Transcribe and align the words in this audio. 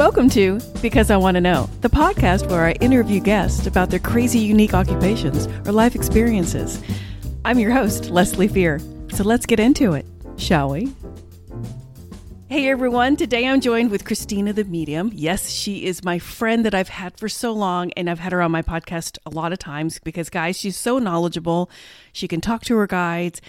Welcome 0.00 0.30
to 0.30 0.58
Because 0.80 1.10
I 1.10 1.18
Want 1.18 1.34
to 1.34 1.42
Know, 1.42 1.68
the 1.82 1.90
podcast 1.90 2.48
where 2.48 2.64
I 2.64 2.72
interview 2.80 3.20
guests 3.20 3.66
about 3.66 3.90
their 3.90 3.98
crazy, 3.98 4.38
unique 4.38 4.72
occupations 4.72 5.46
or 5.68 5.72
life 5.72 5.94
experiences. 5.94 6.82
I'm 7.44 7.58
your 7.58 7.72
host, 7.72 8.08
Leslie 8.08 8.48
Fear. 8.48 8.80
So 9.10 9.24
let's 9.24 9.44
get 9.44 9.60
into 9.60 9.92
it, 9.92 10.06
shall 10.38 10.70
we? 10.70 10.90
Hey 12.50 12.68
everyone, 12.68 13.14
today 13.14 13.46
I'm 13.46 13.60
joined 13.60 13.92
with 13.92 14.04
Christina 14.04 14.52
the 14.52 14.64
Medium. 14.64 15.12
Yes, 15.14 15.50
she 15.50 15.84
is 15.84 16.02
my 16.02 16.18
friend 16.18 16.64
that 16.64 16.74
I've 16.74 16.88
had 16.88 17.16
for 17.16 17.28
so 17.28 17.52
long, 17.52 17.92
and 17.92 18.10
I've 18.10 18.18
had 18.18 18.32
her 18.32 18.42
on 18.42 18.50
my 18.50 18.60
podcast 18.60 19.18
a 19.24 19.30
lot 19.30 19.52
of 19.52 19.60
times 19.60 20.00
because, 20.00 20.28
guys, 20.28 20.58
she's 20.58 20.76
so 20.76 20.98
knowledgeable. 20.98 21.70
She 22.12 22.26
can 22.26 22.40
talk 22.40 22.64
to 22.64 22.76
her 22.78 22.88
guides. 22.88 23.40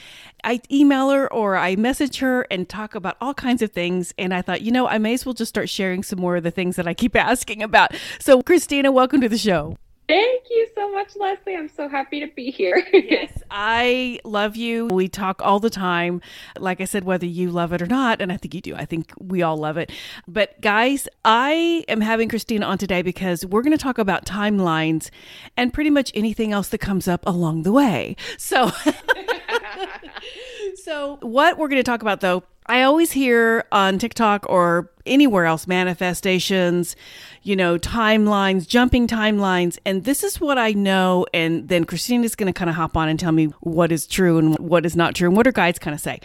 I 0.44 0.62
email 0.72 1.10
her 1.10 1.34
or 1.34 1.58
I 1.58 1.76
message 1.78 2.20
her 2.20 2.46
and 2.52 2.70
talk 2.70 2.94
about 2.94 3.18
all 3.20 3.34
kinds 3.34 3.64
of 3.64 3.72
things. 3.72 4.14
And 4.20 4.36
I 4.36 4.44
thought, 4.44 4.62
you 4.62 4.72
know, 4.72 4.88
I 4.88 5.00
may 5.00 5.16
as 5.16 5.26
well 5.26 5.34
just 5.34 5.50
start 5.50 5.68
sharing 5.68 6.04
some 6.04 6.20
more 6.20 6.36
of 6.36 6.44
the 6.44 6.52
things 6.52 6.76
that 6.76 6.88
I 6.88 6.94
keep 6.94 7.16
asking 7.16 7.64
about. 7.64 7.96
So, 8.20 8.44
Christina, 8.44 8.92
welcome 8.92 9.20
to 9.22 9.30
the 9.30 9.36
show. 9.36 9.78
Thank 10.08 10.44
you 10.50 10.68
so 10.76 10.92
much, 10.92 11.16
Leslie. 11.16 11.56
I'm 11.56 11.70
so 11.70 11.88
happy 11.88 12.20
to 12.20 12.28
be 12.28 12.52
here. 12.52 12.86
yes, 12.94 13.32
I 13.50 14.20
love 14.26 14.58
you. 14.58 14.88
We 14.88 15.08
talk 15.08 15.42
all 15.42 15.60
the 15.60 15.70
time. 15.70 16.22
Like 16.60 16.82
I 16.82 16.86
said, 16.86 17.06
whether 17.06 17.26
you 17.26 17.50
love 17.50 17.72
it 17.72 17.82
or 17.82 17.86
not, 17.86 18.22
and 18.22 18.32
I 18.32 18.38
think 18.38 18.54
you 18.54 18.62
do. 18.62 18.76
I 18.76 18.86
think 18.86 19.14
we 19.20 19.42
all 19.42 19.58
love 19.58 19.78
it. 19.78 19.92
But 20.28 20.60
guys, 20.60 21.08
I 21.24 21.86
am 21.88 22.02
having 22.02 22.28
Christina 22.28 22.66
on 22.66 22.78
today 22.78 23.02
because 23.02 23.46
we're 23.46 23.62
going 23.62 23.72
to 23.72 23.82
talk 23.82 23.98
about 23.98 24.26
timelines 24.26 25.10
and 25.56 25.74
pretty 25.74 25.90
much 25.90 26.12
anything 26.14 26.52
else 26.52 26.68
that 26.70 26.80
comes 26.80 27.08
up 27.08 27.24
along 27.26 27.64
the 27.64 27.72
way. 27.72 28.18
So, 28.38 28.72
so 30.84 31.20
what 31.22 31.58
we're 31.58 31.70
going 31.70 31.80
to 31.80 31.84
talk 31.84 32.02
about 32.02 32.20
though 32.20 32.44
I 32.68 32.84
always 32.84 33.12
hear 33.12 33.66
on 33.72 34.00
TikTok 34.00 34.46
or 34.48 34.92
anywhere 35.06 35.46
else 35.46 35.68
manifestations, 35.68 36.96
you 37.44 37.56
know, 37.56 37.78
timelines, 37.78 38.68
jumping 38.68 39.08
timelines. 39.08 39.78
And 39.86 40.04
this 40.04 40.24
is 40.24 40.40
what 40.40 40.58
I 40.58 40.72
know. 40.74 41.26
And 41.34 41.68
then 41.68 41.86
Christine 41.86 42.24
is 42.24 42.36
going 42.36 42.52
to 42.52 42.58
kind 42.58 42.70
of 42.70 42.76
hop 42.76 42.96
on 42.96 43.10
and 43.10 43.20
tell 43.20 43.32
me 43.32 43.46
what 43.62 43.92
is 43.92 44.06
true 44.06 44.38
and 44.38 44.58
what 44.60 44.86
is 44.86 44.96
not 44.96 45.16
true 45.16 45.28
and 45.28 45.36
what 45.36 45.46
her 45.46 45.52
guides 45.52 45.80
kind 45.80 45.94
of 45.96 46.02
say. 46.02 46.20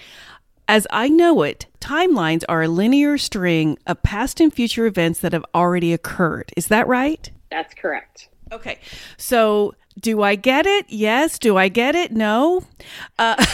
As 0.69 0.87
I 0.91 1.09
know 1.09 1.43
it, 1.43 1.67
timelines 1.81 2.45
are 2.49 2.63
a 2.63 2.69
linear 2.69 3.19
string 3.19 3.79
of 3.87 4.03
past 4.03 4.41
and 4.41 4.53
future 4.53 4.87
events 4.87 5.21
that 5.21 5.33
have 5.33 5.45
already 5.55 5.93
occurred. 5.93 6.53
Is 6.57 6.69
that 6.69 6.87
right? 6.89 7.31
That's 7.51 7.73
correct. 7.75 8.29
Okay. 8.53 8.81
So 9.17 9.75
do 9.99 10.23
I 10.23 10.35
get 10.35 10.67
it? 10.67 10.87
Yes. 10.89 11.39
Do 11.39 11.57
I 11.57 11.69
get 11.69 11.95
it? 11.95 12.13
No. 12.13 12.65
Uh, 13.19 13.37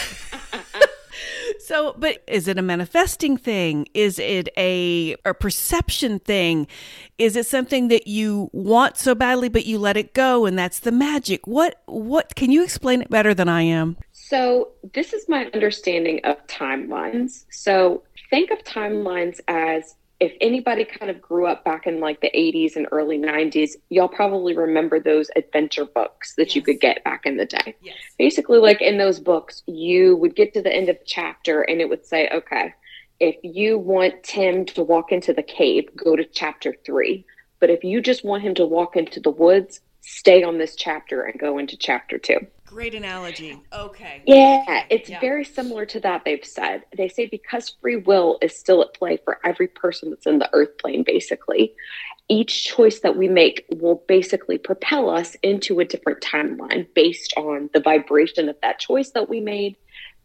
So, 1.59 1.95
but 1.97 2.23
is 2.27 2.47
it 2.47 2.57
a 2.57 2.61
manifesting 2.61 3.37
thing? 3.37 3.87
Is 3.93 4.19
it 4.19 4.49
a, 4.57 5.15
a 5.25 5.33
perception 5.33 6.19
thing? 6.19 6.67
Is 7.17 7.35
it 7.35 7.45
something 7.45 7.87
that 7.87 8.07
you 8.07 8.49
want 8.53 8.97
so 8.97 9.15
badly 9.15 9.49
but 9.49 9.65
you 9.65 9.79
let 9.79 9.97
it 9.97 10.13
go 10.13 10.45
and 10.45 10.57
that's 10.57 10.79
the 10.79 10.91
magic? 10.91 11.47
What 11.47 11.81
what 11.85 12.35
can 12.35 12.51
you 12.51 12.63
explain 12.63 13.01
it 13.01 13.09
better 13.09 13.33
than 13.33 13.49
I 13.49 13.61
am? 13.61 13.97
So, 14.11 14.69
this 14.93 15.13
is 15.13 15.29
my 15.29 15.49
understanding 15.53 16.21
of 16.23 16.45
timelines. 16.47 17.45
So, 17.51 18.03
think 18.29 18.51
of 18.51 18.63
timelines 18.63 19.39
as 19.47 19.95
if 20.23 20.31
anybody 20.39 20.85
kind 20.85 21.11
of 21.11 21.21
grew 21.21 21.45
up 21.45 21.65
back 21.65 21.85
in 21.85 21.99
like 21.99 22.21
the 22.21 22.31
80s 22.33 22.77
and 22.77 22.87
early 22.93 23.17
90s, 23.17 23.71
y'all 23.89 24.07
probably 24.07 24.55
remember 24.55 24.97
those 24.97 25.29
adventure 25.35 25.83
books 25.83 26.35
that 26.35 26.47
yes. 26.47 26.55
you 26.55 26.61
could 26.61 26.79
get 26.79 27.03
back 27.03 27.25
in 27.25 27.35
the 27.35 27.45
day. 27.45 27.75
Yes. 27.81 27.97
Basically, 28.17 28.59
like 28.59 28.81
in 28.81 28.97
those 28.97 29.19
books, 29.19 29.63
you 29.67 30.15
would 30.15 30.33
get 30.33 30.53
to 30.53 30.61
the 30.61 30.73
end 30.73 30.87
of 30.87 30.97
the 30.97 31.05
chapter 31.05 31.63
and 31.63 31.81
it 31.81 31.89
would 31.89 32.05
say, 32.05 32.29
okay, 32.29 32.73
if 33.19 33.35
you 33.43 33.77
want 33.77 34.23
Tim 34.23 34.65
to 34.67 34.81
walk 34.81 35.11
into 35.11 35.33
the 35.33 35.43
cave, 35.43 35.89
go 35.97 36.15
to 36.15 36.23
chapter 36.23 36.73
three. 36.85 37.25
But 37.59 37.69
if 37.69 37.83
you 37.83 38.01
just 38.01 38.23
want 38.23 38.43
him 38.43 38.55
to 38.55 38.65
walk 38.65 38.95
into 38.95 39.19
the 39.19 39.29
woods, 39.29 39.81
stay 39.99 40.41
on 40.41 40.57
this 40.57 40.77
chapter 40.77 41.23
and 41.23 41.37
go 41.37 41.57
into 41.57 41.75
chapter 41.75 42.17
two. 42.17 42.47
Great 42.73 42.95
analogy. 42.95 43.61
Okay. 43.71 44.23
Yeah, 44.25 44.85
it's 44.89 45.07
yeah. 45.07 45.19
very 45.19 45.45
similar 45.45 45.85
to 45.85 45.99
that 45.99 46.25
they've 46.25 46.43
said. 46.43 46.81
They 46.97 47.07
say 47.07 47.27
because 47.27 47.75
free 47.79 47.97
will 47.97 48.39
is 48.41 48.57
still 48.57 48.81
at 48.81 48.95
play 48.95 49.19
for 49.23 49.39
every 49.45 49.67
person 49.67 50.09
that's 50.09 50.25
in 50.25 50.39
the 50.39 50.49
earth 50.53 50.79
plane, 50.79 51.03
basically, 51.03 51.75
each 52.29 52.65
choice 52.65 53.01
that 53.01 53.15
we 53.15 53.27
make 53.27 53.65
will 53.69 54.03
basically 54.07 54.57
propel 54.57 55.07
us 55.11 55.35
into 55.43 55.79
a 55.79 55.85
different 55.85 56.21
timeline 56.21 56.87
based 56.95 57.31
on 57.37 57.69
the 57.75 57.79
vibration 57.79 58.49
of 58.49 58.55
that 58.63 58.79
choice 58.79 59.11
that 59.11 59.29
we 59.29 59.39
made, 59.39 59.75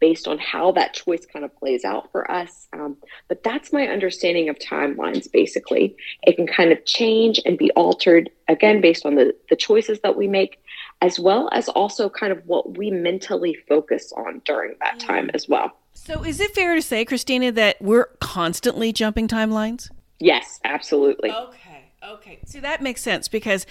based 0.00 0.26
on 0.26 0.38
how 0.38 0.72
that 0.72 0.94
choice 0.94 1.26
kind 1.26 1.44
of 1.44 1.54
plays 1.56 1.84
out 1.84 2.10
for 2.12 2.30
us. 2.30 2.66
Um, 2.72 2.96
but 3.28 3.42
that's 3.42 3.74
my 3.74 3.88
understanding 3.88 4.48
of 4.48 4.58
timelines, 4.58 5.30
basically. 5.30 5.96
It 6.22 6.36
can 6.36 6.46
kind 6.46 6.72
of 6.72 6.82
change 6.86 7.40
and 7.44 7.58
be 7.58 7.70
altered, 7.72 8.30
again, 8.48 8.80
based 8.80 9.04
on 9.04 9.16
the, 9.16 9.34
the 9.50 9.56
choices 9.56 10.00
that 10.00 10.16
we 10.16 10.28
make 10.28 10.60
as 11.00 11.18
well 11.18 11.48
as 11.52 11.68
also 11.68 12.08
kind 12.08 12.32
of 12.32 12.44
what 12.46 12.76
we 12.76 12.90
mentally 12.90 13.56
focus 13.68 14.12
on 14.16 14.42
during 14.44 14.74
that 14.80 14.96
mm. 14.96 15.06
time 15.06 15.30
as 15.34 15.48
well. 15.48 15.72
So, 15.94 16.24
is 16.24 16.40
it 16.40 16.54
fair 16.54 16.74
to 16.74 16.82
say, 16.82 17.04
Christina, 17.04 17.52
that 17.52 17.76
we're 17.80 18.06
constantly 18.20 18.92
jumping 18.92 19.28
timelines? 19.28 19.90
Yes, 20.18 20.60
absolutely. 20.64 21.30
Okay, 21.30 21.92
okay. 22.04 22.38
See, 22.46 22.60
that 22.60 22.82
makes 22.82 23.02
sense 23.02 23.28
because 23.28 23.66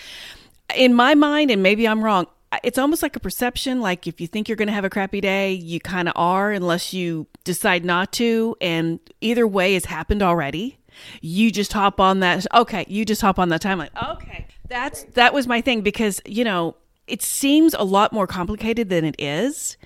in 0.76 0.94
my 0.94 1.16
mind, 1.16 1.52
and 1.52 1.64
maybe 1.64 1.88
I'm 1.88 2.04
wrong, 2.04 2.28
it's 2.64 2.78
almost 2.78 3.04
like 3.04 3.16
a 3.16 3.20
perception. 3.20 3.82
Like 3.82 4.08
if 4.08 4.22
you 4.22 4.28
think 4.28 4.48
you're 4.48 4.56
going 4.56 4.68
to 4.68 4.74
have 4.74 4.86
a 4.86 4.90
crappy 4.90 5.22
day, 5.22 5.54
you 5.54 5.80
kind 5.80 6.08
of 6.08 6.14
are, 6.16 6.52
unless 6.52 6.94
you 6.94 7.28
decide 7.44 7.84
not 7.84 8.12
to. 8.14 8.56
And 8.62 9.00
either 9.22 9.48
way 9.48 9.74
has 9.74 9.86
happened 9.86 10.22
already. 10.22 10.80
You 11.22 11.52
just 11.52 11.74
hop 11.74 12.00
on 12.00 12.22
that. 12.22 12.46
Okay, 12.54 12.86
you 12.88 13.06
just 13.06 13.22
hop 13.22 13.38
on 13.38 13.50
that 13.50 13.62
timeline. 13.62 13.90
Okay, 14.14 14.48
that's 14.68 15.04
that 15.14 15.34
was 15.34 15.46
my 15.48 15.62
thing 15.62 15.82
because 15.82 16.22
you 16.26 16.44
know 16.44 16.76
it 17.08 17.22
seems 17.22 17.74
a 17.74 17.84
lot 17.84 18.14
more 18.14 18.28
complicated 18.28 18.90
than 18.90 19.06
it 19.06 19.16
is. 19.20 19.78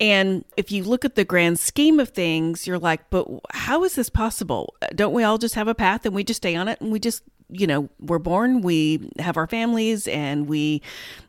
And 0.00 0.44
if 0.56 0.72
you 0.72 0.82
look 0.82 1.04
at 1.04 1.14
the 1.14 1.24
grand 1.24 1.58
scheme 1.58 2.00
of 2.00 2.08
things, 2.08 2.66
you're 2.66 2.78
like, 2.78 3.10
but 3.10 3.28
how 3.52 3.84
is 3.84 3.96
this 3.96 4.08
possible? 4.08 4.74
Don't 4.94 5.12
we 5.12 5.24
all 5.24 5.36
just 5.36 5.54
have 5.56 5.68
a 5.68 5.74
path 5.74 6.06
and 6.06 6.14
we 6.14 6.24
just 6.24 6.38
stay 6.38 6.56
on 6.56 6.68
it 6.68 6.80
and 6.80 6.90
we 6.90 6.98
just, 6.98 7.22
you 7.50 7.66
know, 7.66 7.90
we're 8.00 8.18
born, 8.18 8.62
we 8.62 9.10
have 9.18 9.36
our 9.36 9.46
families 9.46 10.08
and 10.08 10.48
we 10.48 10.80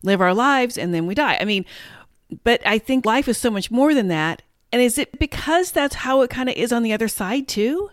live 0.03 0.21
our 0.21 0.33
lives 0.33 0.77
and 0.77 0.93
then 0.93 1.05
we 1.05 1.15
die? 1.15 1.37
I 1.41 1.43
mean, 1.43 1.65
but 2.45 2.65
I 2.65 2.77
think 2.77 3.05
life 3.05 3.27
is 3.27 3.37
so 3.37 3.51
much 3.51 3.71
more 3.71 3.93
than 3.93 4.07
that. 4.07 4.41
And 4.71 4.81
is 4.81 4.97
it 4.97 5.19
because 5.19 5.71
that's 5.71 5.95
how 5.95 6.21
it 6.21 6.29
kind 6.29 6.47
of 6.47 6.55
is 6.55 6.71
on 6.71 6.83
the 6.83 6.93
other 6.93 7.09
side 7.09 7.49
too? 7.49 7.89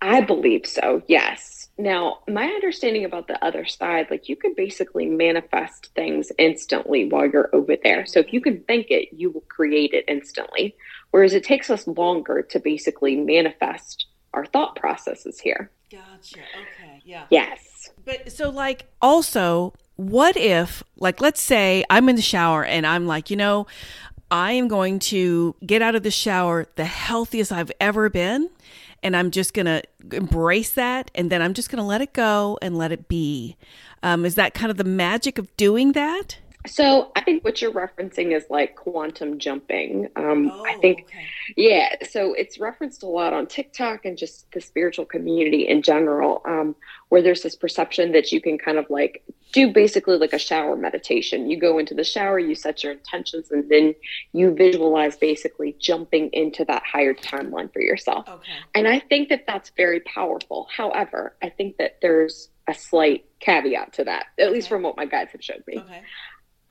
I 0.00 0.20
believe 0.20 0.64
so, 0.64 1.02
yes. 1.08 1.53
Now, 1.76 2.20
my 2.28 2.46
understanding 2.46 3.04
about 3.04 3.26
the 3.26 3.42
other 3.44 3.64
side, 3.64 4.06
like 4.10 4.28
you 4.28 4.36
can 4.36 4.54
basically 4.54 5.06
manifest 5.06 5.90
things 5.94 6.30
instantly 6.38 7.06
while 7.06 7.26
you're 7.26 7.50
over 7.52 7.76
there. 7.82 8.06
So 8.06 8.20
if 8.20 8.32
you 8.32 8.40
can 8.40 8.60
think 8.60 8.86
it, 8.90 9.08
you 9.12 9.30
will 9.30 9.44
create 9.48 9.92
it 9.92 10.04
instantly. 10.06 10.76
Whereas 11.10 11.34
it 11.34 11.42
takes 11.42 11.70
us 11.70 11.86
longer 11.86 12.42
to 12.42 12.60
basically 12.60 13.16
manifest 13.16 14.06
our 14.32 14.46
thought 14.46 14.76
processes 14.76 15.40
here. 15.40 15.70
Gotcha. 15.90 16.40
Okay. 16.40 17.02
Yeah. 17.04 17.26
Yes. 17.30 17.90
But 18.04 18.30
so, 18.32 18.50
like, 18.50 18.86
also, 19.02 19.74
what 19.96 20.36
if, 20.36 20.82
like, 20.96 21.20
let's 21.20 21.40
say 21.40 21.84
I'm 21.90 22.08
in 22.08 22.16
the 22.16 22.22
shower 22.22 22.64
and 22.64 22.86
I'm 22.86 23.06
like, 23.06 23.30
you 23.30 23.36
know, 23.36 23.66
I 24.30 24.52
am 24.52 24.68
going 24.68 24.98
to 25.00 25.54
get 25.64 25.82
out 25.82 25.94
of 25.94 26.02
the 26.02 26.10
shower 26.10 26.66
the 26.76 26.84
healthiest 26.84 27.52
I've 27.52 27.70
ever 27.80 28.08
been 28.10 28.50
and 29.04 29.16
I'm 29.16 29.30
just 29.30 29.54
going 29.54 29.66
to 29.66 29.82
embrace 30.12 30.70
that 30.70 31.10
and 31.14 31.30
then 31.30 31.42
I'm 31.42 31.54
just 31.54 31.70
going 31.70 31.78
to 31.78 31.84
let 31.84 32.00
it 32.00 32.14
go 32.14 32.58
and 32.62 32.76
let 32.76 32.90
it 32.90 33.06
be. 33.06 33.56
Um, 34.02 34.24
is 34.24 34.34
that 34.34 34.54
kind 34.54 34.70
of 34.70 34.78
the 34.78 34.84
magic 34.84 35.38
of 35.38 35.54
doing 35.56 35.92
that? 35.92 36.38
So 36.66 37.12
I 37.14 37.20
think 37.20 37.44
what 37.44 37.60
you're 37.60 37.72
referencing 37.72 38.34
is 38.34 38.46
like 38.48 38.74
quantum 38.76 39.38
jumping. 39.38 40.08
Um, 40.16 40.50
oh, 40.50 40.64
I 40.64 40.74
think, 40.78 41.04
okay. 41.04 41.26
yeah. 41.56 41.96
So 42.08 42.32
it's 42.32 42.58
referenced 42.58 43.02
a 43.02 43.06
lot 43.06 43.34
on 43.34 43.46
TikTok 43.46 44.06
and 44.06 44.16
just 44.16 44.50
the 44.52 44.62
spiritual 44.62 45.04
community 45.04 45.68
in 45.68 45.82
general, 45.82 46.40
um, 46.46 46.74
where 47.10 47.20
there's 47.20 47.42
this 47.42 47.54
perception 47.54 48.12
that 48.12 48.32
you 48.32 48.40
can 48.40 48.56
kind 48.56 48.78
of 48.78 48.86
like 48.88 49.22
do 49.52 49.72
basically 49.72 50.16
like 50.16 50.32
a 50.32 50.38
shower 50.38 50.74
meditation. 50.74 51.50
You 51.50 51.60
go 51.60 51.78
into 51.78 51.92
the 51.92 52.02
shower, 52.02 52.38
you 52.38 52.54
set 52.54 52.82
your 52.82 52.92
intentions, 52.92 53.50
and 53.50 53.68
then 53.68 53.94
you 54.32 54.54
visualize 54.54 55.16
basically 55.16 55.76
jumping 55.78 56.30
into 56.32 56.64
that 56.64 56.82
higher 56.90 57.12
timeline 57.12 57.72
for 57.72 57.80
yourself. 57.80 58.26
Okay. 58.26 58.52
And 58.74 58.88
I 58.88 59.00
think 59.00 59.28
that 59.28 59.44
that's 59.46 59.70
very 59.76 60.00
powerful. 60.00 60.66
However, 60.74 61.36
I 61.42 61.50
think 61.50 61.76
that 61.76 61.98
there's 62.00 62.48
a 62.66 62.74
slight 62.74 63.26
caveat 63.40 63.92
to 63.92 64.04
that, 64.04 64.26
at 64.38 64.46
okay. 64.46 64.54
least 64.54 64.68
from 64.68 64.82
what 64.82 64.96
my 64.96 65.04
guides 65.04 65.32
have 65.32 65.44
showed 65.44 65.62
me. 65.66 65.78
Okay. 65.78 66.02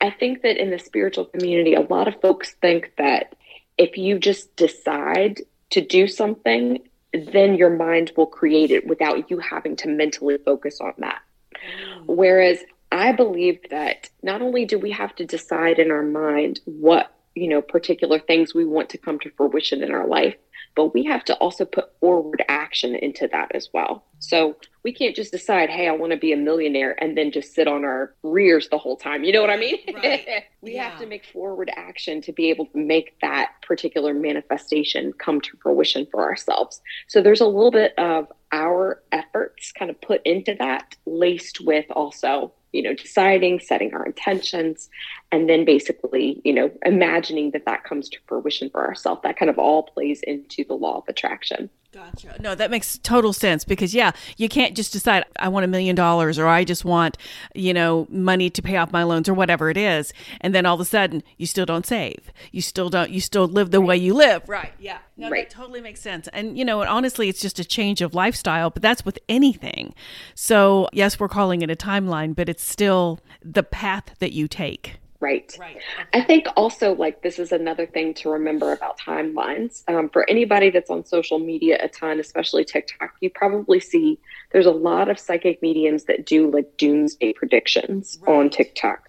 I 0.04 0.10
think 0.10 0.42
that 0.42 0.58
in 0.58 0.70
the 0.70 0.78
spiritual 0.78 1.24
community, 1.24 1.74
a 1.74 1.80
lot 1.80 2.08
of 2.08 2.20
folks 2.20 2.52
think 2.60 2.92
that 2.98 3.34
if 3.78 3.96
you 3.96 4.18
just 4.18 4.54
decide 4.56 5.40
to 5.70 5.80
do 5.80 6.06
something, 6.06 6.78
then 7.12 7.54
your 7.54 7.70
mind 7.70 8.12
will 8.16 8.26
create 8.26 8.70
it 8.70 8.86
without 8.86 9.30
you 9.30 9.38
having 9.38 9.76
to 9.76 9.88
mentally 9.88 10.36
focus 10.38 10.80
on 10.80 10.92
that. 10.98 11.22
Mm. 11.54 12.06
Whereas 12.06 12.58
I 12.92 13.12
believe 13.12 13.58
that 13.70 14.10
not 14.22 14.42
only 14.42 14.66
do 14.66 14.78
we 14.78 14.90
have 14.90 15.16
to 15.16 15.24
decide 15.24 15.78
in 15.78 15.90
our 15.90 16.02
mind 16.02 16.60
what 16.66 17.13
you 17.34 17.48
know, 17.48 17.60
particular 17.60 18.18
things 18.18 18.54
we 18.54 18.64
want 18.64 18.88
to 18.90 18.98
come 18.98 19.18
to 19.20 19.30
fruition 19.30 19.82
in 19.82 19.90
our 19.90 20.06
life, 20.06 20.36
but 20.76 20.94
we 20.94 21.04
have 21.04 21.24
to 21.24 21.34
also 21.36 21.64
put 21.64 21.98
forward 22.00 22.44
action 22.48 22.94
into 22.94 23.28
that 23.28 23.54
as 23.54 23.68
well. 23.72 24.04
So 24.18 24.56
we 24.82 24.92
can't 24.92 25.14
just 25.14 25.32
decide, 25.32 25.68
hey, 25.70 25.88
I 25.88 25.92
want 25.92 26.12
to 26.12 26.18
be 26.18 26.32
a 26.32 26.36
millionaire 26.36 27.00
and 27.02 27.16
then 27.16 27.30
just 27.30 27.54
sit 27.54 27.68
on 27.68 27.84
our 27.84 28.14
rears 28.22 28.68
the 28.68 28.78
whole 28.78 28.96
time. 28.96 29.24
You 29.24 29.32
know 29.32 29.40
what 29.40 29.50
I 29.50 29.56
mean? 29.56 29.78
Right. 29.94 30.44
we 30.60 30.74
yeah. 30.74 30.90
have 30.90 31.00
to 31.00 31.06
make 31.06 31.24
forward 31.26 31.70
action 31.76 32.20
to 32.22 32.32
be 32.32 32.50
able 32.50 32.66
to 32.66 32.78
make 32.78 33.18
that 33.20 33.52
particular 33.66 34.14
manifestation 34.14 35.12
come 35.12 35.40
to 35.42 35.56
fruition 35.62 36.06
for 36.10 36.22
ourselves. 36.22 36.80
So 37.08 37.22
there's 37.22 37.40
a 37.40 37.46
little 37.46 37.70
bit 37.70 37.94
of 37.98 38.32
our 38.52 39.02
efforts 39.12 39.72
kind 39.72 39.90
of 39.90 40.00
put 40.00 40.22
into 40.24 40.54
that, 40.58 40.96
laced 41.06 41.60
with 41.60 41.86
also 41.90 42.52
you 42.74 42.82
know, 42.82 42.92
deciding, 42.92 43.60
setting 43.60 43.94
our 43.94 44.04
intentions, 44.04 44.90
and 45.34 45.48
then 45.48 45.64
basically, 45.64 46.40
you 46.44 46.52
know, 46.52 46.70
imagining 46.86 47.50
that 47.50 47.64
that 47.66 47.82
comes 47.82 48.08
to 48.08 48.18
fruition 48.28 48.70
for 48.70 48.86
ourselves. 48.86 49.20
That 49.24 49.36
kind 49.36 49.50
of 49.50 49.58
all 49.58 49.82
plays 49.82 50.22
into 50.22 50.62
the 50.62 50.74
law 50.74 50.98
of 50.98 51.04
attraction. 51.08 51.68
Gotcha. 51.92 52.36
No, 52.40 52.54
that 52.54 52.70
makes 52.70 52.98
total 52.98 53.32
sense 53.32 53.64
because 53.64 53.94
yeah, 53.94 54.12
you 54.36 54.48
can't 54.48 54.76
just 54.76 54.92
decide 54.92 55.24
I 55.40 55.48
want 55.48 55.64
a 55.64 55.68
million 55.68 55.96
dollars 55.96 56.38
or 56.38 56.46
I 56.46 56.62
just 56.62 56.84
want, 56.84 57.18
you 57.52 57.74
know, 57.74 58.06
money 58.10 58.48
to 58.48 58.62
pay 58.62 58.76
off 58.76 58.92
my 58.92 59.02
loans 59.02 59.28
or 59.28 59.34
whatever 59.34 59.70
it 59.70 59.76
is, 59.76 60.12
and 60.40 60.54
then 60.54 60.66
all 60.66 60.74
of 60.74 60.80
a 60.80 60.84
sudden 60.84 61.24
you 61.36 61.46
still 61.46 61.66
don't 61.66 61.86
save. 61.86 62.30
You 62.52 62.62
still 62.62 62.90
don't. 62.90 63.10
You 63.10 63.20
still 63.20 63.46
live 63.46 63.72
the 63.72 63.80
way 63.80 63.96
you 63.96 64.14
live. 64.14 64.48
Right. 64.48 64.72
Yeah. 64.78 64.98
No, 65.16 65.30
right. 65.30 65.48
that 65.48 65.54
totally 65.54 65.80
makes 65.80 66.00
sense. 66.00 66.28
And 66.32 66.56
you 66.56 66.64
know, 66.64 66.82
honestly, 66.84 67.28
it's 67.28 67.40
just 67.40 67.58
a 67.58 67.64
change 67.64 68.02
of 68.02 68.14
lifestyle, 68.14 68.70
but 68.70 68.82
that's 68.82 69.04
with 69.04 69.18
anything. 69.28 69.94
So 70.36 70.88
yes, 70.92 71.18
we're 71.18 71.28
calling 71.28 71.62
it 71.62 71.70
a 71.70 71.76
timeline, 71.76 72.36
but 72.36 72.48
it's 72.48 72.64
still 72.64 73.18
the 73.42 73.64
path 73.64 74.16
that 74.20 74.32
you 74.32 74.46
take. 74.46 74.98
Right. 75.24 75.56
right. 75.58 75.78
I 76.12 76.20
think 76.20 76.46
also, 76.56 76.94
like, 76.94 77.22
this 77.22 77.38
is 77.38 77.52
another 77.52 77.86
thing 77.86 78.14
to 78.14 78.30
remember 78.30 78.72
about 78.72 78.98
timelines. 78.98 79.82
Um, 79.88 80.08
for 80.08 80.28
anybody 80.28 80.70
that's 80.70 80.90
on 80.90 81.04
social 81.04 81.38
media 81.38 81.78
a 81.82 81.88
ton, 81.88 82.20
especially 82.20 82.64
TikTok, 82.64 83.14
you 83.20 83.30
probably 83.30 83.80
see 83.80 84.18
there's 84.52 84.66
a 84.66 84.70
lot 84.70 85.08
of 85.08 85.18
psychic 85.18 85.62
mediums 85.62 86.04
that 86.04 86.26
do 86.26 86.50
like 86.50 86.76
doomsday 86.76 87.32
predictions 87.32 88.18
right. 88.22 88.34
on 88.34 88.50
TikTok. 88.50 89.08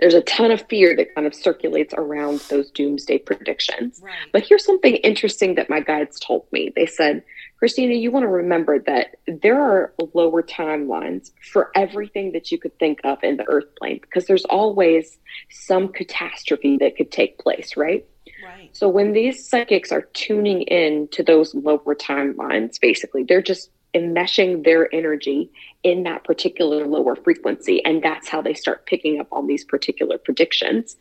There's 0.00 0.14
a 0.14 0.22
ton 0.22 0.50
of 0.50 0.66
fear 0.68 0.94
that 0.96 1.14
kind 1.14 1.26
of 1.26 1.34
circulates 1.34 1.94
around 1.94 2.40
those 2.50 2.70
doomsday 2.70 3.18
predictions. 3.18 4.00
Right. 4.02 4.12
But 4.32 4.44
here's 4.46 4.64
something 4.64 4.96
interesting 4.96 5.54
that 5.56 5.70
my 5.70 5.80
guides 5.80 6.20
told 6.20 6.46
me. 6.52 6.72
They 6.74 6.86
said, 6.86 7.22
Christina, 7.62 7.94
you 7.94 8.10
want 8.10 8.24
to 8.24 8.28
remember 8.28 8.80
that 8.80 9.18
there 9.40 9.62
are 9.62 9.94
lower 10.14 10.42
timelines 10.42 11.30
for 11.52 11.70
everything 11.76 12.32
that 12.32 12.50
you 12.50 12.58
could 12.58 12.76
think 12.80 12.98
of 13.04 13.22
in 13.22 13.36
the 13.36 13.44
earth 13.46 13.72
plane 13.78 14.00
because 14.00 14.26
there's 14.26 14.44
always 14.46 15.16
some 15.48 15.86
catastrophe 15.86 16.76
that 16.78 16.96
could 16.96 17.12
take 17.12 17.38
place, 17.38 17.76
right? 17.76 18.04
Right. 18.44 18.76
So 18.76 18.88
when 18.88 19.12
these 19.12 19.48
psychics 19.48 19.92
are 19.92 20.02
tuning 20.12 20.62
in 20.62 21.06
to 21.12 21.22
those 21.22 21.54
lower 21.54 21.94
timelines, 21.94 22.80
basically, 22.80 23.22
they're 23.22 23.40
just 23.40 23.70
enmeshing 23.94 24.64
their 24.64 24.92
energy 24.92 25.48
in 25.84 26.02
that 26.02 26.24
particular 26.24 26.84
lower 26.84 27.14
frequency. 27.14 27.80
And 27.84 28.02
that's 28.02 28.28
how 28.28 28.42
they 28.42 28.54
start 28.54 28.86
picking 28.86 29.20
up 29.20 29.28
on 29.30 29.46
these 29.46 29.64
particular 29.64 30.18
predictions. 30.18 30.96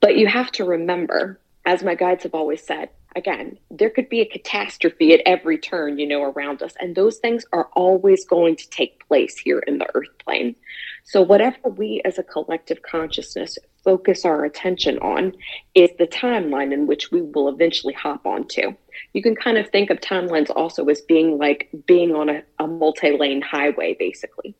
But 0.00 0.16
you 0.16 0.26
have 0.26 0.50
to 0.52 0.64
remember, 0.64 1.38
as 1.66 1.82
my 1.82 1.94
guides 1.94 2.24
have 2.24 2.34
always 2.34 2.62
said, 2.62 2.90
again, 3.16 3.58
there 3.70 3.90
could 3.90 4.08
be 4.08 4.20
a 4.20 4.26
catastrophe 4.26 5.14
at 5.14 5.22
every 5.24 5.58
turn, 5.58 5.98
you 5.98 6.06
know, 6.06 6.22
around 6.22 6.62
us. 6.62 6.74
And 6.80 6.94
those 6.94 7.18
things 7.18 7.44
are 7.52 7.68
always 7.74 8.24
going 8.24 8.56
to 8.56 8.68
take 8.70 9.06
place 9.06 9.38
here 9.38 9.60
in 9.60 9.78
the 9.78 9.86
earth 9.94 10.08
plane. 10.24 10.56
So, 11.04 11.22
whatever 11.22 11.68
we 11.68 12.02
as 12.04 12.18
a 12.18 12.22
collective 12.22 12.82
consciousness 12.82 13.58
focus 13.84 14.24
our 14.24 14.44
attention 14.44 14.98
on 14.98 15.34
is 15.74 15.90
the 15.98 16.06
timeline 16.06 16.72
in 16.72 16.86
which 16.86 17.12
we 17.12 17.20
will 17.20 17.48
eventually 17.48 17.92
hop 17.92 18.24
onto. 18.24 18.74
You 19.12 19.22
can 19.22 19.36
kind 19.36 19.58
of 19.58 19.68
think 19.68 19.90
of 19.90 20.00
timelines 20.00 20.50
also 20.54 20.86
as 20.86 21.02
being 21.02 21.38
like 21.38 21.68
being 21.86 22.14
on 22.14 22.30
a, 22.30 22.42
a 22.58 22.66
multi 22.66 23.16
lane 23.16 23.42
highway, 23.42 23.94
basically. 23.98 24.54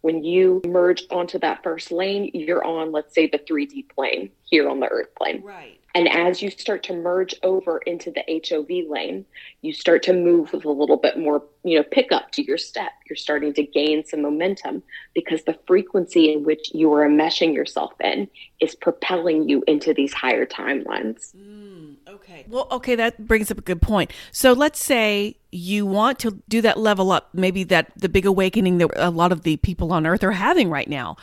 When 0.00 0.22
you 0.22 0.62
merge 0.64 1.02
onto 1.10 1.40
that 1.40 1.64
first 1.64 1.90
lane, 1.90 2.30
you're 2.32 2.64
on, 2.64 2.92
let's 2.92 3.14
say, 3.14 3.26
the 3.26 3.40
3D 3.40 3.88
plane 3.88 4.30
here 4.44 4.68
on 4.68 4.78
the 4.78 4.86
earth 4.86 5.12
plane. 5.16 5.42
Right. 5.42 5.77
And 5.94 6.08
as 6.08 6.42
you 6.42 6.50
start 6.50 6.82
to 6.84 6.92
merge 6.92 7.34
over 7.42 7.78
into 7.78 8.10
the 8.10 8.22
HOV 8.28 8.90
lane, 8.90 9.24
you 9.62 9.72
start 9.72 10.02
to 10.04 10.12
move 10.12 10.52
with 10.52 10.64
a 10.64 10.70
little 10.70 10.98
bit 10.98 11.18
more, 11.18 11.42
you 11.64 11.78
know, 11.78 11.82
pick 11.82 12.12
up 12.12 12.30
to 12.32 12.42
your 12.42 12.58
step. 12.58 12.92
You're 13.08 13.16
starting 13.16 13.54
to 13.54 13.62
gain 13.62 14.04
some 14.04 14.22
momentum 14.22 14.82
because 15.14 15.44
the 15.44 15.58
frequency 15.66 16.32
in 16.32 16.44
which 16.44 16.70
you 16.74 16.92
are 16.92 17.08
enmeshing 17.08 17.54
yourself 17.54 17.92
in 18.00 18.28
is 18.60 18.74
propelling 18.74 19.48
you 19.48 19.64
into 19.66 19.94
these 19.94 20.12
higher 20.12 20.44
timelines. 20.44 21.34
Mm, 21.34 21.96
okay. 22.06 22.44
Well, 22.48 22.68
okay, 22.70 22.94
that 22.94 23.26
brings 23.26 23.50
up 23.50 23.58
a 23.58 23.62
good 23.62 23.80
point. 23.80 24.12
So 24.30 24.52
let's 24.52 24.82
say 24.84 25.36
you 25.50 25.86
want 25.86 26.18
to 26.20 26.42
do 26.48 26.60
that 26.60 26.78
level 26.78 27.10
up, 27.10 27.30
maybe 27.32 27.64
that 27.64 27.92
the 27.96 28.10
big 28.10 28.26
awakening 28.26 28.78
that 28.78 28.90
a 28.94 29.10
lot 29.10 29.32
of 29.32 29.42
the 29.42 29.56
people 29.56 29.92
on 29.92 30.06
earth 30.06 30.22
are 30.22 30.32
having 30.32 30.68
right 30.68 30.88
now. 30.88 31.16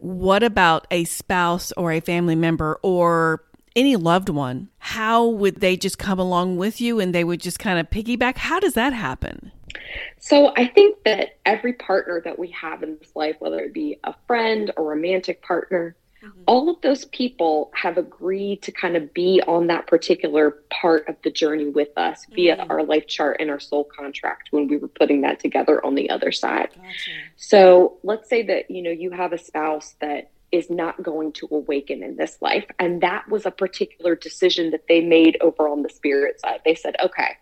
What 0.00 0.42
about 0.42 0.86
a 0.90 1.04
spouse 1.04 1.72
or 1.72 1.92
a 1.92 2.00
family 2.00 2.34
member 2.34 2.78
or 2.82 3.42
any 3.76 3.94
loved 3.94 4.30
one, 4.30 4.70
how 4.78 5.26
would 5.26 5.60
they 5.60 5.76
just 5.76 5.98
come 5.98 6.18
along 6.18 6.56
with 6.56 6.80
you 6.80 6.98
and 6.98 7.14
they 7.14 7.22
would 7.22 7.40
just 7.40 7.58
kind 7.58 7.78
of 7.78 7.90
piggyback? 7.90 8.38
How 8.38 8.58
does 8.58 8.74
that 8.74 8.94
happen? 8.94 9.52
So 10.18 10.52
I 10.56 10.66
think 10.66 11.04
that 11.04 11.38
every 11.44 11.74
partner 11.74 12.20
that 12.24 12.38
we 12.38 12.48
have 12.50 12.82
in 12.82 12.96
this 12.98 13.14
life, 13.14 13.36
whether 13.38 13.60
it 13.60 13.74
be 13.74 13.98
a 14.04 14.14
friend, 14.26 14.70
a 14.76 14.82
romantic 14.82 15.42
partner, 15.42 15.94
mm-hmm. 16.24 16.40
all 16.46 16.70
of 16.70 16.80
those 16.80 17.04
people 17.06 17.70
have 17.74 17.98
agreed 17.98 18.62
to 18.62 18.72
kind 18.72 18.96
of 18.96 19.12
be 19.12 19.42
on 19.46 19.66
that 19.66 19.86
particular 19.86 20.62
part 20.70 21.06
of 21.08 21.16
the 21.22 21.30
journey 21.30 21.66
with 21.66 21.90
us 21.96 22.24
mm-hmm. 22.24 22.34
via 22.34 22.66
our 22.70 22.82
life 22.82 23.06
chart 23.06 23.36
and 23.40 23.50
our 23.50 23.60
soul 23.60 23.84
contract 23.84 24.48
when 24.50 24.66
we 24.66 24.78
were 24.78 24.88
putting 24.88 25.20
that 25.20 25.38
together 25.38 25.84
on 25.84 25.94
the 25.94 26.08
other 26.08 26.32
side. 26.32 26.70
Gotcha. 26.74 27.10
So 27.36 27.98
let's 28.02 28.28
say 28.28 28.42
that, 28.44 28.70
you 28.70 28.82
know, 28.82 28.90
you 28.90 29.10
have 29.10 29.32
a 29.32 29.38
spouse 29.38 29.94
that 30.00 30.30
is 30.56 30.70
not 30.70 31.02
going 31.02 31.32
to 31.32 31.48
awaken 31.50 32.02
in 32.02 32.16
this 32.16 32.38
life. 32.40 32.64
And 32.78 33.02
that 33.02 33.28
was 33.28 33.46
a 33.46 33.50
particular 33.50 34.16
decision 34.16 34.70
that 34.70 34.88
they 34.88 35.00
made 35.00 35.36
over 35.40 35.68
on 35.68 35.82
the 35.82 35.90
spirit 35.90 36.40
side. 36.40 36.60
They 36.64 36.74
said, 36.74 36.96
okay, 37.02 37.36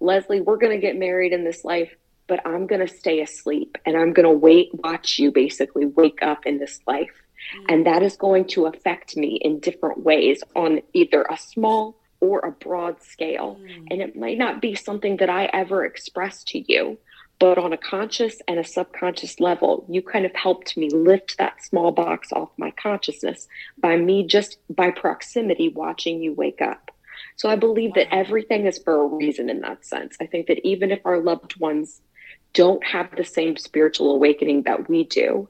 Leslie, 0.00 0.40
we're 0.40 0.58
going 0.58 0.78
to 0.78 0.86
get 0.86 0.98
married 0.98 1.32
in 1.32 1.44
this 1.44 1.64
life, 1.64 1.94
but 2.26 2.46
I'm 2.46 2.66
going 2.66 2.86
to 2.86 2.92
stay 2.92 3.20
asleep 3.20 3.78
and 3.86 3.96
I'm 3.96 4.12
going 4.12 4.28
to 4.28 4.36
wait, 4.36 4.70
watch 4.72 5.18
you 5.18 5.30
basically 5.30 5.86
wake 5.86 6.18
up 6.22 6.44
in 6.44 6.58
this 6.58 6.80
life. 6.86 7.22
Mm-hmm. 7.56 7.66
And 7.68 7.86
that 7.86 8.02
is 8.02 8.16
going 8.16 8.46
to 8.48 8.66
affect 8.66 9.16
me 9.16 9.38
in 9.40 9.60
different 9.60 10.02
ways 10.02 10.42
on 10.54 10.80
either 10.92 11.22
a 11.30 11.38
small 11.38 11.96
or 12.20 12.40
a 12.40 12.50
broad 12.50 13.02
scale. 13.02 13.58
Mm-hmm. 13.60 13.86
And 13.90 14.02
it 14.02 14.16
might 14.16 14.38
not 14.38 14.60
be 14.60 14.74
something 14.74 15.18
that 15.18 15.30
I 15.30 15.46
ever 15.46 15.84
express 15.84 16.42
to 16.44 16.72
you 16.72 16.98
but 17.38 17.58
on 17.58 17.72
a 17.72 17.76
conscious 17.76 18.40
and 18.48 18.58
a 18.58 18.64
subconscious 18.64 19.40
level, 19.40 19.84
you 19.88 20.00
kind 20.02 20.24
of 20.24 20.34
helped 20.34 20.76
me 20.76 20.88
lift 20.90 21.36
that 21.36 21.62
small 21.62 21.92
box 21.92 22.32
off 22.32 22.50
my 22.56 22.70
consciousness 22.72 23.46
by 23.78 23.96
me 23.96 24.26
just 24.26 24.58
by 24.70 24.90
proximity 24.90 25.68
watching 25.68 26.22
you 26.22 26.32
wake 26.32 26.62
up. 26.62 26.90
So 27.36 27.48
I 27.50 27.56
believe 27.56 27.94
that 27.94 28.12
everything 28.14 28.66
is 28.66 28.78
for 28.78 29.02
a 29.02 29.06
reason 29.06 29.50
in 29.50 29.60
that 29.60 29.84
sense. 29.84 30.16
I 30.20 30.26
think 30.26 30.46
that 30.46 30.66
even 30.66 30.90
if 30.90 31.00
our 31.04 31.18
loved 31.18 31.58
ones 31.60 32.00
don't 32.54 32.82
have 32.84 33.14
the 33.14 33.24
same 33.24 33.56
spiritual 33.56 34.12
awakening 34.12 34.62
that 34.62 34.88
we 34.88 35.04
do, 35.04 35.48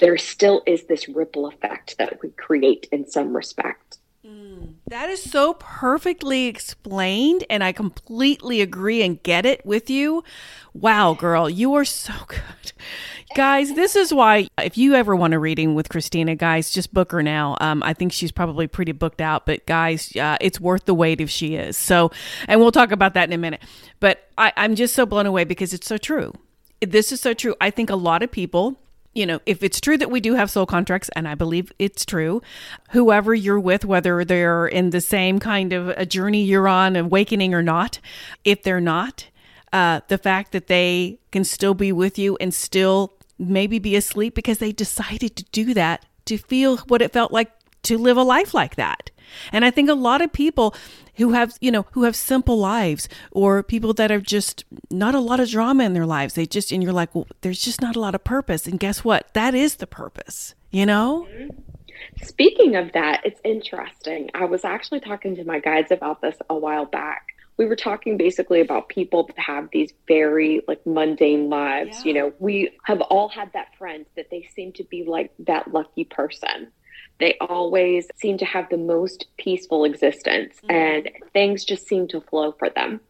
there 0.00 0.18
still 0.18 0.62
is 0.66 0.84
this 0.84 1.08
ripple 1.08 1.46
effect 1.46 1.96
that 1.98 2.18
we 2.22 2.30
create 2.30 2.88
in 2.90 3.06
some 3.06 3.36
respect. 3.36 3.98
Mm, 4.24 4.74
that 4.86 5.10
is 5.10 5.20
so 5.20 5.54
perfectly 5.54 6.46
explained, 6.46 7.42
and 7.50 7.64
I 7.64 7.72
completely 7.72 8.60
agree 8.60 9.02
and 9.02 9.20
get 9.20 9.44
it 9.44 9.66
with 9.66 9.90
you. 9.90 10.22
Wow, 10.72 11.14
girl, 11.14 11.50
you 11.50 11.74
are 11.74 11.84
so 11.84 12.12
good. 12.28 12.72
Guys, 13.34 13.74
this 13.74 13.96
is 13.96 14.14
why 14.14 14.46
if 14.62 14.78
you 14.78 14.94
ever 14.94 15.16
want 15.16 15.34
a 15.34 15.40
reading 15.40 15.74
with 15.74 15.88
Christina, 15.88 16.36
guys, 16.36 16.70
just 16.70 16.94
book 16.94 17.10
her 17.10 17.20
now. 17.20 17.56
Um, 17.60 17.82
I 17.82 17.94
think 17.94 18.12
she's 18.12 18.30
probably 18.30 18.68
pretty 18.68 18.92
booked 18.92 19.20
out, 19.20 19.44
but 19.44 19.66
guys, 19.66 20.14
uh, 20.14 20.36
it's 20.40 20.60
worth 20.60 20.84
the 20.84 20.94
wait 20.94 21.20
if 21.20 21.28
she 21.28 21.56
is. 21.56 21.76
So, 21.76 22.12
and 22.46 22.60
we'll 22.60 22.70
talk 22.70 22.92
about 22.92 23.14
that 23.14 23.28
in 23.28 23.32
a 23.32 23.38
minute. 23.38 23.62
But 23.98 24.28
I, 24.38 24.52
I'm 24.56 24.76
just 24.76 24.94
so 24.94 25.04
blown 25.04 25.26
away 25.26 25.42
because 25.42 25.74
it's 25.74 25.88
so 25.88 25.96
true. 25.96 26.32
This 26.80 27.10
is 27.10 27.20
so 27.20 27.34
true. 27.34 27.56
I 27.60 27.70
think 27.70 27.90
a 27.90 27.96
lot 27.96 28.22
of 28.22 28.30
people 28.30 28.78
you 29.14 29.26
know, 29.26 29.40
if 29.44 29.62
it's 29.62 29.80
true 29.80 29.98
that 29.98 30.10
we 30.10 30.20
do 30.20 30.34
have 30.34 30.50
soul 30.50 30.66
contracts, 30.66 31.10
and 31.14 31.28
I 31.28 31.34
believe 31.34 31.72
it's 31.78 32.04
true, 32.04 32.42
whoever 32.90 33.34
you're 33.34 33.60
with, 33.60 33.84
whether 33.84 34.24
they're 34.24 34.66
in 34.66 34.90
the 34.90 35.00
same 35.00 35.38
kind 35.38 35.72
of 35.72 35.88
a 35.88 36.06
journey 36.06 36.42
you're 36.44 36.68
on, 36.68 36.96
awakening 36.96 37.54
or 37.54 37.62
not, 37.62 38.00
if 38.44 38.62
they're 38.62 38.80
not, 38.80 39.28
uh, 39.72 40.00
the 40.08 40.18
fact 40.18 40.52
that 40.52 40.66
they 40.66 41.18
can 41.30 41.44
still 41.44 41.74
be 41.74 41.92
with 41.92 42.18
you 42.18 42.36
and 42.40 42.54
still 42.54 43.14
maybe 43.38 43.78
be 43.78 43.96
asleep 43.96 44.34
because 44.34 44.58
they 44.58 44.72
decided 44.72 45.36
to 45.36 45.44
do 45.52 45.74
that 45.74 46.04
to 46.24 46.38
feel 46.38 46.78
what 46.88 47.02
it 47.02 47.12
felt 47.12 47.32
like 47.32 47.50
to 47.82 47.98
live 47.98 48.16
a 48.16 48.22
life 48.22 48.54
like 48.54 48.76
that. 48.76 49.10
And 49.52 49.64
I 49.64 49.70
think 49.70 49.88
a 49.88 49.94
lot 49.94 50.22
of 50.22 50.32
people 50.32 50.74
who 51.16 51.32
have, 51.32 51.54
you 51.60 51.70
know, 51.70 51.86
who 51.92 52.04
have 52.04 52.16
simple 52.16 52.58
lives 52.58 53.08
or 53.30 53.62
people 53.62 53.92
that 53.94 54.10
are 54.10 54.20
just 54.20 54.64
not 54.90 55.14
a 55.14 55.20
lot 55.20 55.40
of 55.40 55.48
drama 55.50 55.84
in 55.84 55.92
their 55.92 56.06
lives, 56.06 56.34
they 56.34 56.46
just, 56.46 56.72
and 56.72 56.82
you're 56.82 56.92
like, 56.92 57.14
well, 57.14 57.26
there's 57.42 57.60
just 57.60 57.80
not 57.80 57.96
a 57.96 58.00
lot 58.00 58.14
of 58.14 58.24
purpose. 58.24 58.66
And 58.66 58.80
guess 58.80 59.04
what? 59.04 59.32
That 59.34 59.54
is 59.54 59.76
the 59.76 59.86
purpose, 59.86 60.54
you 60.70 60.86
know? 60.86 61.28
Speaking 62.22 62.76
of 62.76 62.92
that, 62.92 63.22
it's 63.24 63.40
interesting. 63.44 64.30
I 64.34 64.44
was 64.44 64.64
actually 64.64 65.00
talking 65.00 65.36
to 65.36 65.44
my 65.44 65.60
guides 65.60 65.90
about 65.90 66.20
this 66.20 66.36
a 66.48 66.54
while 66.56 66.86
back. 66.86 67.28
We 67.58 67.66
were 67.66 67.76
talking 67.76 68.16
basically 68.16 68.60
about 68.60 68.88
people 68.88 69.24
that 69.24 69.38
have 69.38 69.68
these 69.72 69.92
very 70.08 70.62
like 70.66 70.84
mundane 70.86 71.48
lives. 71.48 71.98
Yeah. 71.98 72.04
You 72.04 72.14
know, 72.14 72.32
we 72.38 72.70
have 72.84 73.00
all 73.02 73.28
had 73.28 73.52
that 73.52 73.76
friend 73.76 74.06
that 74.16 74.30
they 74.30 74.48
seem 74.54 74.72
to 74.72 74.84
be 74.84 75.04
like 75.04 75.32
that 75.40 75.72
lucky 75.72 76.04
person. 76.04 76.72
They 77.22 77.36
always 77.38 78.08
seem 78.16 78.36
to 78.38 78.44
have 78.44 78.68
the 78.68 78.76
most 78.76 79.26
peaceful 79.38 79.84
existence 79.84 80.56
mm-hmm. 80.56 80.72
and 80.72 81.10
things 81.32 81.64
just 81.64 81.86
seem 81.86 82.08
to 82.08 82.20
flow 82.20 82.50
for 82.50 82.68
them. 82.68 83.00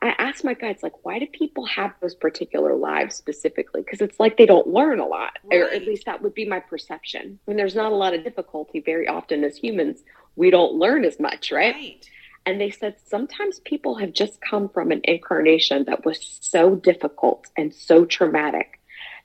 I 0.00 0.14
asked 0.16 0.42
my 0.42 0.54
guides, 0.54 0.82
like, 0.82 1.04
why 1.04 1.18
do 1.18 1.26
people 1.26 1.66
have 1.66 1.92
those 2.00 2.14
particular 2.14 2.74
lives 2.74 3.14
specifically? 3.16 3.82
Because 3.82 4.00
it's 4.00 4.18
like 4.18 4.38
they 4.38 4.46
don't 4.46 4.68
learn 4.68 5.00
a 5.00 5.06
lot, 5.06 5.32
right. 5.44 5.60
or 5.60 5.68
at 5.68 5.82
least 5.82 6.06
that 6.06 6.22
would 6.22 6.32
be 6.32 6.46
my 6.46 6.60
perception. 6.60 7.40
When 7.44 7.58
there's 7.58 7.74
not 7.74 7.92
a 7.92 7.94
lot 7.94 8.14
of 8.14 8.24
difficulty, 8.24 8.80
very 8.80 9.06
often 9.06 9.44
as 9.44 9.58
humans, 9.58 10.02
we 10.34 10.48
don't 10.48 10.76
learn 10.76 11.04
as 11.04 11.20
much, 11.20 11.52
right? 11.52 11.74
right. 11.74 12.10
And 12.46 12.58
they 12.58 12.70
said 12.70 12.96
sometimes 13.04 13.60
people 13.60 13.96
have 13.96 14.14
just 14.14 14.40
come 14.40 14.70
from 14.70 14.92
an 14.92 15.02
incarnation 15.04 15.84
that 15.84 16.06
was 16.06 16.38
so 16.40 16.74
difficult 16.74 17.48
and 17.54 17.74
so 17.74 18.06
traumatic 18.06 18.80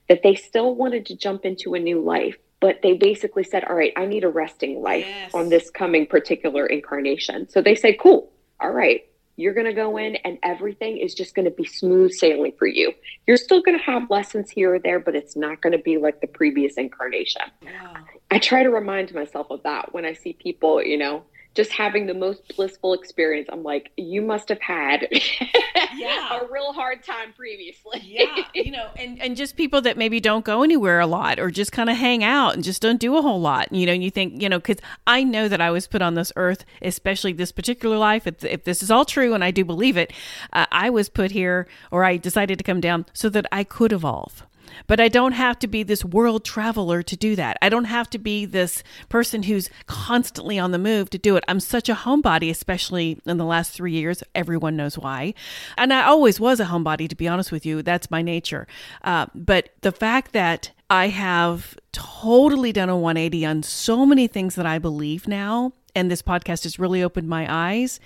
that 0.09 0.21
they 0.21 0.35
still 0.35 0.75
wanted 0.75 1.05
to 1.05 1.15
jump 1.15 1.45
into 1.45 1.75
a 1.75 1.79
new 1.79 2.01
life. 2.01 2.35
But 2.63 2.81
they 2.81 2.93
basically 2.93 3.43
said, 3.43 3.65
All 3.65 3.75
right, 3.75 3.91
I 3.97 4.05
need 4.05 4.23
a 4.23 4.29
resting 4.29 4.81
life 4.81 5.05
yes. 5.05 5.33
on 5.33 5.49
this 5.49 5.69
coming 5.69 6.05
particular 6.05 6.65
incarnation. 6.65 7.49
So 7.49 7.61
they 7.61 7.75
say, 7.75 7.91
Cool, 7.93 8.31
all 8.57 8.71
right, 8.71 9.01
you're 9.35 9.53
going 9.53 9.65
to 9.65 9.73
go 9.73 9.97
in 9.97 10.15
and 10.15 10.37
everything 10.43 10.97
is 10.97 11.13
just 11.13 11.35
going 11.35 11.43
to 11.43 11.51
be 11.51 11.65
smooth 11.65 12.13
sailing 12.13 12.53
for 12.57 12.65
you. 12.65 12.93
You're 13.27 13.35
still 13.35 13.61
going 13.61 13.77
to 13.77 13.83
have 13.83 14.09
lessons 14.09 14.49
here 14.49 14.75
or 14.75 14.79
there, 14.79 15.01
but 15.01 15.13
it's 15.13 15.35
not 15.35 15.61
going 15.61 15.73
to 15.73 15.83
be 15.83 15.97
like 15.97 16.21
the 16.21 16.27
previous 16.27 16.75
incarnation. 16.75 17.41
Wow. 17.63 17.95
I 18.31 18.39
try 18.39 18.63
to 18.63 18.69
remind 18.69 19.13
myself 19.13 19.47
of 19.49 19.61
that 19.63 19.93
when 19.93 20.05
I 20.05 20.13
see 20.13 20.31
people, 20.31 20.81
you 20.81 20.97
know, 20.97 21.23
just 21.55 21.71
having 21.71 22.07
the 22.07 22.13
most 22.13 22.55
blissful 22.55 22.93
experience. 22.93 23.47
I'm 23.51 23.63
like, 23.63 23.91
you 23.97 24.21
must 24.21 24.49
have 24.49 24.61
had 24.61 25.07
yeah. 25.95 26.39
a 26.39 26.51
real 26.51 26.73
hard 26.73 27.03
time 27.03 27.33
previously. 27.33 28.01
yeah, 28.03 28.45
you 28.53 28.71
know, 28.71 28.89
and 28.95 29.21
and 29.21 29.37
just 29.37 29.55
people 29.55 29.81
that 29.81 29.97
maybe 29.97 30.19
don't 30.19 30.45
go 30.45 30.63
anywhere 30.63 30.99
a 30.99 31.07
lot 31.07 31.39
or 31.39 31.51
just 31.51 31.71
kind 31.71 31.89
of 31.89 31.97
hang 31.97 32.23
out 32.23 32.55
and 32.55 32.63
just 32.63 32.81
don't 32.81 32.99
do 32.99 33.15
a 33.17 33.21
whole 33.21 33.41
lot. 33.41 33.71
You 33.71 33.85
know, 33.85 33.93
and 33.93 34.03
you 34.03 34.11
think, 34.11 34.41
you 34.41 34.49
know, 34.49 34.59
because 34.59 34.77
I 35.05 35.23
know 35.23 35.47
that 35.47 35.61
I 35.61 35.69
was 35.71 35.87
put 35.87 36.01
on 36.01 36.15
this 36.15 36.31
earth, 36.35 36.65
especially 36.81 37.33
this 37.33 37.51
particular 37.51 37.97
life. 37.97 38.25
If, 38.25 38.43
if 38.43 38.63
this 38.63 38.81
is 38.81 38.89
all 38.89 39.05
true, 39.05 39.33
and 39.33 39.43
I 39.43 39.51
do 39.51 39.63
believe 39.63 39.97
it, 39.97 40.11
uh, 40.51 40.65
I 40.71 40.89
was 40.89 41.09
put 41.09 41.31
here, 41.31 41.67
or 41.91 42.03
I 42.03 42.17
decided 42.17 42.57
to 42.57 42.63
come 42.63 42.81
down 42.81 43.05
so 43.13 43.29
that 43.29 43.45
I 43.51 43.63
could 43.63 43.91
evolve. 43.91 44.45
But 44.87 44.99
I 44.99 45.07
don't 45.07 45.33
have 45.33 45.59
to 45.59 45.67
be 45.67 45.83
this 45.83 46.03
world 46.03 46.45
traveler 46.45 47.01
to 47.03 47.15
do 47.15 47.35
that. 47.35 47.57
I 47.61 47.69
don't 47.69 47.85
have 47.85 48.09
to 48.11 48.17
be 48.17 48.45
this 48.45 48.83
person 49.09 49.43
who's 49.43 49.69
constantly 49.85 50.59
on 50.59 50.71
the 50.71 50.77
move 50.77 51.09
to 51.11 51.17
do 51.17 51.35
it. 51.35 51.43
I'm 51.47 51.59
such 51.59 51.89
a 51.89 51.95
homebody, 51.95 52.49
especially 52.49 53.19
in 53.25 53.37
the 53.37 53.45
last 53.45 53.71
three 53.71 53.93
years. 53.93 54.23
Everyone 54.35 54.75
knows 54.75 54.97
why. 54.97 55.33
And 55.77 55.93
I 55.93 56.03
always 56.03 56.39
was 56.39 56.59
a 56.59 56.65
homebody, 56.65 57.07
to 57.09 57.15
be 57.15 57.27
honest 57.27 57.51
with 57.51 57.65
you. 57.65 57.81
That's 57.81 58.11
my 58.11 58.21
nature. 58.21 58.67
Uh, 59.03 59.27
but 59.33 59.69
the 59.81 59.91
fact 59.91 60.33
that 60.33 60.71
I 60.89 61.07
have 61.07 61.77
totally 61.91 62.71
done 62.71 62.89
a 62.89 62.97
180 62.97 63.45
on 63.45 63.63
so 63.63 64.05
many 64.05 64.27
things 64.27 64.55
that 64.55 64.65
I 64.65 64.79
believe 64.79 65.27
now, 65.27 65.73
and 65.95 66.11
this 66.11 66.21
podcast 66.21 66.63
has 66.63 66.79
really 66.79 67.01
opened 67.01 67.27
my 67.27 67.47
eyes. 67.49 67.99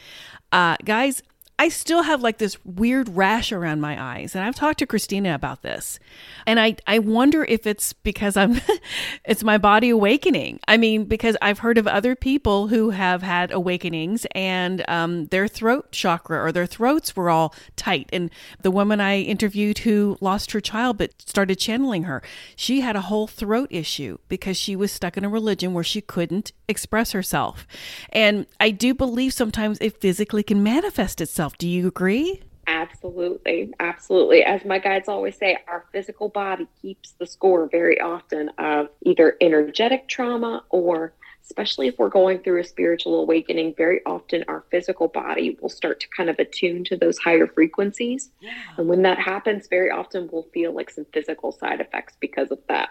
Uh, 0.51 0.77
guys, 0.86 1.21
I 1.59 1.69
still 1.69 2.03
have 2.03 2.21
like 2.21 2.37
this 2.37 2.63
weird 2.63 3.15
rash 3.15 3.51
around 3.51 3.81
my 3.81 3.99
eyes. 3.99 4.35
And 4.35 4.45
I've 4.45 4.53
talked 4.53 4.77
to 4.79 4.85
Christina 4.85 5.33
about 5.33 5.63
this. 5.63 5.99
And 6.45 6.59
I, 6.59 6.75
I 6.85 6.99
wonder 6.99 7.43
if 7.43 7.65
it's 7.65 7.93
because 7.93 8.37
I'm, 8.37 8.61
it's 9.25 9.43
my 9.43 9.57
body 9.57 9.89
awakening. 9.89 10.59
I 10.67 10.77
mean, 10.77 11.05
because 11.05 11.35
I've 11.41 11.59
heard 11.59 11.79
of 11.79 11.87
other 11.87 12.15
people 12.15 12.67
who 12.67 12.91
have 12.91 13.23
had 13.23 13.51
awakenings 13.51 14.27
and 14.35 14.87
um, 14.87 15.25
their 15.27 15.47
throat 15.47 15.91
chakra 15.91 16.43
or 16.43 16.51
their 16.51 16.67
throats 16.67 17.15
were 17.15 17.31
all 17.31 17.55
tight. 17.75 18.07
And 18.13 18.29
the 18.61 18.69
woman 18.69 19.01
I 19.01 19.21
interviewed 19.21 19.79
who 19.79 20.15
lost 20.21 20.51
her 20.51 20.61
child 20.61 20.99
but 20.99 21.19
started 21.23 21.55
channeling 21.55 22.03
her, 22.03 22.21
she 22.55 22.81
had 22.81 22.95
a 22.95 23.01
whole 23.01 23.25
throat 23.25 23.69
issue 23.71 24.19
because 24.27 24.57
she 24.57 24.75
was 24.75 24.91
stuck 24.91 25.17
in 25.17 25.25
a 25.25 25.29
religion 25.29 25.73
where 25.73 25.83
she 25.83 26.01
couldn't 26.01 26.51
express 26.67 27.13
herself. 27.13 27.65
And 28.09 28.45
I 28.59 28.69
do 28.69 28.93
believe 28.93 29.33
sometimes 29.33 29.79
it 29.81 29.99
physically 29.99 30.43
can 30.43 30.61
manifest 30.61 31.19
itself 31.19 31.47
yourself. 31.48 31.58
Do 31.58 31.68
you 31.68 31.88
agree? 31.88 32.42
Absolutely. 32.68 33.74
Absolutely. 33.80 34.44
As 34.44 34.66
my 34.66 34.80
guides 34.80 35.08
always 35.08 35.38
say, 35.38 35.58
our 35.68 35.86
physical 35.94 36.30
body 36.30 36.68
keeps 36.82 37.13
the 37.18 37.25
score 37.25 37.70
very 37.70 38.00
often 38.01 38.50
of 38.58 38.89
either 39.06 39.38
energetic 39.39 40.08
trauma 40.10 40.63
or 40.70 41.13
especially 41.44 41.88
if 41.88 41.98
we're 41.98 42.10
going 42.10 42.39
through 42.39 42.60
a 42.60 42.63
spiritual 42.63 43.22
awakening, 43.22 43.74
very 43.77 44.01
often 44.06 44.44
our 44.50 44.66
physical 44.70 45.08
body 45.08 45.58
will 45.62 45.70
start 45.70 45.98
to 46.01 46.08
kind 46.10 46.30
of 46.30 46.38
attune 46.39 46.84
to 46.84 46.98
those 46.98 47.18
higher 47.18 47.48
frequencies. 47.48 48.32
Yeah. 48.42 48.51
And 48.75 48.89
when 48.89 49.01
that 49.04 49.18
happens, 49.18 49.68
very 49.70 49.89
often 49.89 50.27
we'll 50.30 50.50
feel 50.54 50.74
like 50.74 50.89
some 50.89 51.06
physical 51.13 51.54
side 51.54 51.80
effects 51.80 52.18
because 52.20 52.51
of 52.51 52.60
that. 52.68 52.89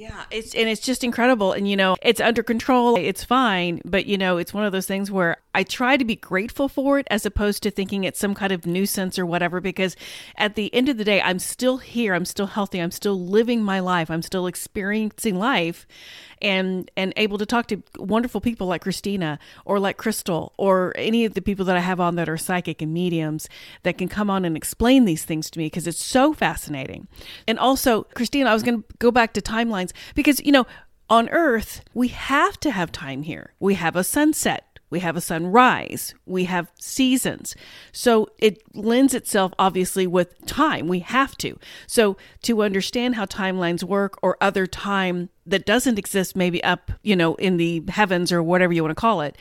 Yeah, 0.00 0.24
it's 0.30 0.54
and 0.54 0.66
it's 0.66 0.80
just 0.80 1.04
incredible 1.04 1.52
and 1.52 1.68
you 1.68 1.76
know, 1.76 1.94
it's 2.00 2.22
under 2.22 2.42
control, 2.42 2.96
it's 2.96 3.22
fine, 3.22 3.82
but 3.84 4.06
you 4.06 4.16
know, 4.16 4.38
it's 4.38 4.54
one 4.54 4.64
of 4.64 4.72
those 4.72 4.86
things 4.86 5.10
where 5.10 5.36
I 5.54 5.62
try 5.62 5.98
to 5.98 6.06
be 6.06 6.16
grateful 6.16 6.70
for 6.70 6.98
it 6.98 7.06
as 7.10 7.26
opposed 7.26 7.62
to 7.64 7.70
thinking 7.70 8.04
it's 8.04 8.18
some 8.18 8.34
kind 8.34 8.50
of 8.50 8.64
nuisance 8.64 9.18
or 9.18 9.26
whatever 9.26 9.60
because 9.60 9.96
at 10.36 10.54
the 10.54 10.74
end 10.74 10.88
of 10.88 10.96
the 10.96 11.04
day, 11.04 11.20
I'm 11.20 11.38
still 11.38 11.76
here, 11.76 12.14
I'm 12.14 12.24
still 12.24 12.46
healthy, 12.46 12.80
I'm 12.80 12.92
still 12.92 13.20
living 13.20 13.62
my 13.62 13.80
life, 13.80 14.10
I'm 14.10 14.22
still 14.22 14.46
experiencing 14.46 15.38
life 15.38 15.86
and 16.40 16.90
and 16.96 17.12
able 17.16 17.38
to 17.38 17.46
talk 17.46 17.66
to 17.68 17.82
wonderful 17.98 18.40
people 18.40 18.66
like 18.66 18.82
Christina 18.82 19.38
or 19.64 19.78
like 19.78 19.96
Crystal 19.96 20.52
or 20.56 20.92
any 20.96 21.24
of 21.24 21.34
the 21.34 21.42
people 21.42 21.64
that 21.66 21.76
I 21.76 21.80
have 21.80 22.00
on 22.00 22.16
that 22.16 22.28
are 22.28 22.36
psychic 22.36 22.82
and 22.82 22.92
mediums 22.92 23.48
that 23.82 23.98
can 23.98 24.08
come 24.08 24.30
on 24.30 24.44
and 24.44 24.56
explain 24.56 25.04
these 25.04 25.24
things 25.24 25.50
to 25.50 25.58
me 25.58 25.66
because 25.66 25.86
it's 25.86 26.02
so 26.02 26.32
fascinating. 26.32 27.08
And 27.46 27.58
also, 27.58 28.04
Christina, 28.14 28.50
I 28.50 28.54
was 28.54 28.62
going 28.62 28.82
to 28.82 28.88
go 28.98 29.10
back 29.10 29.32
to 29.34 29.40
timelines 29.40 29.92
because 30.14 30.40
you 30.44 30.52
know 30.52 30.66
on 31.08 31.28
Earth, 31.30 31.82
we 31.92 32.08
have 32.08 32.60
to 32.60 32.70
have 32.70 32.92
time 32.92 33.22
here. 33.22 33.54
We 33.58 33.74
have 33.74 33.96
a 33.96 34.04
sunset 34.04 34.70
we 34.90 35.00
have 35.00 35.16
a 35.16 35.20
sunrise, 35.20 36.14
we 36.26 36.44
have 36.44 36.70
seasons. 36.78 37.54
So 37.92 38.28
it 38.38 38.60
lends 38.74 39.14
itself 39.14 39.52
obviously 39.58 40.06
with 40.06 40.44
time. 40.46 40.88
We 40.88 40.98
have 40.98 41.36
to. 41.38 41.58
So 41.86 42.16
to 42.42 42.62
understand 42.62 43.14
how 43.14 43.24
timelines 43.26 43.84
work 43.84 44.18
or 44.20 44.36
other 44.40 44.66
time 44.66 45.30
that 45.50 45.66
doesn't 45.66 45.98
exist 45.98 46.34
maybe 46.34 46.62
up, 46.64 46.90
you 47.02 47.14
know, 47.14 47.34
in 47.36 47.56
the 47.56 47.82
heavens 47.88 48.32
or 48.32 48.42
whatever 48.42 48.72
you 48.72 48.82
want 48.82 48.90
to 48.90 49.00
call 49.00 49.20
it, 49.20 49.36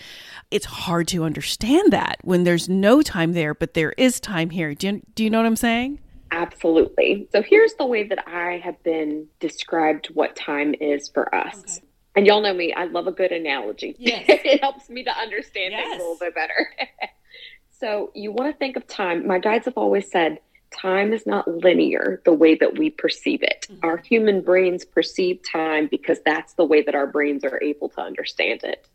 it's 0.52 0.66
hard 0.66 1.08
to 1.10 1.24
understand 1.24 1.94
that 1.94 2.18
when 2.22 2.44
there's 2.44 2.68
no 2.68 3.02
time 3.02 3.34
there, 3.34 3.54
but 3.54 3.74
there 3.74 3.94
is 3.98 4.20
time 4.20 4.50
here. 4.50 4.74
Do 4.74 4.88
you, 4.88 5.02
do 5.16 5.24
you 5.24 5.30
know 5.30 5.40
what 5.40 5.46
I'm 5.46 5.56
saying? 5.56 6.00
Absolutely. 6.32 7.28
So 7.32 7.42
here's 7.42 7.74
the 7.76 7.86
way 7.86 8.04
that 8.04 8.28
I 8.28 8.62
have 8.64 8.82
been 8.84 9.28
described 9.40 10.08
what 10.14 10.36
time 10.36 10.76
is 10.80 11.10
for 11.10 11.34
us. 11.34 11.58
Okay 11.60 11.86
and 12.16 12.28
y'all 12.28 12.42
know 12.42 12.54
me, 12.54 12.74
I 12.74 12.86
love 12.86 13.08
a 13.08 13.12
good 13.12 13.32
analogy. 13.32 13.96
Yes. 13.98 14.26
it 14.28 14.62
helps 14.62 14.90
me 14.90 15.04
to 15.04 15.12
understand 15.18 15.72
yes. 15.72 15.88
things 15.88 15.96
a 15.96 16.04
little 16.04 16.18
bit 16.20 16.36
better. 16.36 16.74
so 17.80 18.12
you 18.14 18.32
want 18.32 18.52
to 18.52 18.58
think 18.58 18.76
of 18.76 18.86
time. 18.88 19.26
My 19.28 19.40
guides 19.40 19.66
have 19.66 19.78
always 19.78 20.12
said 20.12 20.40
time 20.72 21.14
is 21.14 21.26
not 21.26 21.48
linear 21.48 22.22
the 22.26 22.34
way 22.34 22.56
that 22.56 22.78
we 22.78 22.90
perceive 22.90 23.42
it. 23.44 23.68
Mm-hmm. 23.70 23.86
Our 23.86 23.98
human 23.98 24.42
brains 24.42 24.86
perceive 24.86 25.42
time 25.44 25.88
because 25.90 26.20
that's 26.26 26.54
the 26.54 26.66
way 26.66 26.82
that 26.82 26.96
our 26.96 27.08
brains 27.08 27.44
are 27.44 27.62
able 27.62 27.90
to 27.90 28.02
understand 28.02 28.64
it. 28.64 28.88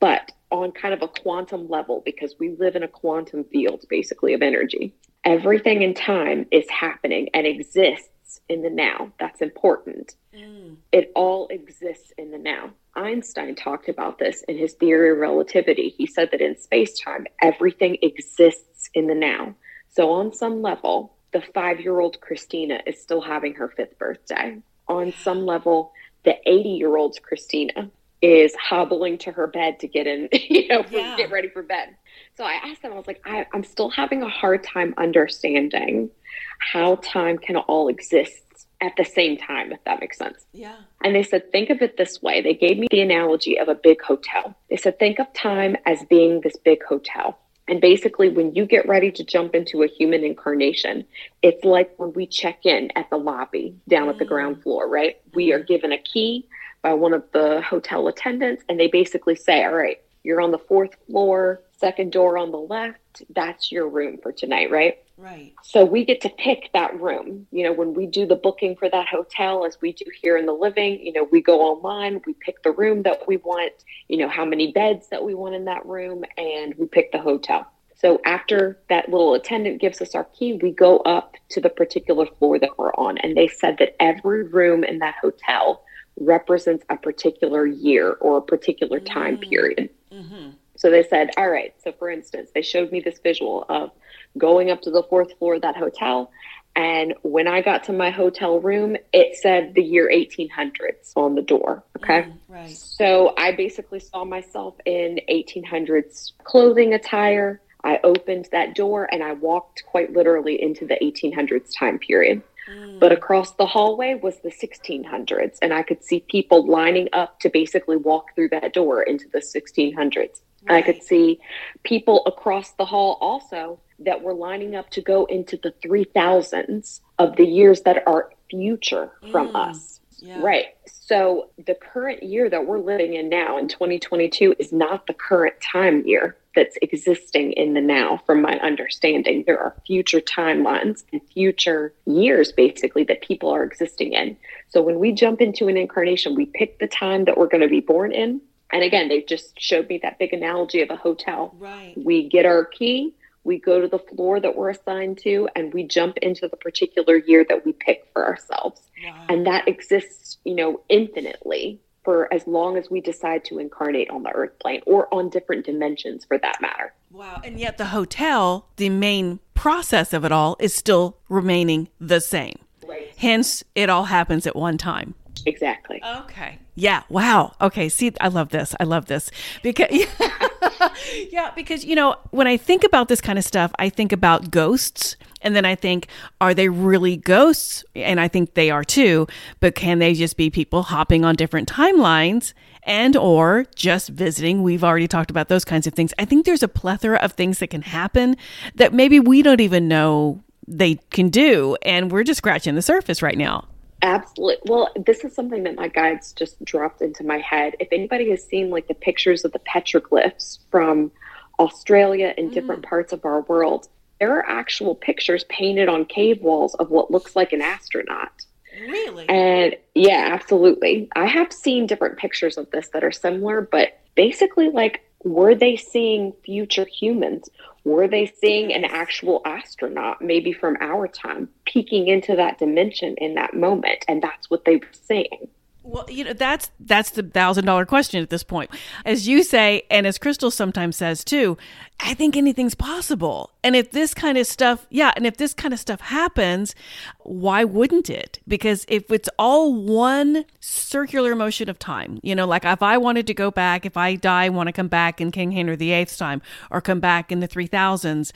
But 0.00 0.32
on 0.50 0.72
kind 0.72 0.94
of 0.94 1.02
a 1.02 1.08
quantum 1.08 1.68
level, 1.68 2.02
because 2.04 2.36
we 2.38 2.50
live 2.50 2.76
in 2.76 2.82
a 2.82 2.88
quantum 2.88 3.44
field 3.44 3.84
basically 3.88 4.32
of 4.32 4.42
energy, 4.42 4.94
everything 5.24 5.82
in 5.82 5.94
time 5.94 6.46
is 6.50 6.68
happening 6.70 7.28
and 7.34 7.46
exists 7.46 8.40
in 8.48 8.62
the 8.62 8.70
now. 8.70 9.12
That's 9.18 9.40
important. 9.40 10.14
Mm. 10.34 10.76
It 10.92 11.10
all 11.14 11.48
exists 11.48 12.12
in 12.16 12.30
the 12.30 12.38
now. 12.38 12.70
Einstein 12.94 13.54
talked 13.54 13.88
about 13.88 14.18
this 14.18 14.42
in 14.48 14.56
his 14.58 14.72
theory 14.74 15.12
of 15.12 15.18
relativity. 15.18 15.94
He 15.96 16.06
said 16.06 16.30
that 16.32 16.40
in 16.40 16.58
space 16.58 16.98
time, 16.98 17.26
everything 17.42 17.98
exists 18.02 18.90
in 18.94 19.06
the 19.06 19.14
now. 19.14 19.54
So, 19.90 20.10
on 20.12 20.32
some 20.32 20.62
level, 20.62 21.14
the 21.32 21.42
five 21.54 21.80
year 21.80 22.00
old 22.00 22.20
Christina 22.20 22.80
is 22.86 23.00
still 23.00 23.20
having 23.20 23.54
her 23.54 23.68
fifth 23.68 23.98
birthday. 23.98 24.58
On 24.88 25.12
some 25.12 25.44
level, 25.44 25.92
the 26.24 26.36
80 26.46 26.68
year 26.70 26.96
old 26.96 27.20
Christina 27.22 27.90
is 28.20 28.54
hobbling 28.56 29.18
to 29.18 29.32
her 29.32 29.46
bed 29.46 29.78
to 29.80 29.86
get 29.86 30.06
in, 30.06 30.28
you 30.32 30.68
know, 30.68 30.84
yeah. 30.90 31.16
get 31.16 31.30
ready 31.30 31.48
for 31.48 31.62
bed. 31.62 31.94
So 32.36 32.44
I 32.44 32.54
asked 32.64 32.82
them, 32.82 32.92
I 32.92 32.96
was 32.96 33.06
like, 33.06 33.20
I, 33.24 33.46
I'm 33.52 33.64
still 33.64 33.90
having 33.90 34.22
a 34.22 34.28
hard 34.28 34.64
time 34.64 34.94
understanding 34.96 36.10
how 36.58 36.96
time 36.96 37.38
can 37.38 37.56
all 37.56 37.88
exist 37.88 38.42
at 38.80 38.92
the 38.96 39.04
same 39.04 39.36
time, 39.36 39.72
if 39.72 39.82
that 39.84 40.00
makes 40.00 40.18
sense. 40.18 40.46
Yeah. 40.52 40.76
And 41.02 41.14
they 41.14 41.22
said, 41.22 41.50
think 41.50 41.70
of 41.70 41.82
it 41.82 41.96
this 41.96 42.22
way. 42.22 42.40
They 42.40 42.54
gave 42.54 42.78
me 42.78 42.86
the 42.90 43.00
analogy 43.00 43.58
of 43.58 43.68
a 43.68 43.74
big 43.74 44.00
hotel. 44.02 44.56
They 44.70 44.76
said, 44.76 44.98
think 44.98 45.18
of 45.18 45.32
time 45.32 45.76
as 45.84 46.04
being 46.08 46.40
this 46.40 46.56
big 46.56 46.84
hotel. 46.84 47.38
And 47.68 47.80
basically, 47.80 48.30
when 48.30 48.54
you 48.54 48.64
get 48.64 48.88
ready 48.88 49.12
to 49.12 49.24
jump 49.24 49.54
into 49.54 49.82
a 49.82 49.86
human 49.86 50.24
incarnation, 50.24 51.04
it's 51.42 51.64
like 51.64 51.92
when 51.98 52.12
we 52.14 52.26
check 52.26 52.64
in 52.64 52.90
at 52.96 53.10
the 53.10 53.18
lobby 53.18 53.76
down 53.88 54.08
at 54.08 54.18
the 54.18 54.24
mm. 54.24 54.28
ground 54.28 54.62
floor, 54.62 54.88
right? 54.88 55.20
We 55.34 55.52
are 55.52 55.60
given 55.60 55.92
a 55.92 55.98
key 55.98 56.48
by 56.82 56.94
one 56.94 57.12
of 57.12 57.24
the 57.32 57.60
hotel 57.60 58.08
attendants, 58.08 58.64
and 58.68 58.80
they 58.80 58.88
basically 58.88 59.34
say, 59.34 59.64
All 59.64 59.74
right, 59.74 60.00
you're 60.28 60.42
on 60.42 60.50
the 60.50 60.58
fourth 60.58 60.94
floor, 61.06 61.62
second 61.78 62.12
door 62.12 62.36
on 62.36 62.50
the 62.50 62.58
left. 62.58 63.22
That's 63.34 63.72
your 63.72 63.88
room 63.88 64.18
for 64.22 64.30
tonight, 64.30 64.70
right? 64.70 64.98
Right. 65.16 65.54
So 65.62 65.86
we 65.86 66.04
get 66.04 66.20
to 66.20 66.28
pick 66.28 66.68
that 66.74 67.00
room. 67.00 67.46
You 67.50 67.64
know, 67.64 67.72
when 67.72 67.94
we 67.94 68.04
do 68.04 68.26
the 68.26 68.36
booking 68.36 68.76
for 68.76 68.90
that 68.90 69.08
hotel, 69.08 69.64
as 69.64 69.78
we 69.80 69.94
do 69.94 70.04
here 70.20 70.36
in 70.36 70.44
the 70.44 70.52
living, 70.52 71.00
you 71.00 71.14
know, 71.14 71.26
we 71.32 71.40
go 71.40 71.62
online, 71.62 72.20
we 72.26 72.34
pick 72.34 72.62
the 72.62 72.72
room 72.72 73.04
that 73.04 73.26
we 73.26 73.38
want, 73.38 73.72
you 74.08 74.18
know, 74.18 74.28
how 74.28 74.44
many 74.44 74.70
beds 74.70 75.08
that 75.08 75.24
we 75.24 75.34
want 75.34 75.54
in 75.54 75.64
that 75.64 75.86
room, 75.86 76.24
and 76.36 76.74
we 76.74 76.84
pick 76.84 77.10
the 77.10 77.18
hotel. 77.18 77.66
So 77.96 78.20
after 78.26 78.78
that 78.90 79.08
little 79.08 79.32
attendant 79.32 79.80
gives 79.80 80.02
us 80.02 80.14
our 80.14 80.24
key, 80.24 80.60
we 80.62 80.72
go 80.72 80.98
up 80.98 81.36
to 81.48 81.60
the 81.62 81.70
particular 81.70 82.26
floor 82.38 82.58
that 82.58 82.76
we're 82.76 82.92
on. 82.92 83.16
And 83.16 83.34
they 83.34 83.48
said 83.48 83.78
that 83.78 83.96
every 83.98 84.44
room 84.44 84.84
in 84.84 84.98
that 84.98 85.14
hotel 85.22 85.82
represents 86.20 86.84
a 86.88 86.96
particular 86.96 87.66
year 87.66 88.12
or 88.20 88.38
a 88.38 88.42
particular 88.42 89.00
time 89.00 89.36
mm-hmm. 89.36 89.50
period. 89.50 89.90
Mm-hmm. 90.12 90.50
So 90.76 90.90
they 90.90 91.02
said, 91.02 91.30
all 91.36 91.50
right. 91.50 91.74
So 91.82 91.92
for 91.92 92.08
instance, 92.08 92.50
they 92.54 92.62
showed 92.62 92.92
me 92.92 93.00
this 93.00 93.18
visual 93.18 93.64
of 93.68 93.90
going 94.36 94.70
up 94.70 94.82
to 94.82 94.90
the 94.90 95.02
fourth 95.02 95.36
floor 95.38 95.54
of 95.54 95.62
that 95.62 95.76
hotel. 95.76 96.30
And 96.76 97.14
when 97.22 97.48
I 97.48 97.60
got 97.60 97.84
to 97.84 97.92
my 97.92 98.10
hotel 98.10 98.60
room, 98.60 98.96
it 99.12 99.36
said 99.36 99.74
the 99.74 99.82
year 99.82 100.08
1800s 100.08 101.12
on 101.16 101.34
the 101.34 101.42
door. 101.42 101.82
Okay. 101.96 102.22
Mm, 102.22 102.38
right. 102.48 102.70
So 102.70 103.34
I 103.36 103.52
basically 103.52 103.98
saw 103.98 104.24
myself 104.24 104.76
in 104.84 105.18
1800s 105.28 106.32
clothing 106.44 106.94
attire. 106.94 107.60
I 107.82 107.98
opened 108.04 108.48
that 108.52 108.76
door 108.76 109.08
and 109.10 109.24
I 109.24 109.32
walked 109.32 109.82
quite 109.86 110.12
literally 110.12 110.62
into 110.62 110.86
the 110.86 110.96
1800s 111.02 111.76
time 111.76 111.98
period. 111.98 112.42
Mm. 112.68 113.00
But 113.00 113.12
across 113.12 113.52
the 113.52 113.66
hallway 113.66 114.14
was 114.14 114.40
the 114.40 114.50
1600s, 114.50 115.58
and 115.62 115.72
I 115.72 115.82
could 115.82 116.04
see 116.04 116.20
people 116.20 116.66
lining 116.66 117.08
up 117.12 117.40
to 117.40 117.48
basically 117.48 117.96
walk 117.96 118.34
through 118.34 118.50
that 118.50 118.72
door 118.72 119.02
into 119.02 119.26
the 119.32 119.38
1600s. 119.38 120.40
Right. 120.68 120.76
I 120.76 120.82
could 120.82 121.02
see 121.02 121.40
people 121.84 122.22
across 122.26 122.72
the 122.72 122.84
hall 122.84 123.16
also 123.20 123.80
that 124.00 124.22
were 124.22 124.34
lining 124.34 124.76
up 124.76 124.90
to 124.90 125.00
go 125.00 125.24
into 125.26 125.56
the 125.56 125.72
3000s 125.84 127.00
of 127.18 127.36
the 127.36 127.46
years 127.46 127.82
that 127.82 128.06
are 128.06 128.32
future 128.50 129.12
from 129.30 129.52
mm. 129.52 129.70
us. 129.70 130.00
Yeah. 130.18 130.40
Right. 130.40 130.66
So 131.08 131.48
the 131.64 131.74
current 131.74 132.22
year 132.22 132.50
that 132.50 132.66
we're 132.66 132.80
living 132.80 133.14
in 133.14 133.30
now 133.30 133.56
in 133.56 133.66
2022 133.66 134.56
is 134.58 134.74
not 134.74 135.06
the 135.06 135.14
current 135.14 135.58
time 135.62 136.06
year 136.06 136.36
that's 136.54 136.76
existing 136.82 137.52
in 137.52 137.72
the 137.72 137.80
now, 137.80 138.20
from 138.26 138.42
my 138.42 138.58
understanding. 138.58 139.44
There 139.46 139.58
are 139.58 139.74
future 139.86 140.20
timelines 140.20 141.04
and 141.10 141.22
future 141.32 141.94
years, 142.04 142.52
basically, 142.52 143.04
that 143.04 143.22
people 143.22 143.48
are 143.48 143.64
existing 143.64 144.12
in. 144.12 144.36
So 144.68 144.82
when 144.82 144.98
we 144.98 145.12
jump 145.12 145.40
into 145.40 145.68
an 145.68 145.78
incarnation, 145.78 146.34
we 146.34 146.44
pick 146.44 146.78
the 146.78 146.88
time 146.88 147.24
that 147.24 147.38
we're 147.38 147.48
going 147.48 147.62
to 147.62 147.68
be 147.68 147.80
born 147.80 148.12
in. 148.12 148.42
And 148.70 148.82
again, 148.82 149.08
they 149.08 149.22
just 149.22 149.58
showed 149.58 149.88
me 149.88 149.98
that 150.02 150.18
big 150.18 150.34
analogy 150.34 150.82
of 150.82 150.90
a 150.90 150.96
hotel. 150.96 151.54
Right. 151.58 151.94
We 151.96 152.28
get 152.28 152.44
our 152.44 152.66
key, 152.66 153.14
we 153.44 153.58
go 153.58 153.80
to 153.80 153.88
the 153.88 153.98
floor 153.98 154.40
that 154.40 154.56
we're 154.56 154.70
assigned 154.70 155.18
to, 155.18 155.48
and 155.54 155.72
we 155.72 155.84
jump 155.84 156.18
into 156.18 156.48
the 156.48 156.56
particular 156.56 157.16
year 157.16 157.44
that 157.48 157.64
we 157.64 157.72
pick 157.72 158.06
for 158.12 158.26
ourselves. 158.26 158.82
Wow. 159.04 159.26
And 159.28 159.46
that 159.46 159.66
exists, 159.68 160.38
you 160.44 160.54
know, 160.54 160.80
infinitely 160.88 161.80
for 162.04 162.32
as 162.32 162.46
long 162.46 162.76
as 162.76 162.90
we 162.90 163.00
decide 163.00 163.44
to 163.44 163.58
incarnate 163.58 164.08
on 164.10 164.22
the 164.22 164.30
earth 164.30 164.58
plane 164.60 164.80
or 164.86 165.12
on 165.12 165.28
different 165.28 165.66
dimensions 165.66 166.24
for 166.24 166.38
that 166.38 166.60
matter. 166.60 166.94
Wow. 167.10 167.40
And 167.44 167.58
yet 167.60 167.78
the 167.78 167.86
hotel, 167.86 168.68
the 168.76 168.88
main 168.88 169.40
process 169.54 170.12
of 170.12 170.24
it 170.24 170.32
all 170.32 170.56
is 170.58 170.74
still 170.74 171.18
remaining 171.28 171.88
the 172.00 172.20
same. 172.20 172.58
Right. 172.86 173.12
Hence, 173.18 173.62
it 173.74 173.90
all 173.90 174.04
happens 174.04 174.46
at 174.46 174.56
one 174.56 174.78
time. 174.78 175.14
Exactly. 175.48 176.02
Okay. 176.04 176.58
Yeah. 176.74 177.02
Wow. 177.08 177.54
Okay. 177.60 177.88
See, 177.88 178.12
I 178.20 178.28
love 178.28 178.50
this. 178.50 178.74
I 178.78 178.84
love 178.84 179.06
this 179.06 179.30
because, 179.62 179.88
yeah, 181.30 181.50
because, 181.56 181.84
you 181.84 181.96
know, 181.96 182.16
when 182.30 182.46
I 182.46 182.56
think 182.56 182.84
about 182.84 183.08
this 183.08 183.20
kind 183.20 183.38
of 183.38 183.44
stuff, 183.44 183.72
I 183.78 183.88
think 183.88 184.12
about 184.12 184.50
ghosts. 184.50 185.16
And 185.40 185.56
then 185.56 185.64
I 185.64 185.74
think, 185.74 186.08
are 186.40 186.54
they 186.54 186.68
really 186.68 187.16
ghosts? 187.16 187.84
And 187.96 188.20
I 188.20 188.28
think 188.28 188.54
they 188.54 188.70
are 188.70 188.84
too. 188.84 189.26
But 189.60 189.74
can 189.74 189.98
they 189.98 190.14
just 190.14 190.36
be 190.36 190.50
people 190.50 190.82
hopping 190.82 191.24
on 191.24 191.34
different 191.34 191.68
timelines 191.68 192.52
and 192.82 193.16
or 193.16 193.66
just 193.74 194.10
visiting? 194.10 194.62
We've 194.62 194.84
already 194.84 195.08
talked 195.08 195.30
about 195.30 195.48
those 195.48 195.64
kinds 195.64 195.86
of 195.86 195.94
things. 195.94 196.12
I 196.18 196.24
think 196.24 196.44
there's 196.44 196.62
a 196.62 196.68
plethora 196.68 197.18
of 197.18 197.32
things 197.32 197.58
that 197.60 197.68
can 197.68 197.82
happen 197.82 198.36
that 198.74 198.92
maybe 198.92 199.18
we 199.18 199.42
don't 199.42 199.60
even 199.60 199.88
know 199.88 200.42
they 200.66 200.96
can 201.10 201.28
do. 201.28 201.76
And 201.82 202.12
we're 202.12 202.24
just 202.24 202.38
scratching 202.38 202.74
the 202.74 202.82
surface 202.82 203.22
right 203.22 203.38
now. 203.38 203.66
Absolutely. 204.02 204.70
Well, 204.70 204.90
this 204.94 205.24
is 205.24 205.34
something 205.34 205.64
that 205.64 205.74
my 205.74 205.88
guides 205.88 206.32
just 206.32 206.62
dropped 206.64 207.02
into 207.02 207.24
my 207.24 207.38
head. 207.38 207.74
If 207.80 207.88
anybody 207.90 208.30
has 208.30 208.44
seen 208.44 208.70
like 208.70 208.86
the 208.86 208.94
pictures 208.94 209.44
of 209.44 209.52
the 209.52 209.58
petroglyphs 209.60 210.60
from 210.70 211.10
Australia 211.58 212.32
and 212.38 212.50
mm. 212.50 212.54
different 212.54 212.84
parts 212.84 213.12
of 213.12 213.24
our 213.24 213.40
world, 213.42 213.88
there 214.20 214.36
are 214.36 214.46
actual 214.48 214.94
pictures 214.94 215.44
painted 215.44 215.88
on 215.88 216.04
cave 216.04 216.40
walls 216.42 216.74
of 216.76 216.90
what 216.90 217.10
looks 217.10 217.34
like 217.34 217.52
an 217.52 217.62
astronaut. 217.62 218.32
Really? 218.80 219.28
And 219.28 219.76
yeah, 219.94 220.28
absolutely. 220.32 221.08
I 221.16 221.26
have 221.26 221.52
seen 221.52 221.86
different 221.86 222.18
pictures 222.18 222.56
of 222.56 222.70
this 222.70 222.88
that 222.90 223.02
are 223.02 223.12
similar, 223.12 223.60
but 223.60 224.00
basically, 224.14 224.70
like, 224.70 225.04
were 225.24 225.54
they 225.54 225.76
seeing 225.76 226.32
future 226.44 226.86
humans? 226.86 227.48
Were 227.84 228.08
they 228.08 228.26
seeing 228.26 228.72
an 228.72 228.84
actual 228.84 229.40
astronaut, 229.44 230.20
maybe 230.20 230.52
from 230.52 230.76
our 230.80 231.08
time, 231.08 231.48
peeking 231.64 232.08
into 232.08 232.36
that 232.36 232.58
dimension 232.58 233.14
in 233.16 233.34
that 233.34 233.54
moment? 233.54 234.04
And 234.08 234.22
that's 234.22 234.50
what 234.50 234.64
they 234.64 234.76
were 234.76 234.92
seeing. 234.92 235.48
Well, 235.88 236.04
you 236.06 236.22
know, 236.22 236.34
that's 236.34 236.70
that's 236.78 237.12
the 237.12 237.22
thousand 237.22 237.64
dollar 237.64 237.86
question 237.86 238.22
at 238.22 238.28
this 238.28 238.44
point. 238.44 238.70
As 239.06 239.26
you 239.26 239.42
say, 239.42 239.84
and 239.90 240.06
as 240.06 240.18
Crystal 240.18 240.50
sometimes 240.50 240.96
says 240.96 241.24
too, 241.24 241.56
I 241.98 242.12
think 242.12 242.36
anything's 242.36 242.74
possible. 242.74 243.52
And 243.64 243.74
if 243.74 243.90
this 243.90 244.12
kind 244.12 244.36
of 244.36 244.46
stuff, 244.46 244.86
yeah, 244.90 245.12
and 245.16 245.26
if 245.26 245.38
this 245.38 245.54
kind 245.54 245.72
of 245.72 245.80
stuff 245.80 246.02
happens, 246.02 246.74
why 247.20 247.64
wouldn't 247.64 248.10
it? 248.10 248.38
Because 248.46 248.84
if 248.88 249.10
it's 249.10 249.30
all 249.38 249.74
one 249.74 250.44
circular 250.60 251.34
motion 251.34 251.70
of 251.70 251.78
time, 251.78 252.20
you 252.22 252.34
know, 252.34 252.46
like 252.46 252.66
if 252.66 252.82
I 252.82 252.98
wanted 252.98 253.26
to 253.26 253.32
go 253.32 253.50
back, 253.50 253.86
if 253.86 253.96
I 253.96 254.14
die, 254.14 254.50
want 254.50 254.66
to 254.66 254.74
come 254.74 254.88
back 254.88 255.22
in 255.22 255.30
King 255.30 255.52
Henry 255.52 255.76
VIII's 255.76 256.18
time 256.18 256.42
or 256.70 256.82
come 256.82 257.00
back 257.00 257.32
in 257.32 257.40
the 257.40 257.48
3000s, 257.48 258.30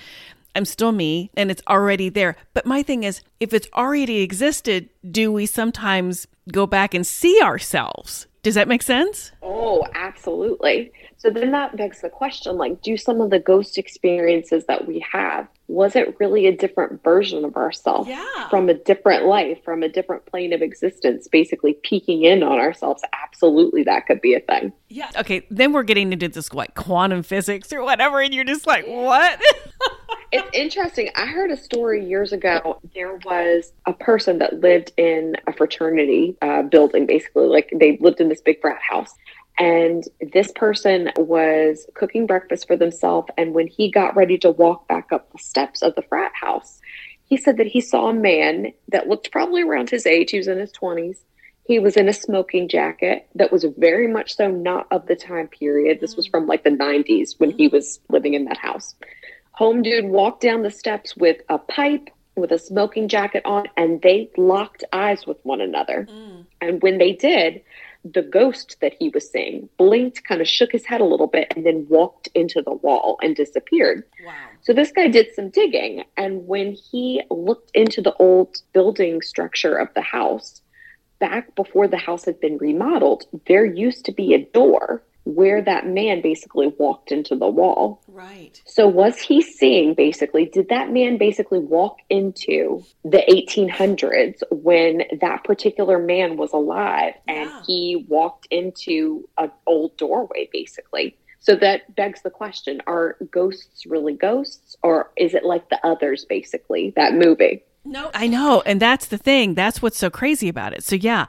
I'm 0.54 0.64
still 0.64 0.92
me 0.92 1.30
and 1.36 1.50
it's 1.50 1.62
already 1.68 2.08
there. 2.08 2.36
But 2.54 2.66
my 2.66 2.82
thing 2.82 3.04
is, 3.04 3.22
if 3.40 3.52
it's 3.52 3.68
already 3.74 4.20
existed, 4.20 4.88
do 5.10 5.32
we 5.32 5.46
sometimes 5.46 6.26
go 6.50 6.66
back 6.66 6.94
and 6.94 7.06
see 7.06 7.40
ourselves? 7.42 8.26
Does 8.42 8.54
that 8.56 8.68
make 8.68 8.82
sense? 8.82 9.32
Oh, 9.42 9.86
absolutely. 9.94 10.92
So 11.16 11.30
then 11.30 11.52
that 11.52 11.76
begs 11.76 12.00
the 12.00 12.10
question 12.10 12.56
like, 12.56 12.82
do 12.82 12.96
some 12.96 13.20
of 13.20 13.30
the 13.30 13.38
ghost 13.38 13.78
experiences 13.78 14.64
that 14.66 14.88
we 14.88 15.04
have, 15.12 15.46
was 15.72 15.96
it 15.96 16.14
really 16.20 16.46
a 16.46 16.54
different 16.54 17.02
version 17.02 17.44
of 17.44 17.56
ourselves 17.56 18.06
yeah. 18.06 18.48
from 18.50 18.68
a 18.68 18.74
different 18.74 19.24
life, 19.24 19.58
from 19.64 19.82
a 19.82 19.88
different 19.88 20.26
plane 20.26 20.52
of 20.52 20.61
existence, 20.61 21.26
basically 21.28 21.74
peeking 21.82 22.24
in 22.24 22.42
on 22.42 22.58
ourselves? 22.58 23.02
Absolutely, 23.24 23.82
that 23.85 24.06
could 24.06 24.20
be 24.20 24.35
a 24.35 24.40
thing. 24.40 24.72
Yeah. 24.90 25.11
Okay. 25.16 25.46
Then 25.50 25.72
we're 25.72 25.82
getting 25.82 26.12
into 26.12 26.28
this 26.28 26.52
like 26.52 26.74
quantum 26.74 27.22
physics 27.22 27.72
or 27.72 27.82
whatever, 27.82 28.20
and 28.20 28.35
you're 28.35 28.44
just 28.44 28.66
like, 28.66 28.87
what? 28.87 29.40
it's 30.32 30.48
interesting. 30.52 31.08
I 31.16 31.24
heard 31.24 31.50
a 31.50 31.56
story 31.56 32.04
years 32.04 32.32
ago. 32.32 32.78
There 32.94 33.16
was 33.24 33.72
a 33.87 33.94
person 33.94 34.38
that 34.40 34.61
lived 34.61 34.92
in 34.98 35.37
a 35.46 35.54
fraternity 35.54 36.37
uh, 36.42 36.62
building, 36.62 37.06
basically, 37.06 37.46
like 37.46 37.72
they 37.74 37.96
lived 38.00 38.20
in 38.20 38.28
this 38.28 38.42
big 38.42 38.61
frat 38.61 38.80
house. 38.82 39.14
And 39.58 40.04
this 40.32 40.50
person 40.52 41.10
was 41.16 41.86
cooking 41.94 42.26
breakfast 42.26 42.66
for 42.66 42.76
themselves. 42.76 43.28
And 43.36 43.54
when 43.54 43.66
he 43.66 43.90
got 43.90 44.16
ready 44.16 44.38
to 44.38 44.50
walk 44.50 44.88
back 44.88 45.12
up 45.12 45.30
the 45.30 45.38
steps 45.38 45.82
of 45.82 45.94
the 45.94 46.02
frat 46.02 46.32
house, 46.34 46.80
he 47.24 47.36
said 47.36 47.56
that 47.58 47.66
he 47.66 47.80
saw 47.80 48.08
a 48.08 48.14
man 48.14 48.72
that 48.88 49.08
looked 49.08 49.30
probably 49.30 49.62
around 49.62 49.90
his 49.90 50.06
age. 50.06 50.30
He 50.30 50.38
was 50.38 50.48
in 50.48 50.58
his 50.58 50.72
20s. 50.72 51.18
He 51.64 51.78
was 51.78 51.96
in 51.96 52.08
a 52.08 52.12
smoking 52.12 52.68
jacket 52.68 53.28
that 53.34 53.52
was 53.52 53.64
very 53.78 54.08
much 54.08 54.34
so 54.36 54.50
not 54.50 54.86
of 54.90 55.06
the 55.06 55.16
time 55.16 55.48
period. 55.48 56.00
This 56.00 56.16
was 56.16 56.26
from 56.26 56.46
like 56.46 56.64
the 56.64 56.70
90s 56.70 57.38
when 57.38 57.50
he 57.50 57.68
was 57.68 58.00
living 58.08 58.34
in 58.34 58.44
that 58.46 58.58
house. 58.58 58.94
Home 59.52 59.82
dude 59.82 60.06
walked 60.06 60.42
down 60.42 60.62
the 60.62 60.70
steps 60.70 61.16
with 61.16 61.36
a 61.48 61.58
pipe, 61.58 62.10
with 62.36 62.50
a 62.50 62.58
smoking 62.58 63.06
jacket 63.06 63.42
on, 63.44 63.66
and 63.76 64.02
they 64.02 64.30
locked 64.36 64.82
eyes 64.92 65.26
with 65.26 65.36
one 65.44 65.60
another. 65.60 66.08
Mm. 66.10 66.46
And 66.60 66.82
when 66.82 66.98
they 66.98 67.12
did, 67.12 67.62
the 68.04 68.22
ghost 68.22 68.76
that 68.80 68.94
he 68.98 69.08
was 69.10 69.30
seeing 69.30 69.68
blinked, 69.78 70.24
kind 70.24 70.40
of 70.40 70.48
shook 70.48 70.72
his 70.72 70.84
head 70.84 71.00
a 71.00 71.04
little 71.04 71.26
bit, 71.26 71.52
and 71.54 71.64
then 71.64 71.86
walked 71.88 72.28
into 72.34 72.62
the 72.62 72.72
wall 72.72 73.18
and 73.22 73.36
disappeared. 73.36 74.04
Wow. 74.24 74.32
So 74.62 74.72
this 74.72 74.92
guy 74.92 75.08
did 75.08 75.34
some 75.34 75.50
digging. 75.50 76.04
And 76.16 76.46
when 76.46 76.72
he 76.72 77.22
looked 77.30 77.70
into 77.74 78.02
the 78.02 78.14
old 78.14 78.56
building 78.72 79.22
structure 79.22 79.76
of 79.76 79.88
the 79.94 80.00
house, 80.00 80.62
back 81.20 81.54
before 81.54 81.86
the 81.86 81.96
house 81.96 82.24
had 82.24 82.40
been 82.40 82.58
remodeled, 82.58 83.24
there 83.46 83.64
used 83.64 84.04
to 84.06 84.12
be 84.12 84.34
a 84.34 84.44
door 84.46 85.02
where 85.24 85.62
that 85.62 85.87
man 85.87 86.20
basically 86.20 86.72
walked 86.78 87.12
into 87.12 87.37
the 87.37 87.48
wall. 87.48 88.02
Right. 88.08 88.61
So, 88.66 88.88
was 88.88 89.18
he 89.18 89.40
seeing 89.42 89.94
basically, 89.94 90.46
did 90.46 90.68
that 90.68 90.90
man 90.90 91.16
basically 91.18 91.58
walk 91.61 91.98
into 92.11 92.85
the 93.04 93.22
1800s 93.28 94.42
when 94.50 95.02
that 95.20 95.44
particular 95.44 95.98
man 95.98 96.37
was 96.37 96.52
alive 96.52 97.14
and 97.28 97.48
Yeah. 97.50 97.62
he 97.66 98.06
walked 98.08 98.46
into 98.50 99.28
an 99.38 99.50
old 99.66 99.96
doorway 99.96 100.48
basically? 100.52 101.16
So 101.40 101.56
that 101.56 101.96
begs 101.96 102.22
the 102.22 102.30
question 102.30 102.80
are 102.87 103.16
ghosts 103.32 103.85
really 103.85 104.14
ghosts 104.14 104.76
or 104.82 105.11
is 105.16 105.35
it 105.35 105.44
like 105.44 105.68
the 105.70 105.85
others 105.85 106.24
basically, 106.24 106.92
that 106.94 107.14
movie? 107.14 107.64
No, 107.84 108.10
I 108.14 108.28
know. 108.28 108.62
And 108.64 108.80
that's 108.80 109.06
the 109.06 109.18
thing. 109.18 109.54
That's 109.54 109.82
what's 109.82 109.98
so 109.98 110.08
crazy 110.08 110.48
about 110.48 110.72
it. 110.72 110.84
So, 110.84 110.94
yeah. 110.94 111.26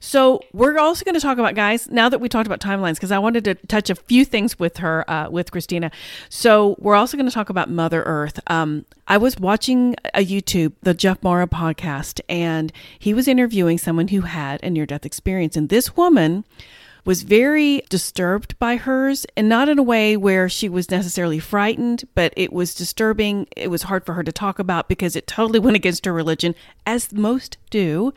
So, 0.00 0.42
we're 0.52 0.78
also 0.78 1.02
going 1.02 1.14
to 1.14 1.20
talk 1.20 1.38
about, 1.38 1.54
guys, 1.54 1.88
now 1.90 2.10
that 2.10 2.20
we 2.20 2.28
talked 2.28 2.46
about 2.46 2.60
timelines, 2.60 2.96
because 2.96 3.10
I 3.10 3.18
wanted 3.18 3.44
to 3.44 3.54
touch 3.54 3.88
a 3.88 3.94
few 3.94 4.26
things 4.26 4.58
with 4.58 4.76
her, 4.78 5.10
uh, 5.10 5.30
with 5.30 5.50
Christina. 5.50 5.90
So, 6.28 6.76
we're 6.78 6.94
also 6.94 7.16
going 7.16 7.28
to 7.28 7.32
talk 7.32 7.48
about 7.48 7.70
Mother 7.70 8.02
Earth. 8.02 8.38
Um, 8.48 8.84
I 9.08 9.16
was 9.16 9.38
watching 9.38 9.96
a 10.12 10.24
YouTube, 10.24 10.74
the 10.82 10.92
Jeff 10.92 11.22
Mara 11.22 11.46
podcast, 11.46 12.20
and 12.28 12.70
he 12.98 13.14
was 13.14 13.26
interviewing 13.26 13.78
someone 13.78 14.08
who 14.08 14.22
had 14.22 14.62
a 14.62 14.68
near 14.68 14.84
death 14.84 15.06
experience. 15.06 15.56
And 15.56 15.70
this 15.70 15.96
woman, 15.96 16.44
was 17.04 17.22
very 17.22 17.82
disturbed 17.88 18.58
by 18.58 18.76
hers 18.76 19.26
and 19.36 19.48
not 19.48 19.68
in 19.68 19.78
a 19.78 19.82
way 19.82 20.16
where 20.16 20.48
she 20.48 20.68
was 20.68 20.90
necessarily 20.90 21.38
frightened, 21.38 22.04
but 22.14 22.32
it 22.36 22.52
was 22.52 22.74
disturbing. 22.74 23.46
It 23.56 23.68
was 23.68 23.84
hard 23.84 24.06
for 24.06 24.14
her 24.14 24.22
to 24.22 24.32
talk 24.32 24.58
about 24.58 24.88
because 24.88 25.14
it 25.16 25.26
totally 25.26 25.58
went 25.60 25.76
against 25.76 26.06
her 26.06 26.12
religion, 26.12 26.54
as 26.86 27.12
most 27.12 27.58
do. 27.70 28.12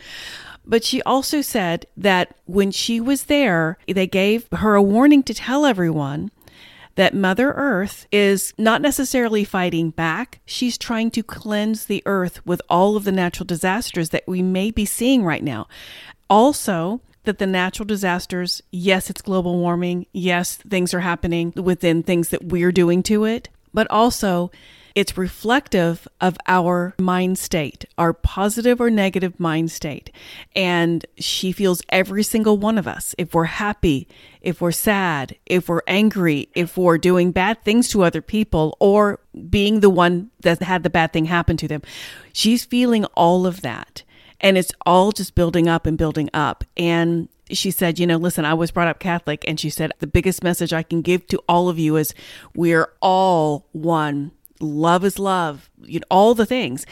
But 0.66 0.84
she 0.84 1.02
also 1.04 1.42
said 1.42 1.86
that 1.96 2.36
when 2.46 2.72
she 2.72 3.00
was 3.00 3.26
there, 3.26 3.78
they 3.88 4.08
gave 4.08 4.48
her 4.52 4.76
a 4.76 4.82
warning 4.82 5.24
to 5.24 5.34
tell 5.34 5.66
everyone 5.66 6.32
that 6.96 7.14
Mother 7.14 7.52
Earth 7.54 8.08
is 8.12 8.54
not 8.58 8.82
necessarily 8.82 9.44
fighting 9.44 9.92
back. 9.92 10.42
She's 10.46 10.78
trying 10.78 11.12
to 11.12 11.24
cleanse 11.24 11.86
the 11.86 12.04
earth 12.06 12.46
with 12.46 12.62
all 12.70 12.98
of 12.98 13.04
the 13.04 13.12
natural 13.12 13.46
disasters 13.46 14.10
that 14.10 14.28
we 14.28 14.42
may 14.42 14.72
be 14.72 14.84
seeing 14.84 15.24
right 15.24 15.44
now. 15.44 15.68
Also, 16.30 17.00
that 17.28 17.38
the 17.38 17.46
natural 17.46 17.86
disasters, 17.86 18.62
yes, 18.72 19.10
it's 19.10 19.22
global 19.22 19.58
warming. 19.60 20.08
Yes, 20.12 20.56
things 20.56 20.94
are 20.94 21.02
happening 21.02 21.54
within 21.56 22.02
things 22.02 22.30
that 22.30 22.46
we're 22.46 22.72
doing 22.72 23.04
to 23.04 23.24
it, 23.26 23.50
but 23.74 23.86
also 23.92 24.50
it's 24.96 25.16
reflective 25.16 26.08
of 26.20 26.38
our 26.48 26.96
mind 26.98 27.38
state, 27.38 27.86
our 28.00 28.14
positive 28.14 28.82
or 28.82 28.90
negative 28.90 29.40
mind 29.40 29.72
state. 29.72 30.10
And 30.56 31.06
she 31.20 31.52
feels 31.52 31.84
every 31.90 32.24
single 32.24 32.58
one 32.58 32.80
of 32.80 32.88
us. 32.88 33.14
If 33.20 33.36
we're 33.36 33.44
happy, 33.44 34.08
if 34.42 34.60
we're 34.60 34.72
sad, 34.72 35.36
if 35.46 35.70
we're 35.70 35.84
angry, 35.86 36.50
if 36.56 36.78
we're 36.78 36.98
doing 36.98 37.32
bad 37.32 37.64
things 37.64 37.90
to 37.90 38.02
other 38.02 38.24
people, 38.24 38.76
or 38.80 39.20
being 39.50 39.82
the 39.82 39.90
one 39.92 40.32
that 40.42 40.64
had 40.64 40.82
the 40.82 40.90
bad 40.90 41.14
thing 41.14 41.26
happen 41.26 41.58
to 41.58 41.68
them, 41.68 41.84
she's 42.34 42.66
feeling 42.66 43.06
all 43.14 43.46
of 43.46 43.62
that. 43.62 44.02
And 44.40 44.58
it's 44.58 44.72
all 44.86 45.12
just 45.12 45.36
building 45.36 45.68
up 45.68 45.86
and 45.86 45.98
building 45.98 46.30
up. 46.34 46.64
And 46.76 47.30
she 47.52 47.72
said, 47.72 48.00
You 48.00 48.08
know, 48.08 48.18
listen, 48.18 48.46
I 48.46 48.54
was 48.54 48.72
brought 48.72 48.88
up 48.88 49.00
Catholic. 49.00 49.44
And 49.48 49.60
she 49.60 49.70
said, 49.70 49.92
The 50.00 50.08
biggest 50.08 50.44
message 50.44 50.74
I 50.74 50.84
can 50.84 51.02
give 51.02 51.28
to 51.28 51.42
all 51.48 51.70
of 51.70 51.80
you 51.80 51.96
is 51.96 52.14
we're 52.56 52.90
all 53.02 53.68
one. 53.72 54.32
Love 54.60 55.06
is 55.06 55.20
love, 55.20 55.70
you 55.84 56.00
know, 56.00 56.06
all 56.10 56.34
the 56.34 56.46
things. 56.46 56.84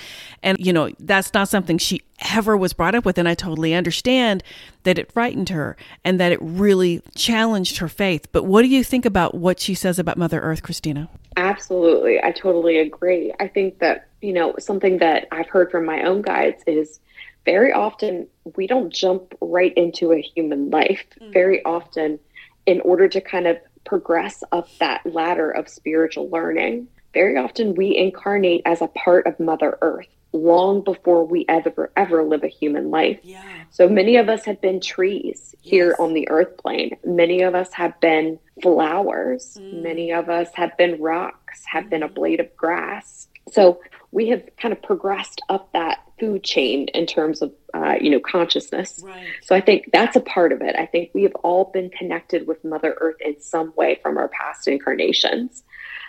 And, 0.43 0.63
you 0.63 0.71
know, 0.71 0.91
that's 0.99 1.33
not 1.33 1.49
something 1.49 1.79
she 1.79 2.03
ever 2.33 2.55
was 2.55 2.73
brought 2.73 2.93
up 2.93 3.05
with. 3.05 3.17
And 3.17 3.27
I 3.27 3.33
totally 3.33 3.73
understand 3.73 4.43
that 4.83 4.99
it 4.99 5.11
frightened 5.11 5.49
her 5.49 5.75
and 6.03 6.19
that 6.19 6.31
it 6.31 6.39
really 6.41 7.01
challenged 7.15 7.77
her 7.77 7.87
faith. 7.87 8.27
But 8.31 8.43
what 8.43 8.61
do 8.61 8.67
you 8.67 8.83
think 8.83 9.03
about 9.03 9.33
what 9.33 9.59
she 9.59 9.73
says 9.73 9.97
about 9.97 10.15
Mother 10.15 10.39
Earth, 10.41 10.61
Christina? 10.61 11.09
Absolutely. 11.37 12.23
I 12.23 12.31
totally 12.31 12.77
agree. 12.77 13.33
I 13.39 13.47
think 13.47 13.79
that, 13.79 14.09
you 14.21 14.31
know, 14.31 14.53
something 14.59 14.99
that 14.99 15.27
I've 15.31 15.49
heard 15.49 15.71
from 15.71 15.85
my 15.85 16.03
own 16.03 16.21
guides 16.21 16.63
is 16.67 16.99
very 17.45 17.71
often 17.71 18.27
we 18.55 18.67
don't 18.67 18.91
jump 18.91 19.35
right 19.39 19.73
into 19.75 20.11
a 20.11 20.21
human 20.21 20.69
life. 20.69 21.05
Very 21.31 21.63
often, 21.63 22.19
in 22.65 22.81
order 22.81 23.07
to 23.07 23.21
kind 23.21 23.47
of 23.47 23.57
progress 23.85 24.43
up 24.51 24.67
that 24.79 25.05
ladder 25.05 25.51
of 25.51 25.69
spiritual 25.69 26.29
learning, 26.29 26.87
very 27.13 27.37
often 27.37 27.75
we 27.75 27.95
incarnate 27.95 28.63
as 28.65 28.81
a 28.81 28.87
part 28.87 29.27
of 29.27 29.39
Mother 29.39 29.77
Earth 29.81 30.07
long 30.33 30.83
before 30.83 31.25
we 31.25 31.45
ever 31.47 31.89
ever 31.95 32.23
live 32.23 32.43
a 32.43 32.47
human 32.47 32.91
life. 32.91 33.19
Yeah. 33.23 33.41
So 33.69 33.87
many 33.87 34.17
of 34.17 34.27
us 34.27 34.43
have 34.45 34.59
been 34.59 34.81
trees 34.81 35.55
here 35.61 35.95
on 35.97 36.13
the 36.13 36.29
earth 36.29 36.57
plane. 36.57 36.97
Many 37.05 37.41
of 37.41 37.55
us 37.55 37.71
have 37.73 37.97
been 38.01 38.39
flowers. 38.61 39.57
Mm. 39.59 39.83
Many 39.83 40.11
of 40.11 40.29
us 40.29 40.49
have 40.53 40.75
been 40.77 41.01
rocks, 41.01 41.63
have 41.65 41.89
been 41.89 42.03
a 42.03 42.09
blade 42.09 42.39
of 42.39 42.55
grass. 42.57 43.27
So 43.51 43.79
we 44.11 44.27
have 44.29 44.43
kind 44.57 44.73
of 44.73 44.81
progressed 44.81 45.41
up 45.49 45.71
that 45.73 46.04
food 46.19 46.43
chain 46.43 46.87
in 46.93 47.05
terms 47.05 47.41
of, 47.41 47.51
uh, 47.73 47.95
you 47.99 48.09
know, 48.09 48.19
consciousness. 48.19 49.01
Right. 49.03 49.27
So 49.43 49.55
I 49.55 49.61
think 49.61 49.89
that's 49.91 50.15
a 50.15 50.21
part 50.21 50.51
of 50.53 50.61
it. 50.61 50.75
I 50.77 50.85
think 50.85 51.11
we 51.13 51.23
have 51.23 51.35
all 51.43 51.65
been 51.73 51.89
connected 51.89 52.47
with 52.47 52.63
Mother 52.63 52.95
Earth 53.01 53.17
in 53.19 53.39
some 53.41 53.73
way 53.75 53.99
from 54.01 54.17
our 54.17 54.29
past 54.29 54.67
incarnations. 54.67 55.63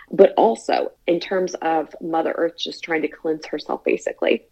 But 0.09 0.33
also 0.37 0.93
in 1.05 1.19
terms 1.19 1.53
of 1.55 1.93
Mother 1.99 2.33
Earth 2.37 2.53
just 2.57 2.81
trying 2.81 3.01
to 3.01 3.09
cleanse 3.09 3.45
herself, 3.45 3.83
basically. 3.83 4.45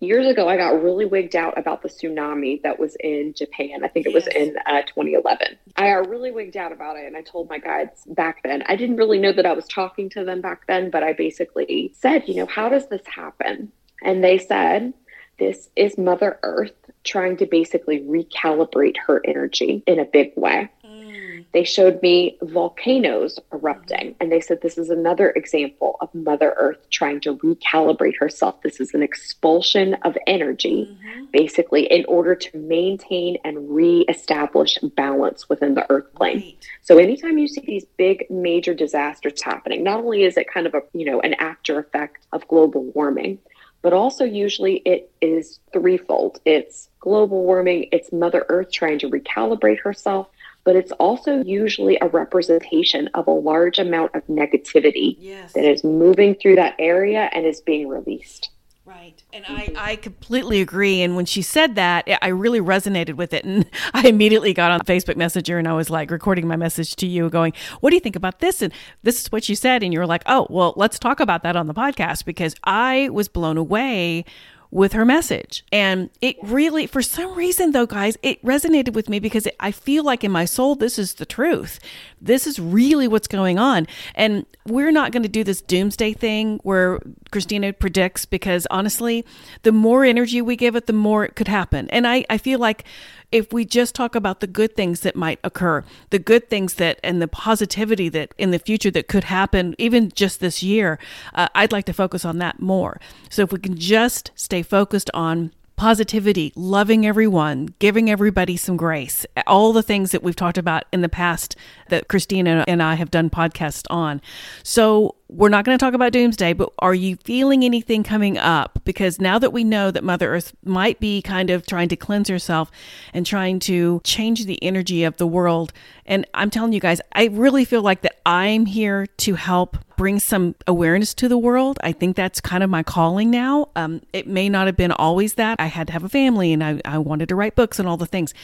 Years 0.00 0.26
ago, 0.26 0.48
I 0.48 0.56
got 0.56 0.82
really 0.82 1.04
wigged 1.04 1.36
out 1.36 1.58
about 1.58 1.82
the 1.82 1.88
tsunami 1.90 2.62
that 2.62 2.78
was 2.78 2.96
in 3.00 3.34
Japan. 3.34 3.84
I 3.84 3.88
think 3.88 4.06
it 4.06 4.14
was 4.14 4.26
Yes. 4.34 4.48
in 4.48 4.56
uh, 4.66 4.80
2011. 4.82 5.58
I 5.76 5.90
got 5.90 6.08
really 6.08 6.30
wigged 6.30 6.56
out 6.56 6.72
about 6.72 6.96
it, 6.96 7.06
and 7.06 7.16
I 7.18 7.22
told 7.22 7.50
my 7.50 7.58
guides 7.58 8.04
back 8.06 8.42
then. 8.44 8.62
I 8.66 8.76
didn't 8.76 8.96
really 8.96 9.18
know 9.18 9.32
that 9.32 9.44
I 9.44 9.52
was 9.52 9.66
talking 9.68 10.08
to 10.10 10.24
them 10.24 10.40
back 10.40 10.66
then, 10.66 10.90
but 10.90 11.02
I 11.02 11.12
basically 11.12 11.92
said, 11.94 12.24
you 12.26 12.36
know, 12.36 12.46
how 12.46 12.70
does 12.70 12.88
this 12.88 13.02
happen? 13.06 13.72
And 14.04 14.22
they 14.22 14.38
said, 14.38 14.92
this 15.38 15.68
is 15.74 15.98
Mother 15.98 16.38
Earth 16.42 16.72
trying 17.02 17.36
to 17.38 17.46
basically 17.46 18.00
recalibrate 18.00 18.96
her 19.06 19.20
energy 19.24 19.82
in 19.86 19.98
a 19.98 20.04
big 20.04 20.32
way. 20.36 20.68
Mm. 20.84 21.44
They 21.52 21.64
showed 21.64 22.00
me 22.02 22.38
volcanoes 22.40 23.38
erupting, 23.52 24.14
and 24.20 24.30
they 24.30 24.40
said 24.40 24.60
this 24.60 24.78
is 24.78 24.90
another 24.90 25.30
example 25.30 25.96
of 26.00 26.14
Mother 26.14 26.54
Earth 26.56 26.88
trying 26.90 27.20
to 27.20 27.36
recalibrate 27.36 28.16
herself. 28.18 28.62
This 28.62 28.80
is 28.80 28.94
an 28.94 29.02
expulsion 29.02 29.94
of 30.02 30.16
energy, 30.26 30.88
Mhm. 30.88 31.32
basically, 31.32 31.84
in 31.92 32.04
order 32.06 32.34
to 32.34 32.58
maintain 32.58 33.38
and 33.44 33.70
re-establish 33.70 34.78
balance 34.96 35.48
within 35.48 35.74
the 35.74 35.90
Earth 35.90 36.12
plane. 36.14 36.36
Right. 36.36 36.68
So 36.82 36.98
anytime 36.98 37.38
you 37.38 37.48
see 37.48 37.62
these 37.66 37.84
big 37.84 38.26
major 38.30 38.74
disasters 38.74 39.42
happening, 39.42 39.82
not 39.82 39.98
only 39.98 40.22
is 40.24 40.36
it 40.36 40.48
kind 40.48 40.66
of 40.66 40.74
a, 40.74 40.82
you 40.92 41.04
know, 41.04 41.20
an 41.20 41.34
after 41.34 41.78
effect 41.78 42.26
of 42.32 42.46
global 42.48 42.84
warming, 42.94 43.38
but 43.84 43.92
also 43.92 44.24
usually 44.24 44.76
it 44.86 45.12
is 45.20 45.60
threefold. 45.74 46.40
It's 46.46 46.88
global 47.00 47.44
warming, 47.44 47.90
it's 47.92 48.12
Mother 48.12 48.46
Earth 48.48 48.72
trying 48.72 48.98
to 49.00 49.10
recalibrate 49.10 49.78
herself, 49.80 50.28
but 50.64 50.74
it's 50.74 50.90
also 50.92 51.42
usually 51.42 51.98
a 52.00 52.08
representation 52.08 53.10
of 53.12 53.26
a 53.26 53.30
large 53.30 53.78
amount 53.78 54.14
of 54.14 54.26
negativity 54.26 55.16
Yes. 55.20 55.52
that 55.52 55.66
is 55.70 55.84
moving 55.84 56.34
through 56.34 56.56
that 56.56 56.76
area 56.78 57.28
and 57.34 57.44
is 57.44 57.60
being 57.60 57.86
released. 57.86 58.48
Right. 58.86 59.22
And 59.32 59.46
I, 59.46 59.66
mm-hmm. 59.66 59.76
I 59.78 59.96
completely 59.96 60.60
agree. 60.60 61.00
And 61.00 61.16
when 61.16 61.24
she 61.24 61.40
said 61.40 61.74
that, 61.76 62.06
I 62.20 62.28
really 62.28 62.60
resonated 62.60 63.14
with 63.14 63.32
it. 63.32 63.42
And 63.44 63.64
I 63.94 64.08
immediately 64.08 64.52
got 64.52 64.70
on 64.70 64.80
Facebook 64.80 65.16
Messenger 65.16 65.58
and 65.58 65.66
I 65.66 65.72
was 65.72 65.88
like 65.88 66.10
recording 66.10 66.46
my 66.46 66.56
message 66.56 66.94
to 66.96 67.06
you, 67.06 67.30
going, 67.30 67.54
What 67.80 67.90
do 67.90 67.96
you 67.96 68.00
think 68.00 68.16
about 68.16 68.40
this? 68.40 68.60
And 68.60 68.74
this 69.02 69.22
is 69.22 69.32
what 69.32 69.48
you 69.48 69.56
said. 69.56 69.82
And 69.82 69.94
you 69.94 70.00
were 70.00 70.06
like, 70.06 70.22
Oh, 70.26 70.46
well, 70.50 70.74
let's 70.76 70.98
talk 70.98 71.18
about 71.20 71.42
that 71.44 71.56
on 71.56 71.66
the 71.66 71.74
podcast 71.74 72.26
because 72.26 72.54
I 72.64 73.08
was 73.10 73.26
blown 73.28 73.56
away 73.56 74.26
with 74.74 74.92
her 74.92 75.04
message. 75.04 75.64
And 75.70 76.10
it 76.20 76.36
really, 76.42 76.88
for 76.88 77.00
some 77.00 77.32
reason, 77.36 77.70
though, 77.70 77.86
guys, 77.86 78.18
it 78.24 78.42
resonated 78.42 78.92
with 78.92 79.08
me 79.08 79.20
because 79.20 79.46
I 79.60 79.70
feel 79.70 80.02
like 80.02 80.24
in 80.24 80.32
my 80.32 80.44
soul, 80.44 80.74
this 80.74 80.98
is 80.98 81.14
the 81.14 81.24
truth. 81.24 81.78
This 82.20 82.44
is 82.44 82.58
really 82.58 83.06
what's 83.06 83.28
going 83.28 83.56
on. 83.56 83.86
And 84.16 84.44
we're 84.66 84.90
not 84.90 85.12
going 85.12 85.22
to 85.22 85.28
do 85.28 85.44
this 85.44 85.62
doomsday 85.62 86.12
thing 86.12 86.58
where 86.64 86.98
Christina 87.34 87.72
predicts 87.72 88.26
because 88.26 88.64
honestly, 88.70 89.24
the 89.64 89.72
more 89.72 90.04
energy 90.04 90.40
we 90.40 90.54
give 90.54 90.76
it, 90.76 90.86
the 90.86 90.92
more 90.92 91.24
it 91.24 91.34
could 91.34 91.48
happen. 91.48 91.90
And 91.90 92.06
I, 92.06 92.24
I 92.30 92.38
feel 92.38 92.60
like 92.60 92.84
if 93.32 93.52
we 93.52 93.64
just 93.64 93.92
talk 93.92 94.14
about 94.14 94.38
the 94.38 94.46
good 94.46 94.76
things 94.76 95.00
that 95.00 95.16
might 95.16 95.40
occur, 95.42 95.82
the 96.10 96.20
good 96.20 96.48
things 96.48 96.74
that 96.74 97.00
and 97.02 97.20
the 97.20 97.26
positivity 97.26 98.08
that 98.10 98.32
in 98.38 98.52
the 98.52 98.60
future 98.60 98.92
that 98.92 99.08
could 99.08 99.24
happen, 99.24 99.74
even 99.78 100.12
just 100.12 100.38
this 100.38 100.62
year, 100.62 100.96
uh, 101.34 101.48
I'd 101.56 101.72
like 101.72 101.86
to 101.86 101.92
focus 101.92 102.24
on 102.24 102.38
that 102.38 102.60
more. 102.60 103.00
So 103.30 103.42
if 103.42 103.50
we 103.50 103.58
can 103.58 103.76
just 103.76 104.30
stay 104.36 104.62
focused 104.62 105.10
on 105.12 105.50
positivity, 105.76 106.52
loving 106.54 107.04
everyone, 107.04 107.74
giving 107.80 108.08
everybody 108.08 108.56
some 108.56 108.76
grace, 108.76 109.26
all 109.46 109.72
the 109.72 109.82
things 109.82 110.12
that 110.12 110.22
we've 110.22 110.36
talked 110.36 110.58
about 110.58 110.84
in 110.92 111.00
the 111.00 111.08
past 111.08 111.56
that 111.88 112.06
Christina 112.06 112.64
and 112.68 112.82
I 112.82 112.94
have 112.94 113.10
done 113.10 113.28
podcasts 113.28 113.86
on. 113.90 114.20
So 114.62 115.16
we're 115.28 115.48
not 115.48 115.64
going 115.64 115.76
to 115.76 115.82
talk 115.82 115.94
about 115.94 116.12
doomsday, 116.12 116.52
but 116.52 116.70
are 116.78 116.94
you 116.94 117.16
feeling 117.16 117.64
anything 117.64 118.02
coming 118.02 118.36
up? 118.36 118.78
Because 118.84 119.20
now 119.20 119.38
that 119.38 119.52
we 119.52 119.64
know 119.64 119.90
that 119.90 120.04
Mother 120.04 120.34
Earth 120.34 120.52
might 120.64 121.00
be 121.00 121.22
kind 121.22 121.50
of 121.50 121.66
trying 121.66 121.88
to 121.88 121.96
cleanse 121.96 122.28
herself 122.28 122.70
and 123.14 123.24
trying 123.24 123.58
to 123.60 124.00
change 124.04 124.44
the 124.44 124.62
energy 124.62 125.02
of 125.02 125.16
the 125.16 125.26
world, 125.26 125.72
and 126.04 126.26
I'm 126.34 126.50
telling 126.50 126.72
you 126.72 126.80
guys, 126.80 127.00
I 127.12 127.26
really 127.26 127.64
feel 127.64 127.82
like 127.82 128.02
that 128.02 128.20
I'm 128.26 128.66
here 128.66 129.06
to 129.06 129.34
help 129.34 129.78
bring 129.96 130.20
some 130.20 130.54
awareness 130.66 131.14
to 131.14 131.28
the 131.28 131.38
world. 131.38 131.78
I 131.82 131.92
think 131.92 132.16
that's 132.16 132.40
kind 132.40 132.62
of 132.62 132.68
my 132.68 132.82
calling 132.82 133.30
now. 133.30 133.68
Um, 133.76 134.02
it 134.12 134.26
may 134.26 134.48
not 134.48 134.66
have 134.66 134.76
been 134.76 134.92
always 134.92 135.34
that. 135.34 135.58
I 135.58 135.66
had 135.66 135.86
to 135.86 135.92
have 135.92 136.04
a 136.04 136.08
family 136.08 136.52
and 136.52 136.62
I, 136.62 136.80
I 136.84 136.98
wanted 136.98 137.28
to 137.30 137.36
write 137.36 137.54
books 137.54 137.78
and 137.78 137.88
all 137.88 137.96
the 137.96 138.06
things. 138.06 138.34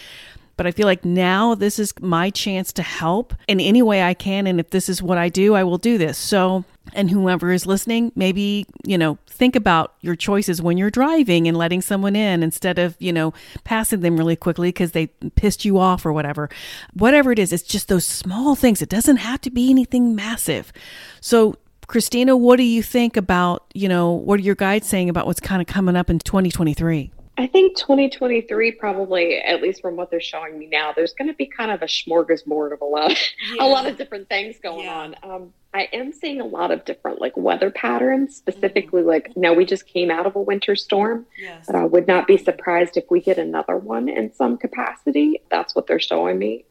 But 0.60 0.66
I 0.66 0.72
feel 0.72 0.84
like 0.84 1.06
now 1.06 1.54
this 1.54 1.78
is 1.78 1.94
my 2.02 2.28
chance 2.28 2.70
to 2.74 2.82
help 2.82 3.32
in 3.48 3.60
any 3.60 3.80
way 3.80 4.02
I 4.02 4.12
can. 4.12 4.46
And 4.46 4.60
if 4.60 4.68
this 4.68 4.90
is 4.90 5.02
what 5.02 5.16
I 5.16 5.30
do, 5.30 5.54
I 5.54 5.64
will 5.64 5.78
do 5.78 5.96
this. 5.96 6.18
So, 6.18 6.66
and 6.92 7.10
whoever 7.10 7.50
is 7.50 7.64
listening, 7.64 8.12
maybe, 8.14 8.66
you 8.84 8.98
know, 8.98 9.16
think 9.26 9.56
about 9.56 9.94
your 10.02 10.14
choices 10.14 10.60
when 10.60 10.76
you're 10.76 10.90
driving 10.90 11.48
and 11.48 11.56
letting 11.56 11.80
someone 11.80 12.14
in 12.14 12.42
instead 12.42 12.78
of, 12.78 12.94
you 12.98 13.10
know, 13.10 13.32
passing 13.64 14.00
them 14.00 14.18
really 14.18 14.36
quickly 14.36 14.68
because 14.68 14.92
they 14.92 15.06
pissed 15.34 15.64
you 15.64 15.78
off 15.78 16.04
or 16.04 16.12
whatever. 16.12 16.50
Whatever 16.92 17.32
it 17.32 17.38
is, 17.38 17.54
it's 17.54 17.62
just 17.62 17.88
those 17.88 18.04
small 18.04 18.54
things. 18.54 18.82
It 18.82 18.90
doesn't 18.90 19.16
have 19.16 19.40
to 19.40 19.50
be 19.50 19.70
anything 19.70 20.14
massive. 20.14 20.74
So, 21.22 21.56
Christina, 21.86 22.36
what 22.36 22.56
do 22.56 22.64
you 22.64 22.82
think 22.82 23.16
about, 23.16 23.64
you 23.72 23.88
know, 23.88 24.12
what 24.12 24.38
are 24.38 24.42
your 24.42 24.56
guides 24.56 24.86
saying 24.86 25.08
about 25.08 25.24
what's 25.24 25.40
kind 25.40 25.62
of 25.62 25.68
coming 25.68 25.96
up 25.96 26.10
in 26.10 26.18
2023? 26.18 27.12
I 27.40 27.46
think 27.46 27.74
2023 27.78 28.72
probably, 28.72 29.38
at 29.38 29.62
least 29.62 29.80
from 29.80 29.96
what 29.96 30.10
they're 30.10 30.20
showing 30.20 30.58
me 30.58 30.66
now, 30.66 30.92
there's 30.92 31.14
going 31.14 31.28
to 31.28 31.34
be 31.34 31.46
kind 31.46 31.70
of 31.70 31.80
a 31.80 31.86
smorgasbord 31.86 32.74
of 32.74 32.82
a 32.82 32.84
lot, 32.84 33.16
yeah. 33.54 33.64
a 33.64 33.66
lot 33.66 33.86
of 33.86 33.96
different 33.96 34.28
things 34.28 34.56
going 34.62 34.84
yeah. 34.84 34.94
on. 34.94 35.16
Um, 35.22 35.52
I 35.72 35.88
am 35.94 36.12
seeing 36.12 36.42
a 36.42 36.44
lot 36.44 36.70
of 36.70 36.84
different 36.84 37.18
like 37.18 37.34
weather 37.38 37.70
patterns, 37.70 38.36
specifically 38.36 39.00
mm-hmm. 39.00 39.08
like 39.08 39.36
now 39.38 39.54
we 39.54 39.64
just 39.64 39.86
came 39.86 40.10
out 40.10 40.26
of 40.26 40.36
a 40.36 40.40
winter 40.40 40.76
storm, 40.76 41.24
yes. 41.38 41.64
but 41.66 41.76
I 41.76 41.86
would 41.86 42.06
not 42.06 42.26
be 42.26 42.36
surprised 42.36 42.98
if 42.98 43.04
we 43.08 43.22
get 43.22 43.38
another 43.38 43.78
one 43.78 44.10
in 44.10 44.34
some 44.34 44.58
capacity. 44.58 45.40
That's 45.50 45.74
what 45.74 45.86
they're 45.86 45.98
showing 45.98 46.38
me. 46.38 46.66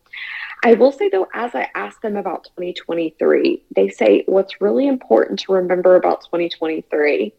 I 0.63 0.75
will 0.75 0.91
say 0.91 1.10
though, 1.10 1.27
as 1.34 1.55
I 1.55 1.69
asked 1.73 2.03
them 2.03 2.15
about 2.15 2.43
2023, 2.43 3.63
they 3.75 3.89
say 3.89 4.23
what's 4.27 4.62
really 4.62 4.88
important 4.88 5.39
to 5.39 5.53
remember 5.53 5.95
about 5.95 6.21
2023. 6.25 7.34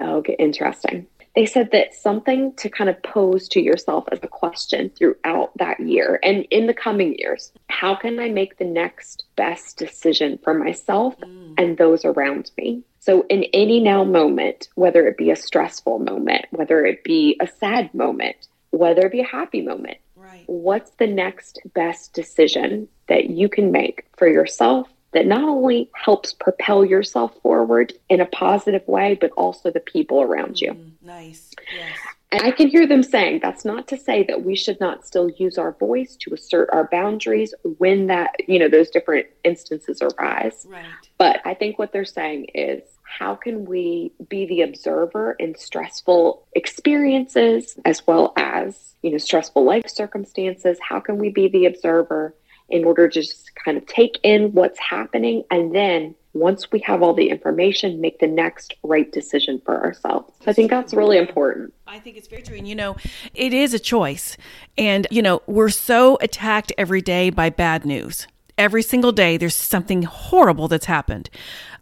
Okay, 0.00 0.36
interesting 0.38 1.08
they 1.34 1.46
said 1.46 1.70
that 1.72 1.94
something 1.94 2.54
to 2.56 2.68
kind 2.68 2.90
of 2.90 3.02
pose 3.02 3.48
to 3.48 3.60
yourself 3.60 4.04
as 4.12 4.18
a 4.22 4.28
question 4.28 4.90
throughout 4.90 5.50
that 5.56 5.80
year 5.80 6.18
and 6.22 6.44
in 6.50 6.66
the 6.66 6.74
coming 6.74 7.14
years 7.18 7.52
how 7.82 7.96
can 7.96 8.20
I 8.20 8.28
make 8.28 8.58
the 8.58 8.64
next 8.64 9.24
best 9.34 9.76
decision 9.76 10.38
for 10.44 10.54
myself 10.54 11.18
mm. 11.18 11.54
and 11.58 11.76
those 11.76 12.04
around 12.04 12.52
me? 12.56 12.84
So, 13.00 13.26
in 13.28 13.42
any 13.52 13.80
now 13.80 14.04
moment, 14.04 14.68
whether 14.76 15.04
it 15.08 15.16
be 15.16 15.32
a 15.32 15.36
stressful 15.36 15.98
moment, 15.98 16.44
whether 16.50 16.86
it 16.86 17.02
be 17.02 17.36
a 17.40 17.48
sad 17.48 17.92
moment, 17.92 18.36
whether 18.70 19.04
it 19.06 19.10
be 19.10 19.20
a 19.20 19.26
happy 19.26 19.62
moment, 19.62 19.98
right. 20.14 20.44
what's 20.46 20.92
the 20.92 21.08
next 21.08 21.58
best 21.74 22.12
decision 22.12 22.86
that 23.08 23.30
you 23.30 23.48
can 23.48 23.72
make 23.72 24.06
for 24.16 24.28
yourself 24.28 24.88
that 25.12 25.26
not 25.26 25.48
only 25.48 25.90
helps 25.94 26.32
propel 26.32 26.84
yourself 26.84 27.34
forward 27.42 27.92
in 28.08 28.20
a 28.20 28.26
positive 28.26 28.86
way, 28.88 29.16
but 29.20 29.30
also 29.32 29.70
the 29.70 29.80
people 29.80 30.22
around 30.22 30.60
you. 30.60 30.72
Mm, 30.72 30.92
nice. 31.02 31.50
Yes. 31.74 31.98
And 32.32 32.40
I 32.42 32.50
can 32.50 32.68
hear 32.68 32.86
them 32.86 33.02
saying 33.02 33.40
that's 33.42 33.64
not 33.64 33.86
to 33.88 33.98
say 33.98 34.22
that 34.24 34.42
we 34.42 34.56
should 34.56 34.80
not 34.80 35.06
still 35.06 35.28
use 35.28 35.58
our 35.58 35.72
voice 35.72 36.16
to 36.20 36.32
assert 36.32 36.70
our 36.72 36.88
boundaries 36.90 37.52
when 37.76 38.06
that, 38.06 38.30
you 38.48 38.58
know, 38.58 38.70
those 38.70 38.88
different 38.88 39.26
instances 39.44 40.00
arise. 40.00 40.66
Right. 40.66 40.86
But 41.18 41.42
I 41.44 41.52
think 41.52 41.78
what 41.78 41.92
they're 41.92 42.06
saying 42.06 42.46
is 42.54 42.82
how 43.02 43.34
can 43.34 43.66
we 43.66 44.12
be 44.30 44.46
the 44.46 44.62
observer 44.62 45.32
in 45.32 45.54
stressful 45.56 46.46
experiences 46.54 47.76
as 47.84 48.06
well 48.06 48.32
as, 48.38 48.94
you 49.02 49.10
know, 49.10 49.18
stressful 49.18 49.62
life 49.62 49.88
circumstances? 49.88 50.78
How 50.80 51.00
can 51.00 51.18
we 51.18 51.28
be 51.28 51.48
the 51.48 51.66
observer 51.66 52.34
in 52.72 52.84
order 52.84 53.08
to 53.08 53.20
just 53.20 53.54
kind 53.54 53.76
of 53.76 53.86
take 53.86 54.18
in 54.22 54.52
what's 54.52 54.78
happening 54.80 55.44
and 55.50 55.74
then 55.74 56.14
once 56.34 56.72
we 56.72 56.80
have 56.80 57.02
all 57.02 57.12
the 57.14 57.28
information, 57.28 58.00
make 58.00 58.18
the 58.18 58.26
next 58.26 58.74
right 58.82 59.10
decision 59.12 59.60
for 59.64 59.84
ourselves. 59.84 60.32
I 60.46 60.52
think 60.52 60.70
that's 60.70 60.94
really 60.94 61.18
important. 61.18 61.74
I 61.86 61.98
think 61.98 62.16
it's 62.16 62.28
very 62.28 62.42
true. 62.42 62.56
And, 62.56 62.66
you 62.66 62.74
know, 62.74 62.96
it 63.34 63.52
is 63.52 63.74
a 63.74 63.78
choice. 63.78 64.36
And, 64.78 65.06
you 65.10 65.20
know, 65.20 65.42
we're 65.46 65.68
so 65.68 66.16
attacked 66.20 66.72
every 66.78 67.02
day 67.02 67.30
by 67.30 67.50
bad 67.50 67.84
news. 67.84 68.26
Every 68.56 68.82
single 68.82 69.12
day, 69.12 69.36
there's 69.36 69.54
something 69.54 70.02
horrible 70.02 70.68
that's 70.68 70.86
happened. 70.86 71.28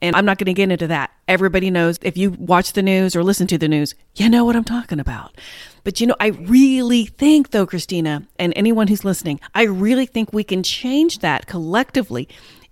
And 0.03 0.17
I'm 0.17 0.25
not 0.25 0.39
going 0.39 0.47
to 0.47 0.55
get 0.55 0.71
into 0.71 0.87
that. 0.87 1.11
Everybody 1.29 1.71
knows 1.71 1.99
if 2.03 2.17
you 2.17 2.31
watch 2.31 2.73
the 2.73 2.83
news 2.83 3.15
or 3.15 3.23
listen 3.23 3.47
to 3.49 3.59
the 3.59 3.69
news, 3.69 3.95
you 4.17 4.29
know 4.29 4.45
what 4.45 4.57
I'm 4.57 4.65
talking 4.65 4.99
about. 4.99 5.37
But 5.85 6.01
you 6.01 6.07
know, 6.07 6.17
I 6.21 6.29
really 6.29 7.07
think, 7.07 7.51
though, 7.51 7.67
Christina, 7.67 8.27
and 8.39 8.53
anyone 8.57 8.89
who's 8.89 9.05
listening, 9.05 9.41
I 9.55 9.63
really 9.63 10.07
think 10.07 10.33
we 10.33 10.45
can 10.45 10.63
change 10.63 11.21
that 11.21 11.47
collectively 11.47 12.29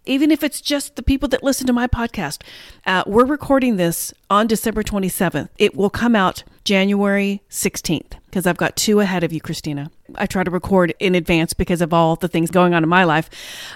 even 0.08 0.30
if 0.30 0.42
it's 0.42 0.60
just 0.60 0.96
the 0.96 1.02
people 1.02 1.28
that 1.28 1.44
listen 1.44 1.66
to 1.66 1.72
my 1.72 1.86
podcast. 1.86 2.42
Uh, 2.86 3.04
we're 3.06 3.26
recording 3.26 3.76
this 3.76 4.12
on 4.30 4.46
December 4.46 4.82
27th. 4.82 5.50
It 5.58 5.76
will 5.76 5.90
come 5.90 6.16
out 6.16 6.42
January 6.64 7.42
16th 7.50 8.12
because 8.24 8.46
I've 8.46 8.56
got 8.56 8.74
two 8.74 9.00
ahead 9.00 9.22
of 9.22 9.32
you, 9.32 9.40
Christina. 9.40 9.90
I 10.14 10.26
try 10.26 10.42
to 10.44 10.50
record 10.50 10.94
in 10.98 11.14
advance 11.14 11.52
because 11.52 11.82
of 11.82 11.92
all 11.92 12.16
the 12.16 12.26
things 12.26 12.50
going 12.50 12.72
on 12.74 12.82
in 12.82 12.88
my 12.88 13.04
life. 13.04 13.28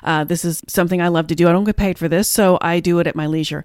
Uh, 0.03 0.25
this 0.25 0.45
is 0.45 0.63
something 0.67 1.03
I 1.03 1.09
love 1.09 1.27
to 1.29 1.35
do. 1.35 1.49
I 1.49 1.53
don't 1.53 1.65
get 1.65 1.77
paid 1.77 1.99
for 1.99 2.09
this, 2.09 2.29
so 2.29 2.59
I 2.63 2.81
do 2.81 2.99
it 2.99 3.07
at 3.07 3.15
my 3.15 3.27
leisure. 3.27 3.65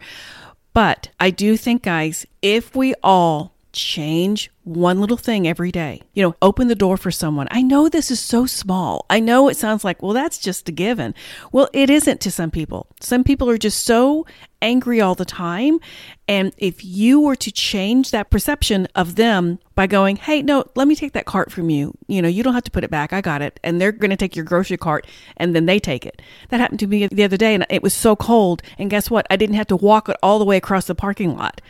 But 0.73 1.09
I 1.19 1.29
do 1.29 1.57
think, 1.57 1.83
guys, 1.83 2.25
if 2.41 2.75
we 2.75 2.93
all 3.01 3.53
change 3.77 4.51
one 4.63 4.99
little 4.99 5.17
thing 5.17 5.47
every 5.47 5.71
day. 5.71 6.01
You 6.13 6.23
know, 6.23 6.35
open 6.41 6.67
the 6.67 6.75
door 6.75 6.97
for 6.97 7.11
someone. 7.11 7.47
I 7.51 7.61
know 7.61 7.87
this 7.87 8.11
is 8.11 8.19
so 8.19 8.45
small. 8.45 9.05
I 9.09 9.19
know 9.19 9.47
it 9.47 9.55
sounds 9.55 9.83
like, 9.83 10.03
well, 10.03 10.13
that's 10.13 10.37
just 10.37 10.67
a 10.67 10.71
given. 10.71 11.15
Well, 11.51 11.69
it 11.73 11.89
isn't 11.89 12.19
to 12.21 12.31
some 12.31 12.51
people. 12.51 12.87
Some 12.99 13.23
people 13.23 13.49
are 13.49 13.57
just 13.57 13.83
so 13.83 14.25
angry 14.61 14.99
all 14.99 15.15
the 15.15 15.23
time. 15.23 15.79
And 16.27 16.51
if 16.57 16.83
you 16.83 17.21
were 17.21 17.35
to 17.37 17.51
change 17.51 18.11
that 18.11 18.29
perception 18.29 18.87
of 18.95 19.15
them 19.15 19.59
by 19.75 19.87
going, 19.87 20.17
hey, 20.17 20.41
no, 20.41 20.65
let 20.75 20.87
me 20.87 20.95
take 20.95 21.13
that 21.13 21.25
cart 21.25 21.51
from 21.51 21.69
you. 21.69 21.93
You 22.07 22.21
know, 22.21 22.27
you 22.27 22.43
don't 22.43 22.55
have 22.55 22.63
to 22.63 22.71
put 22.71 22.83
it 22.83 22.91
back. 22.91 23.13
I 23.13 23.21
got 23.21 23.41
it. 23.41 23.59
And 23.63 23.79
they're 23.79 23.91
going 23.91 24.11
to 24.11 24.17
take 24.17 24.35
your 24.35 24.45
grocery 24.45 24.77
cart 24.77 25.07
and 25.37 25.55
then 25.55 25.65
they 25.65 25.79
take 25.79 26.05
it. 26.05 26.21
That 26.49 26.59
happened 26.59 26.79
to 26.81 26.87
me 26.87 27.07
the 27.07 27.23
other 27.23 27.37
day 27.37 27.53
and 27.53 27.65
it 27.69 27.83
was 27.83 27.93
so 27.93 28.15
cold. 28.15 28.61
And 28.77 28.89
guess 28.89 29.09
what? 29.09 29.27
I 29.29 29.37
didn't 29.37 29.55
have 29.55 29.67
to 29.67 29.75
walk 29.75 30.09
it 30.09 30.17
all 30.21 30.39
the 30.39 30.45
way 30.45 30.57
across 30.57 30.85
the 30.85 30.95
parking 30.95 31.37
lot. 31.37 31.61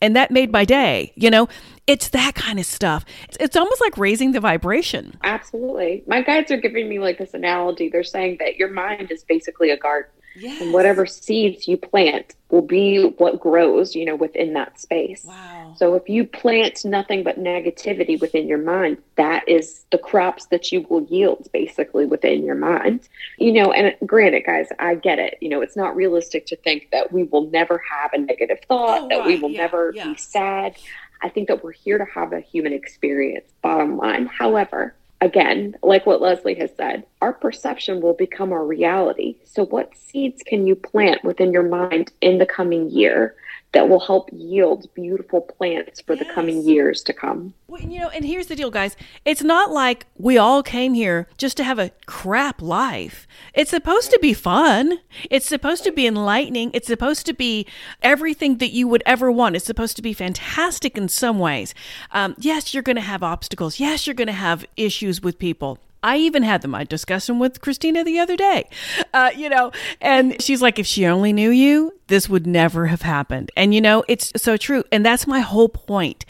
And 0.00 0.14
that 0.16 0.30
made 0.30 0.52
my 0.52 0.64
day. 0.64 1.12
You 1.16 1.30
know, 1.30 1.48
it's 1.86 2.08
that 2.08 2.34
kind 2.34 2.58
of 2.58 2.66
stuff. 2.66 3.04
It's, 3.28 3.36
it's 3.40 3.56
almost 3.56 3.80
like 3.80 3.96
raising 3.96 4.32
the 4.32 4.40
vibration. 4.40 5.16
Absolutely. 5.22 6.02
My 6.06 6.22
guides 6.22 6.50
are 6.50 6.56
giving 6.56 6.88
me 6.88 6.98
like 6.98 7.18
this 7.18 7.34
analogy. 7.34 7.88
They're 7.88 8.04
saying 8.04 8.38
that 8.40 8.56
your 8.56 8.70
mind 8.70 9.10
is 9.10 9.24
basically 9.24 9.70
a 9.70 9.76
garden. 9.76 10.10
Yes. 10.36 10.60
And 10.60 10.72
whatever 10.72 11.06
seeds 11.06 11.68
you 11.68 11.76
plant 11.76 12.34
will 12.50 12.62
be 12.62 13.14
what 13.18 13.38
grows, 13.40 13.94
you 13.94 14.04
know, 14.04 14.16
within 14.16 14.54
that 14.54 14.80
space. 14.80 15.24
Wow. 15.24 15.63
So 15.76 15.94
if 15.94 16.08
you 16.08 16.26
plant 16.26 16.84
nothing 16.84 17.22
but 17.22 17.38
negativity 17.38 18.20
within 18.20 18.46
your 18.46 18.58
mind, 18.58 18.98
that 19.16 19.48
is 19.48 19.84
the 19.90 19.98
crops 19.98 20.46
that 20.46 20.72
you 20.72 20.86
will 20.88 21.02
yield 21.04 21.48
basically 21.52 22.06
within 22.06 22.44
your 22.44 22.54
mind. 22.54 23.08
You 23.38 23.52
know, 23.52 23.72
and 23.72 23.94
granted, 24.06 24.44
guys, 24.46 24.68
I 24.78 24.94
get 24.94 25.18
it. 25.18 25.38
You 25.40 25.48
know, 25.48 25.60
it's 25.60 25.76
not 25.76 25.96
realistic 25.96 26.46
to 26.46 26.56
think 26.56 26.88
that 26.92 27.12
we 27.12 27.24
will 27.24 27.50
never 27.50 27.82
have 27.90 28.12
a 28.12 28.18
negative 28.18 28.58
thought, 28.68 29.02
oh, 29.02 29.08
that 29.08 29.18
right. 29.18 29.26
we 29.26 29.38
will 29.38 29.50
yeah. 29.50 29.62
never 29.62 29.92
yeah. 29.94 30.08
be 30.08 30.16
sad. 30.16 30.76
I 31.22 31.28
think 31.28 31.48
that 31.48 31.64
we're 31.64 31.72
here 31.72 31.98
to 31.98 32.04
have 32.04 32.32
a 32.32 32.40
human 32.40 32.72
experience, 32.72 33.50
bottom 33.62 33.96
line. 33.96 34.26
However, 34.26 34.94
again, 35.20 35.74
like 35.82 36.04
what 36.06 36.20
Leslie 36.20 36.54
has 36.56 36.70
said, 36.76 37.04
our 37.22 37.32
perception 37.32 38.00
will 38.00 38.12
become 38.12 38.52
our 38.52 38.64
reality. 38.64 39.36
So, 39.44 39.64
what 39.64 39.96
seeds 39.96 40.42
can 40.44 40.66
you 40.66 40.76
plant 40.76 41.24
within 41.24 41.52
your 41.52 41.62
mind 41.62 42.12
in 42.20 42.38
the 42.38 42.46
coming 42.46 42.90
year 42.90 43.34
that 43.74 43.88
will 43.88 44.00
help 44.00 44.30
yield 44.32 44.86
beautiful 44.94 45.42
plants 45.42 46.00
for 46.00 46.14
yes. 46.14 46.26
the 46.26 46.32
coming 46.32 46.62
years 46.62 47.02
to 47.02 47.12
come. 47.12 47.52
Well, 47.66 47.82
you 47.82 48.00
know, 48.00 48.08
and 48.08 48.24
here's 48.24 48.46
the 48.46 48.56
deal, 48.56 48.70
guys. 48.70 48.96
It's 49.24 49.42
not 49.42 49.72
like 49.72 50.06
we 50.16 50.38
all 50.38 50.62
came 50.62 50.94
here 50.94 51.28
just 51.36 51.56
to 51.58 51.64
have 51.64 51.78
a 51.78 51.90
crap 52.06 52.62
life. 52.62 53.26
It's 53.52 53.70
supposed 53.70 54.10
to 54.12 54.18
be 54.22 54.32
fun. 54.32 55.00
It's 55.30 55.46
supposed 55.46 55.82
to 55.84 55.92
be 55.92 56.06
enlightening. 56.06 56.70
It's 56.72 56.86
supposed 56.86 57.26
to 57.26 57.34
be 57.34 57.66
everything 58.00 58.58
that 58.58 58.70
you 58.70 58.86
would 58.86 59.02
ever 59.04 59.30
want. 59.30 59.56
It's 59.56 59.64
supposed 59.64 59.96
to 59.96 60.02
be 60.02 60.12
fantastic 60.12 60.96
in 60.96 61.08
some 61.08 61.38
ways. 61.38 61.74
Um, 62.12 62.34
yes, 62.38 62.72
you're 62.72 62.82
going 62.82 62.96
to 62.96 63.02
have 63.02 63.22
obstacles. 63.22 63.80
Yes, 63.80 64.06
you're 64.06 64.14
going 64.14 64.28
to 64.28 64.32
have 64.32 64.64
issues 64.76 65.20
with 65.20 65.38
people. 65.38 65.78
I 66.04 66.18
even 66.18 66.42
had 66.42 66.60
them. 66.60 66.74
I 66.74 66.84
discussed 66.84 67.26
them 67.26 67.38
with 67.38 67.62
Christina 67.62 68.04
the 68.04 68.18
other 68.18 68.36
day, 68.36 68.68
uh, 69.14 69.30
you 69.34 69.48
know, 69.48 69.72
and 70.02 70.40
she's 70.40 70.60
like, 70.60 70.78
if 70.78 70.86
she 70.86 71.06
only 71.06 71.32
knew 71.32 71.50
you, 71.50 71.94
this 72.08 72.28
would 72.28 72.46
never 72.46 72.86
have 72.88 73.02
happened. 73.02 73.50
And, 73.56 73.74
you 73.74 73.80
know, 73.80 74.04
it's 74.06 74.30
so 74.36 74.58
true. 74.58 74.84
And 74.92 75.04
that's 75.04 75.26
my 75.26 75.40
whole 75.40 75.70
point. 75.70 76.26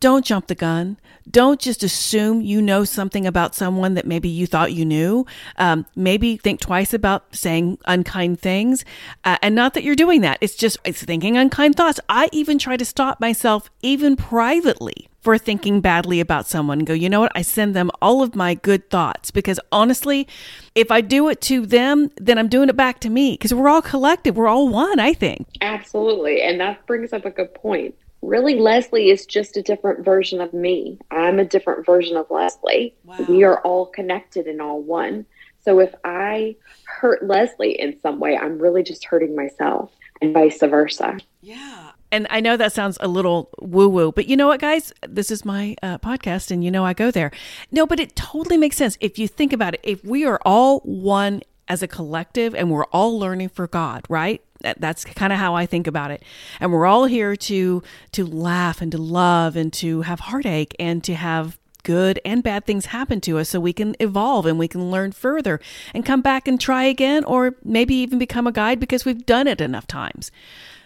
Don't 0.00 0.24
jump 0.24 0.48
the 0.48 0.54
gun. 0.54 0.98
Don't 1.30 1.58
just 1.58 1.82
assume 1.82 2.42
you 2.42 2.60
know 2.60 2.84
something 2.84 3.26
about 3.26 3.54
someone 3.54 3.94
that 3.94 4.06
maybe 4.06 4.28
you 4.28 4.46
thought 4.46 4.72
you 4.72 4.84
knew. 4.84 5.24
Um, 5.56 5.86
maybe 5.96 6.36
think 6.36 6.60
twice 6.60 6.92
about 6.92 7.34
saying 7.34 7.78
unkind 7.86 8.40
things. 8.40 8.84
Uh, 9.24 9.38
and 9.40 9.54
not 9.54 9.72
that 9.74 9.82
you're 9.82 9.94
doing 9.94 10.20
that. 10.20 10.36
It's 10.42 10.54
just, 10.54 10.78
it's 10.84 11.02
thinking 11.02 11.38
unkind 11.38 11.76
thoughts. 11.76 12.00
I 12.08 12.28
even 12.32 12.58
try 12.58 12.76
to 12.76 12.84
stop 12.84 13.20
myself, 13.20 13.70
even 13.80 14.16
privately, 14.16 15.08
for 15.22 15.38
thinking 15.38 15.80
badly 15.80 16.20
about 16.20 16.46
someone 16.46 16.80
go, 16.80 16.92
you 16.92 17.08
know 17.08 17.20
what? 17.20 17.32
I 17.34 17.40
send 17.40 17.74
them 17.74 17.90
all 18.02 18.22
of 18.22 18.34
my 18.34 18.52
good 18.52 18.90
thoughts 18.90 19.30
because 19.30 19.58
honestly, 19.72 20.28
if 20.74 20.90
I 20.90 21.00
do 21.00 21.30
it 21.30 21.40
to 21.42 21.64
them, 21.64 22.10
then 22.18 22.36
I'm 22.36 22.48
doing 22.48 22.68
it 22.68 22.76
back 22.76 23.00
to 23.00 23.08
me 23.08 23.32
because 23.32 23.54
we're 23.54 23.70
all 23.70 23.80
collective. 23.80 24.36
We're 24.36 24.48
all 24.48 24.68
one, 24.68 25.00
I 25.00 25.14
think. 25.14 25.46
Absolutely. 25.62 26.42
And 26.42 26.60
that 26.60 26.86
brings 26.86 27.14
up 27.14 27.24
a 27.24 27.30
good 27.30 27.54
point 27.54 27.94
really 28.26 28.58
Leslie 28.58 29.10
is 29.10 29.26
just 29.26 29.56
a 29.56 29.62
different 29.62 30.04
version 30.04 30.40
of 30.40 30.52
me. 30.52 30.98
I'm 31.10 31.38
a 31.38 31.44
different 31.44 31.86
version 31.86 32.16
of 32.16 32.30
Leslie. 32.30 32.94
Wow. 33.04 33.24
We 33.28 33.44
are 33.44 33.60
all 33.60 33.86
connected 33.86 34.46
and 34.46 34.60
all 34.60 34.80
one. 34.80 35.26
So 35.64 35.80
if 35.80 35.94
I 36.04 36.56
hurt 36.84 37.26
Leslie 37.26 37.80
in 37.80 37.98
some 38.02 38.20
way, 38.20 38.36
I'm 38.36 38.58
really 38.58 38.82
just 38.82 39.04
hurting 39.04 39.34
myself 39.34 39.92
and 40.20 40.34
vice 40.34 40.60
versa. 40.60 41.18
Yeah. 41.40 41.90
And 42.12 42.26
I 42.30 42.40
know 42.40 42.56
that 42.56 42.72
sounds 42.72 42.96
a 43.00 43.08
little 43.08 43.50
woo 43.60 43.88
woo, 43.88 44.12
but 44.12 44.28
you 44.28 44.36
know 44.36 44.46
what, 44.46 44.60
guys? 44.60 44.92
This 45.08 45.30
is 45.30 45.44
my 45.44 45.74
uh, 45.82 45.98
podcast, 45.98 46.52
and 46.52 46.62
you 46.62 46.70
know 46.70 46.84
I 46.84 46.92
go 46.92 47.10
there. 47.10 47.32
No, 47.72 47.86
but 47.86 47.98
it 47.98 48.14
totally 48.14 48.56
makes 48.56 48.76
sense. 48.76 48.96
If 49.00 49.18
you 49.18 49.26
think 49.26 49.52
about 49.52 49.74
it, 49.74 49.80
if 49.82 50.04
we 50.04 50.24
are 50.24 50.40
all 50.44 50.78
one 50.80 51.42
as 51.66 51.82
a 51.82 51.88
collective 51.88 52.54
and 52.54 52.70
we're 52.70 52.84
all 52.86 53.18
learning 53.18 53.48
for 53.48 53.66
God, 53.66 54.04
right? 54.08 54.42
That's 54.78 55.04
kind 55.04 55.32
of 55.32 55.38
how 55.38 55.54
I 55.54 55.66
think 55.66 55.86
about 55.86 56.10
it. 56.10 56.22
And 56.60 56.72
we're 56.72 56.86
all 56.86 57.04
here 57.04 57.36
to 57.36 57.82
to 58.12 58.26
laugh 58.26 58.80
and 58.80 58.90
to 58.92 58.98
love 58.98 59.56
and 59.56 59.72
to 59.74 60.02
have 60.02 60.20
heartache 60.20 60.74
and 60.78 61.02
to 61.04 61.14
have 61.14 61.58
good 61.84 62.18
and 62.24 62.42
bad 62.42 62.64
things 62.64 62.86
happen 62.86 63.20
to 63.20 63.38
us 63.38 63.50
so 63.50 63.60
we 63.60 63.72
can 63.72 63.94
evolve 64.00 64.46
and 64.46 64.58
we 64.58 64.66
can 64.66 64.90
learn 64.90 65.12
further 65.12 65.60
and 65.94 66.04
come 66.04 66.22
back 66.22 66.48
and 66.48 66.60
try 66.60 66.84
again 66.84 67.22
or 67.24 67.54
maybe 67.62 67.94
even 67.94 68.18
become 68.18 68.46
a 68.46 68.52
guide 68.52 68.80
because 68.80 69.04
we've 69.04 69.26
done 69.26 69.46
it 69.46 69.60
enough 69.60 69.86
times. 69.86 70.32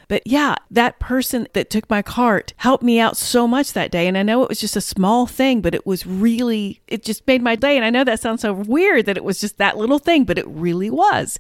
But 0.09 0.27
yeah, 0.27 0.57
that 0.71 0.99
person 0.99 1.47
that 1.53 1.71
took 1.71 1.89
my 1.89 2.03
cart 2.03 2.55
helped 2.57 2.83
me 2.83 2.99
out 2.99 3.17
so 3.17 3.47
much 3.47 3.75
that 3.75 3.91
day. 3.91 4.07
And 4.07 4.17
I 4.17 4.23
know 4.23 4.43
it 4.43 4.49
was 4.49 4.61
just 4.61 4.77
a 4.77 4.81
small 4.81 5.27
thing, 5.27 5.61
but 5.61 5.75
it 5.75 5.87
was 5.87 6.07
really, 6.07 6.81
it 6.89 7.03
just 7.03 7.27
made 7.27 7.43
my 7.43 7.57
day. 7.57 7.77
And 7.77 7.85
I 7.85 7.91
know 7.91 8.05
that 8.05 8.21
sounds 8.21 8.41
so 8.41 8.53
weird 8.55 9.07
that 9.07 9.19
it 9.19 9.25
was 9.25 9.41
just 9.41 9.59
that 9.59 9.77
little 9.77 9.99
thing, 9.99 10.25
but 10.25 10.39
it 10.39 10.47
really 10.49 10.91
was. 10.91 11.39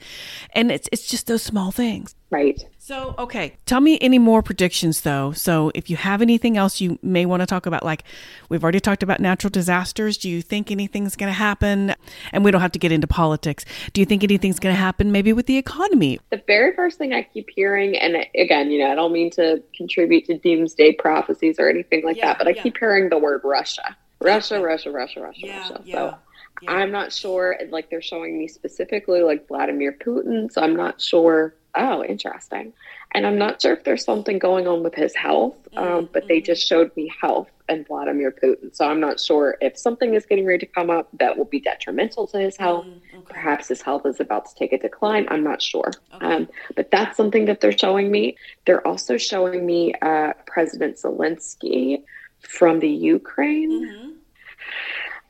And 0.52 0.70
it's, 0.70 0.88
it's 0.92 1.06
just 1.06 1.26
those 1.26 1.42
small 1.42 1.70
things. 1.70 2.14
Right. 2.30 2.62
So, 2.88 3.14
okay, 3.18 3.58
tell 3.66 3.82
me 3.82 3.98
any 4.00 4.18
more 4.18 4.42
predictions 4.42 5.02
though. 5.02 5.32
So, 5.32 5.70
if 5.74 5.90
you 5.90 5.96
have 5.98 6.22
anything 6.22 6.56
else 6.56 6.80
you 6.80 6.98
may 7.02 7.26
want 7.26 7.40
to 7.42 7.46
talk 7.46 7.66
about, 7.66 7.84
like 7.84 8.02
we've 8.48 8.62
already 8.62 8.80
talked 8.80 9.02
about 9.02 9.20
natural 9.20 9.50
disasters, 9.50 10.16
do 10.16 10.26
you 10.30 10.40
think 10.40 10.70
anything's 10.70 11.14
going 11.14 11.28
to 11.28 11.38
happen? 11.38 11.94
And 12.32 12.46
we 12.46 12.50
don't 12.50 12.62
have 12.62 12.72
to 12.72 12.78
get 12.78 12.90
into 12.90 13.06
politics. 13.06 13.66
Do 13.92 14.00
you 14.00 14.06
think 14.06 14.24
anything's 14.24 14.58
going 14.58 14.74
to 14.74 14.80
happen 14.80 15.12
maybe 15.12 15.34
with 15.34 15.44
the 15.44 15.58
economy? 15.58 16.18
The 16.30 16.42
very 16.46 16.74
first 16.74 16.96
thing 16.96 17.12
I 17.12 17.24
keep 17.24 17.50
hearing, 17.54 17.94
and 17.94 18.26
again, 18.34 18.70
you 18.70 18.78
know, 18.78 18.90
I 18.90 18.94
don't 18.94 19.12
mean 19.12 19.28
to 19.32 19.62
contribute 19.76 20.24
to 20.24 20.38
doomsday 20.38 20.92
prophecies 20.92 21.56
or 21.58 21.68
anything 21.68 22.02
like 22.06 22.16
yeah, 22.16 22.28
that, 22.28 22.38
but 22.38 22.48
I 22.48 22.54
keep 22.54 22.78
hearing 22.78 23.10
the 23.10 23.18
word 23.18 23.42
Russia. 23.44 23.98
Russia, 24.22 24.62
Russia, 24.62 24.90
Russia, 24.90 25.20
Russia, 25.20 25.40
yeah, 25.46 25.58
Russia. 25.58 25.82
Yeah. 25.84 25.94
So 25.94 26.18
yeah. 26.62 26.72
I'm 26.72 26.90
not 26.90 27.12
sure, 27.12 27.58
like 27.68 27.90
they're 27.90 28.00
showing 28.00 28.38
me 28.38 28.48
specifically 28.48 29.20
like 29.20 29.46
Vladimir 29.46 29.92
Putin. 29.92 30.50
So 30.50 30.62
I'm 30.62 30.74
not 30.74 31.02
sure 31.02 31.54
oh, 31.78 32.04
interesting. 32.04 32.72
And 33.12 33.26
I'm 33.26 33.38
not 33.38 33.62
sure 33.62 33.72
if 33.72 33.84
there's 33.84 34.04
something 34.04 34.38
going 34.38 34.66
on 34.66 34.82
with 34.82 34.94
his 34.94 35.14
health, 35.14 35.56
um, 35.76 35.86
mm-hmm. 35.86 36.12
but 36.12 36.28
they 36.28 36.40
just 36.40 36.66
showed 36.66 36.94
me 36.96 37.10
health 37.20 37.48
and 37.68 37.86
Vladimir 37.86 38.32
Putin. 38.32 38.74
So 38.74 38.86
I'm 38.86 39.00
not 39.00 39.18
sure 39.20 39.56
if 39.60 39.78
something 39.78 40.14
is 40.14 40.26
getting 40.26 40.44
ready 40.44 40.66
to 40.66 40.72
come 40.72 40.90
up 40.90 41.08
that 41.14 41.38
will 41.38 41.46
be 41.46 41.60
detrimental 41.60 42.26
to 42.28 42.38
his 42.38 42.56
health. 42.56 42.86
Mm, 42.86 43.00
okay. 43.14 43.32
Perhaps 43.32 43.68
his 43.68 43.80
health 43.80 44.04
is 44.04 44.20
about 44.20 44.46
to 44.46 44.54
take 44.56 44.72
a 44.72 44.78
decline. 44.78 45.26
I'm 45.30 45.44
not 45.44 45.62
sure. 45.62 45.90
Okay. 46.14 46.26
Um, 46.26 46.48
but 46.76 46.90
that's 46.90 47.16
something 47.16 47.46
that 47.46 47.60
they're 47.60 47.76
showing 47.76 48.10
me. 48.10 48.36
They're 48.66 48.86
also 48.86 49.16
showing 49.16 49.64
me 49.64 49.94
uh, 50.02 50.32
President 50.46 50.96
Zelensky 50.96 52.02
from 52.40 52.80
the 52.80 52.90
Ukraine. 52.90 53.70
Mm-hmm. 53.70 54.10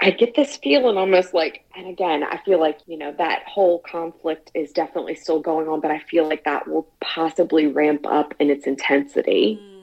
I 0.00 0.12
get 0.12 0.37
this 0.37 0.56
feeling 0.58 0.96
almost 0.96 1.34
like, 1.34 1.64
and 1.76 1.88
again, 1.88 2.22
I 2.22 2.38
feel 2.44 2.61
like, 2.61 2.78
you 2.87 2.96
know, 2.96 3.12
that 3.18 3.42
whole 3.46 3.80
conflict 3.80 4.50
is 4.54 4.70
definitely 4.70 5.16
still 5.16 5.40
going 5.40 5.66
on, 5.66 5.80
but 5.80 5.90
I 5.90 5.98
feel 5.98 6.28
like 6.28 6.44
that 6.44 6.68
will 6.68 6.88
possibly 7.00 7.66
ramp 7.66 8.06
up 8.06 8.32
in 8.38 8.48
its 8.48 8.66
intensity. 8.66 9.58
Mm. 9.61 9.78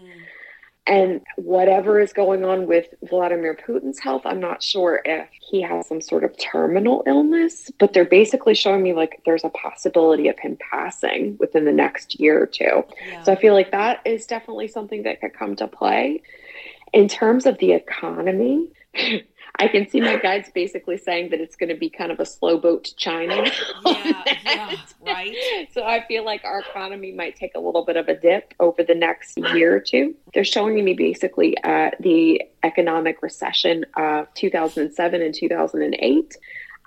And 0.88 1.22
whatever 1.36 2.00
is 2.00 2.14
going 2.14 2.46
on 2.46 2.68
with 2.68 2.86
Vladimir 3.10 3.56
Putin's 3.56 4.00
health, 4.00 4.22
I'm 4.24 4.40
not 4.40 4.62
sure 4.62 5.02
if 5.04 5.28
he 5.42 5.62
has 5.64 5.88
some 5.88 6.00
sort 6.00 6.24
of 6.24 6.38
terminal 6.38 7.04
illness, 7.08 7.72
but 7.80 7.92
they're 7.92 8.06
basically 8.06 8.54
showing 8.54 8.84
me 8.84 8.94
like 8.94 9.22
there's 9.26 9.44
a 9.44 9.50
possibility 9.50 10.30
of 10.30 10.38
him 10.38 10.58
passing 10.72 11.36
within 11.40 11.66
the 11.66 11.72
next 11.72 12.20
year 12.20 12.42
or 12.42 12.46
two. 12.46 12.86
Yeah. 13.10 13.24
So 13.24 13.34
I 13.34 13.36
feel 13.36 13.54
like 13.54 13.72
that 13.72 14.00
is 14.06 14.28
definitely 14.28 14.68
something 14.68 15.04
that 15.04 15.20
could 15.20 15.34
come 15.34 15.56
to 15.58 15.68
play. 15.68 16.22
In 16.94 17.08
terms 17.08 17.48
of 17.48 17.58
the 17.58 17.72
economy, 17.74 18.70
I 19.58 19.68
can 19.68 19.88
see 19.88 20.02
my 20.02 20.18
guides 20.18 20.50
basically 20.54 20.98
saying 20.98 21.30
that 21.30 21.40
it's 21.40 21.56
going 21.56 21.70
to 21.70 21.76
be 21.76 21.90
kind 21.90 22.12
of 22.12 22.20
a 22.20 22.26
slow 22.26 22.58
boat 22.58 22.86
to 22.86 22.96
China. 22.96 23.46
Yeah, 23.86 24.24
yeah, 24.46 24.76
right. 25.06 25.36
So 25.72 25.84
I 25.84 26.06
feel 26.08 26.26
like 26.26 26.44
our 26.44 26.60
economy 26.60 27.12
might 27.12 27.36
take 27.36 27.56
a 27.56 27.60
little 27.60 27.86
bit 27.86 27.96
of 27.96 28.08
a 28.08 28.16
dip 28.16 28.54
over 28.60 28.84
the 28.84 28.96
next 28.96 29.38
year 29.38 29.76
or 29.76 29.80
two. 29.80 30.16
They're 30.34 30.44
showing 30.44 30.84
me 30.84 30.94
basically 30.94 31.58
uh, 31.64 31.92
the 32.00 32.42
economic 32.64 33.22
recession 33.22 33.86
of 33.96 34.34
2007 34.34 35.22
and 35.22 35.34
2008. 35.34 36.38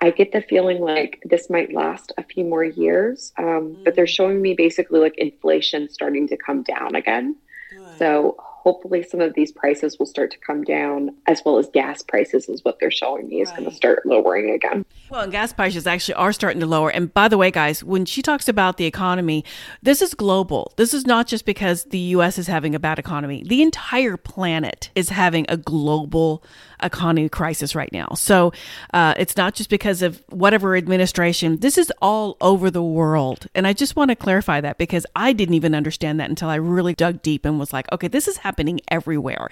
I 0.01 0.11
get 0.11 0.31
the 0.31 0.41
feeling 0.41 0.79
like 0.79 1.21
this 1.25 1.49
might 1.49 1.73
last 1.73 2.13
a 2.17 2.23
few 2.23 2.45
more 2.45 2.63
years, 2.63 3.33
um, 3.37 3.45
mm. 3.45 3.83
but 3.83 3.95
they're 3.95 4.05
mm. 4.05 4.15
showing 4.15 4.41
me 4.41 4.53
basically 4.53 4.99
like 4.99 5.17
inflation 5.17 5.89
starting 5.89 6.27
to 6.29 6.37
come 6.37 6.63
down 6.63 6.95
again. 6.95 7.35
Good. 7.71 7.97
So 7.97 8.37
hopefully 8.61 9.01
some 9.01 9.21
of 9.21 9.33
these 9.35 9.51
prices 9.51 9.97
will 9.97 10.05
start 10.05 10.31
to 10.31 10.37
come 10.37 10.63
down 10.63 11.15
as 11.27 11.41
well 11.45 11.57
as 11.57 11.69
gas 11.69 12.01
prices 12.01 12.49
is 12.49 12.63
what 12.65 12.77
they're 12.79 12.91
showing 12.91 13.29
me 13.29 13.41
is 13.41 13.49
right. 13.49 13.59
going 13.59 13.69
to 13.69 13.75
start 13.75 14.05
lowering 14.05 14.51
again. 14.51 14.85
Well 15.09 15.21
and 15.21 15.31
gas 15.31 15.53
prices 15.53 15.87
actually 15.87 16.15
are 16.15 16.33
starting 16.33 16.59
to 16.59 16.65
lower. 16.65 16.89
And 16.89 17.13
by 17.13 17.27
the 17.27 17.37
way 17.37 17.51
guys 17.51 17.83
when 17.83 18.05
she 18.05 18.21
talks 18.21 18.47
about 18.47 18.77
the 18.77 18.85
economy 18.85 19.45
this 19.81 20.01
is 20.01 20.13
global. 20.13 20.73
This 20.75 20.93
is 20.93 21.05
not 21.05 21.25
just 21.25 21.45
because 21.45 21.85
the 21.85 21.99
us 21.99 22.37
is 22.37 22.47
having 22.47 22.75
a 22.75 22.79
bad 22.79 22.99
economy. 22.99 23.43
The 23.45 23.61
entire 23.61 24.17
planet 24.17 24.89
is 24.93 25.09
having 25.09 25.45
a 25.47 25.55
global 25.55 26.43
economy 26.83 27.29
crisis 27.29 27.75
right 27.75 27.91
now 27.91 28.09
so 28.15 28.51
uh, 28.93 29.13
it's 29.17 29.37
not 29.37 29.53
just 29.53 29.69
because 29.69 30.01
of 30.01 30.21
whatever 30.29 30.75
administration 30.75 31.57
this 31.57 31.77
is 31.77 31.91
all 32.01 32.37
over 32.41 32.71
the 32.71 32.83
world 32.83 33.47
and 33.55 33.67
i 33.67 33.73
just 33.73 33.95
want 33.95 34.09
to 34.09 34.15
clarify 34.15 34.59
that 34.61 34.77
because 34.77 35.05
i 35.15 35.33
didn't 35.33 35.55
even 35.55 35.75
understand 35.75 36.19
that 36.19 36.29
until 36.29 36.49
i 36.49 36.55
really 36.55 36.93
dug 36.93 37.21
deep 37.21 37.45
and 37.45 37.59
was 37.59 37.73
like 37.73 37.91
okay 37.91 38.07
this 38.07 38.27
is 38.27 38.37
happening 38.37 38.79
everywhere. 38.89 39.49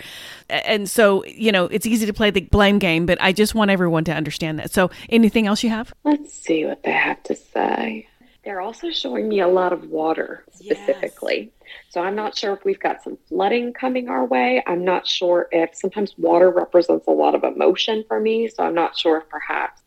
And 0.50 0.90
so, 0.90 1.26
you 1.26 1.52
know, 1.52 1.66
it's 1.66 1.86
easy 1.86 2.06
to 2.06 2.14
play 2.14 2.32
the 2.32 2.42
blame 2.42 2.80
game, 2.80 3.06
but 3.06 3.18
I 3.22 3.32
just 3.32 3.56
want 3.56 3.72
everyone 3.72 4.04
to 4.06 4.14
understand 4.14 4.60
that. 4.60 4.72
So, 4.72 4.90
anything 5.10 5.48
else 5.48 5.64
you 5.64 5.70
have? 5.70 5.94
Let's 6.04 6.34
see 6.34 6.66
what 6.66 6.84
they 6.84 6.92
have 6.92 7.22
to 7.24 7.36
say. 7.36 8.08
They're 8.44 8.62
also 8.62 8.92
showing 8.92 9.28
me 9.28 9.42
a 9.42 9.48
lot 9.48 9.74
of 9.74 9.90
water 9.90 10.46
specifically. 10.54 11.52
Yes. 11.52 11.57
So 11.90 12.02
I'm 12.02 12.16
not 12.16 12.38
sure 12.38 12.54
if 12.54 12.64
we've 12.66 12.80
got 12.80 13.04
some 13.04 13.18
flooding 13.28 13.74
coming 13.74 14.10
our 14.10 14.26
way. 14.26 14.64
I'm 14.68 14.84
not 14.84 15.08
sure 15.08 15.48
if 15.52 15.76
sometimes 15.76 16.18
water 16.18 16.50
represents 16.50 17.08
a 17.08 17.12
lot 17.12 17.36
of 17.36 17.44
emotion 17.44 18.04
for 18.08 18.20
me. 18.20 18.48
So 18.48 18.64
I'm 18.64 18.76
not 18.76 18.98
sure 18.98 19.18
if 19.18 19.30
perhaps 19.30 19.82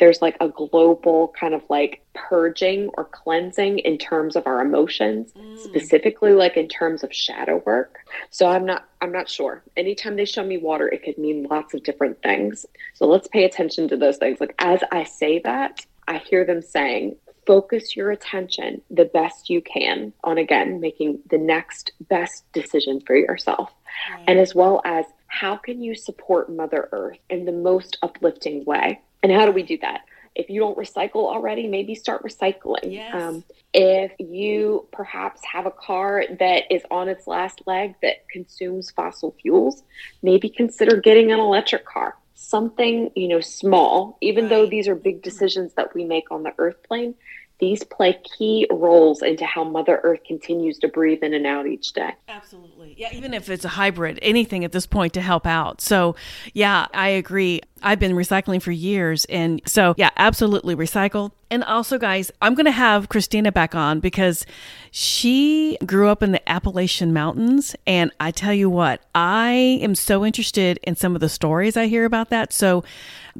there's 0.00 0.20
like 0.20 0.36
a 0.40 0.48
global 0.48 1.32
kind 1.38 1.54
of 1.54 1.62
like 1.68 2.02
purging 2.14 2.90
or 2.94 3.04
cleansing 3.04 3.78
in 3.80 3.98
terms 3.98 4.36
of 4.36 4.46
our 4.46 4.60
emotions 4.60 5.32
mm. 5.32 5.58
specifically 5.58 6.32
like 6.32 6.56
in 6.56 6.68
terms 6.68 7.04
of 7.04 7.14
shadow 7.14 7.62
work 7.64 7.98
so 8.30 8.48
i'm 8.48 8.64
not 8.64 8.88
i'm 9.00 9.12
not 9.12 9.28
sure 9.28 9.62
anytime 9.76 10.16
they 10.16 10.24
show 10.24 10.44
me 10.44 10.58
water 10.58 10.88
it 10.88 11.02
could 11.02 11.18
mean 11.18 11.44
lots 11.44 11.74
of 11.74 11.82
different 11.82 12.20
things 12.22 12.66
so 12.94 13.06
let's 13.06 13.28
pay 13.28 13.44
attention 13.44 13.88
to 13.88 13.96
those 13.96 14.16
things 14.16 14.40
like 14.40 14.54
as 14.58 14.80
i 14.90 15.04
say 15.04 15.38
that 15.38 15.84
i 16.08 16.18
hear 16.18 16.44
them 16.44 16.62
saying 16.62 17.16
focus 17.46 17.96
your 17.96 18.10
attention 18.10 18.80
the 18.90 19.04
best 19.04 19.50
you 19.50 19.60
can 19.62 20.12
on 20.22 20.38
again 20.38 20.80
making 20.80 21.18
the 21.30 21.38
next 21.38 21.92
best 22.08 22.50
decision 22.52 23.00
for 23.06 23.16
yourself 23.16 23.72
right. 24.12 24.24
and 24.26 24.38
as 24.38 24.54
well 24.54 24.80
as 24.84 25.04
how 25.26 25.56
can 25.56 25.82
you 25.82 25.94
support 25.94 26.50
mother 26.50 26.88
earth 26.92 27.18
in 27.28 27.44
the 27.44 27.52
most 27.52 27.98
uplifting 28.02 28.64
way 28.64 29.00
and 29.24 29.32
how 29.32 29.46
do 29.46 29.52
we 29.52 29.62
do 29.62 29.78
that? 29.78 30.02
If 30.34 30.50
you 30.50 30.60
don't 30.60 30.76
recycle 30.76 31.24
already, 31.32 31.66
maybe 31.66 31.94
start 31.94 32.22
recycling. 32.22 32.92
Yes. 32.92 33.14
Um, 33.14 33.42
if 33.72 34.12
you 34.18 34.86
perhaps 34.92 35.40
have 35.50 35.64
a 35.64 35.70
car 35.70 36.24
that 36.38 36.64
is 36.70 36.82
on 36.90 37.08
its 37.08 37.26
last 37.26 37.62
leg 37.66 37.94
that 38.02 38.28
consumes 38.28 38.90
fossil 38.90 39.34
fuels, 39.40 39.82
maybe 40.22 40.50
consider 40.50 40.98
getting 40.98 41.32
an 41.32 41.40
electric 41.40 41.86
car. 41.86 42.18
Something, 42.34 43.10
you 43.14 43.28
know, 43.28 43.40
small, 43.40 44.18
even 44.20 44.48
though 44.48 44.66
these 44.66 44.88
are 44.88 44.94
big 44.94 45.22
decisions 45.22 45.72
that 45.74 45.94
we 45.94 46.04
make 46.04 46.30
on 46.30 46.42
the 46.42 46.52
earth 46.58 46.82
plane, 46.86 47.14
these 47.60 47.84
play 47.84 48.20
key 48.36 48.66
roles 48.70 49.22
into 49.22 49.44
how 49.46 49.62
Mother 49.64 50.00
Earth 50.02 50.20
continues 50.26 50.78
to 50.80 50.88
breathe 50.88 51.22
in 51.22 51.32
and 51.34 51.46
out 51.46 51.66
each 51.66 51.92
day. 51.92 52.10
Absolutely. 52.28 52.94
Yeah, 52.98 53.10
even 53.12 53.32
if 53.32 53.48
it's 53.48 53.64
a 53.64 53.68
hybrid, 53.68 54.18
anything 54.22 54.64
at 54.64 54.72
this 54.72 54.86
point 54.86 55.12
to 55.14 55.20
help 55.20 55.46
out. 55.46 55.80
So, 55.80 56.16
yeah, 56.52 56.86
I 56.92 57.08
agree. 57.08 57.60
I've 57.84 58.00
been 58.00 58.12
recycling 58.12 58.60
for 58.60 58.72
years. 58.72 59.26
And 59.26 59.60
so, 59.66 59.94
yeah, 59.96 60.10
absolutely 60.16 60.74
recycle. 60.74 61.32
And 61.50 61.62
also, 61.62 61.98
guys, 61.98 62.32
I'm 62.42 62.54
going 62.54 62.64
to 62.64 62.72
have 62.72 63.08
Christina 63.10 63.52
back 63.52 63.74
on 63.74 64.00
because 64.00 64.46
she 64.90 65.76
grew 65.84 66.08
up 66.08 66.22
in 66.22 66.32
the 66.32 66.48
Appalachian 66.48 67.12
Mountains. 67.12 67.76
And 67.86 68.10
I 68.18 68.30
tell 68.30 68.54
you 68.54 68.70
what, 68.70 69.02
I 69.14 69.78
am 69.82 69.94
so 69.94 70.24
interested 70.24 70.78
in 70.82 70.96
some 70.96 71.14
of 71.14 71.20
the 71.20 71.28
stories 71.28 71.76
I 71.76 71.86
hear 71.86 72.06
about 72.06 72.30
that. 72.30 72.52
So, 72.52 72.82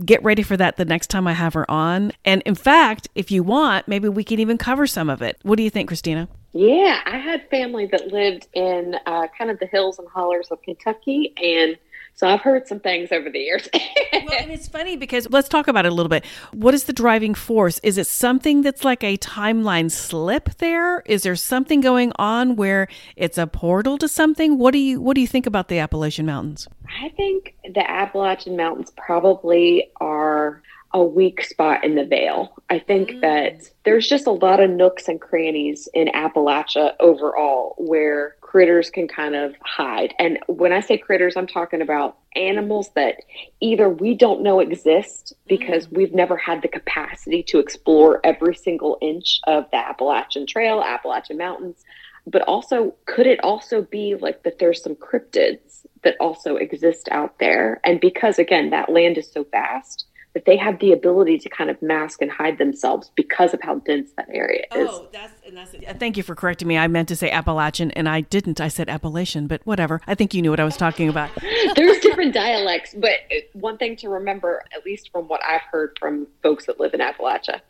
get 0.05 0.22
ready 0.22 0.42
for 0.42 0.57
that 0.57 0.76
the 0.76 0.84
next 0.84 1.09
time 1.09 1.26
I 1.26 1.32
have 1.32 1.55
her 1.55 1.68
on. 1.70 2.12
And 2.24 2.42
in 2.42 2.55
fact, 2.55 3.09
if 3.14 3.30
you 3.30 3.42
want, 3.42 3.88
maybe 3.88 4.09
we 4.09 4.24
can 4.24 4.40
even 4.40 4.59
cover 4.59 4.86
some 4.86 5.09
of 5.09 5.22
it. 5.22 5.38
What 5.42 5.57
do 5.57 5.62
you 5.62 5.70
think, 5.70 5.88
Christina? 5.88 6.28
Yeah, 6.53 7.01
I 7.05 7.18
had 7.18 7.49
family 7.49 7.86
that 7.86 8.09
lived 8.09 8.49
in 8.53 8.97
uh, 9.07 9.26
kind 9.36 9.51
of 9.51 9.59
the 9.59 9.66
hills 9.66 9.99
and 9.99 10.09
hollers 10.09 10.49
of 10.51 10.62
Kentucky. 10.62 11.32
And 11.36 11.76
so 12.14 12.28
I've 12.28 12.40
heard 12.40 12.68
some 12.68 12.78
things 12.78 13.10
over 13.10 13.28
the 13.28 13.40
years. 13.40 13.68
well, 13.72 14.22
and 14.38 14.50
it's 14.52 14.68
funny 14.68 14.96
because 14.96 15.28
let's 15.30 15.48
talk 15.48 15.66
about 15.66 15.84
it 15.84 15.92
a 15.92 15.94
little 15.94 16.08
bit. 16.08 16.24
What 16.52 16.72
is 16.72 16.84
the 16.84 16.92
driving 16.92 17.34
force? 17.34 17.80
Is 17.82 17.98
it 17.98 18.06
something 18.06 18.62
that's 18.62 18.84
like 18.84 19.02
a 19.02 19.16
timeline 19.18 19.90
slip 19.90 20.50
there? 20.58 21.00
Is 21.06 21.24
there 21.24 21.34
something 21.34 21.80
going 21.80 22.12
on 22.16 22.54
where 22.54 22.86
it's 23.16 23.36
a 23.36 23.48
portal 23.48 23.98
to 23.98 24.06
something? 24.06 24.58
What 24.58 24.72
do 24.72 24.78
you 24.78 25.00
what 25.00 25.16
do 25.16 25.20
you 25.20 25.26
think 25.26 25.46
about 25.46 25.68
the 25.68 25.80
Appalachian 25.80 26.26
Mountains? 26.26 26.68
I 27.02 27.08
think 27.10 27.56
the 27.64 27.88
Appalachian 27.88 28.56
Mountains 28.56 28.92
probably 28.96 29.90
are 30.00 30.62
a 30.92 31.02
weak 31.02 31.42
spot 31.42 31.84
in 31.84 31.96
the 31.96 32.04
veil. 32.04 32.54
I 32.70 32.78
think 32.78 33.10
mm. 33.10 33.20
that 33.22 33.68
there's 33.84 34.08
just 34.08 34.28
a 34.28 34.30
lot 34.30 34.60
of 34.60 34.70
nooks 34.70 35.08
and 35.08 35.20
crannies 35.20 35.88
in 35.92 36.06
Appalachia 36.08 36.92
overall 37.00 37.74
where 37.78 38.36
critters 38.55 38.88
can 38.88 39.09
kind 39.09 39.34
of 39.34 39.52
hide. 39.64 40.14
And 40.16 40.38
when 40.46 40.72
I 40.72 40.78
say 40.78 40.96
critters, 40.96 41.36
I'm 41.36 41.48
talking 41.48 41.82
about 41.82 42.18
animals 42.36 42.88
that 42.94 43.16
either 43.61 43.88
we 43.88 44.14
don't 44.14 44.44
know 44.44 44.61
exist 44.61 45.32
because 45.48 45.88
mm. 45.88 45.96
we've 45.96 46.14
never 46.14 46.36
had 46.36 46.62
the 46.62 46.68
capacity 46.68 47.42
to 47.48 47.59
explore 47.59 48.20
every 48.22 48.55
single 48.55 48.96
inch 49.02 49.40
of 49.48 49.68
the 49.72 49.76
Appalachian 49.78 50.46
Trail, 50.46 50.80
Appalachian 50.80 51.36
Mountains, 51.36 51.82
but 52.28 52.42
also 52.42 52.94
could 53.07 53.26
it 53.26 53.42
also 53.42 53.82
be 53.82 54.14
like 54.14 54.44
that 54.44 54.61
there's 54.61 54.80
some 54.80 54.94
cryptids 54.94 55.84
that 56.05 56.14
also 56.20 56.55
exist 56.55 57.09
out 57.11 57.36
there? 57.40 57.80
And 57.82 58.00
because 58.00 58.38
again, 58.38 58.70
that 58.70 58.88
land 58.88 59.18
is 59.18 59.32
so 59.32 59.44
vast, 59.50 60.07
that 60.35 60.45
they 60.47 60.57
have 60.57 60.80
the 60.80 60.93
ability 60.93 61.39
to 61.39 61.49
kind 61.49 61.70
of 61.70 61.80
mask 61.80 62.20
and 62.20 62.30
hide 62.30 62.59
themselves 62.59 63.11
because 63.14 63.55
of 63.55 63.61
how 63.62 63.76
dense 63.76 64.11
that 64.16 64.28
area 64.30 64.64
is. 64.74 64.89
Oh, 64.91 65.09
that's 65.12 65.32
and 65.47 65.57
that's 65.57 65.74
it. 65.74 65.99
Thank 66.01 66.16
you 66.16 66.24
for 66.24 66.35
correcting 66.35 66.66
me. 66.66 66.76
I 66.76 66.89
meant 66.89 67.09
to 67.09 67.16
say 67.16 67.30
Appalachian 67.30 67.93
and 67.93 68.09
I 68.09 68.22
didn't. 68.22 68.61
I 68.61 68.68
said 68.68 68.89
Appalachian, 68.89 69.47
but 69.47 69.64
whatever. 69.64 70.01
I 70.07 70.16
think 70.16 70.35
you 70.35 70.43
knew 70.43 70.51
what 70.51 70.61
I 70.61 70.64
was 70.64 70.76
talking 70.76 71.09
about. 71.09 71.30
There's 71.76 71.99
different 72.01 72.35
dialects, 72.35 72.95
but 72.99 73.12
one 73.53 73.78
thing 73.78 73.97
to 73.97 74.09
remember, 74.09 74.62
at 74.74 74.85
least 74.85 75.11
from 75.12 75.28
what 75.28 75.41
I've 75.45 75.62
heard 75.62 75.97
from 76.01 76.26
folks 76.43 76.66
that 76.66 76.80
live 76.80 76.95
in 76.95 77.01
Appalachia, 77.01 77.61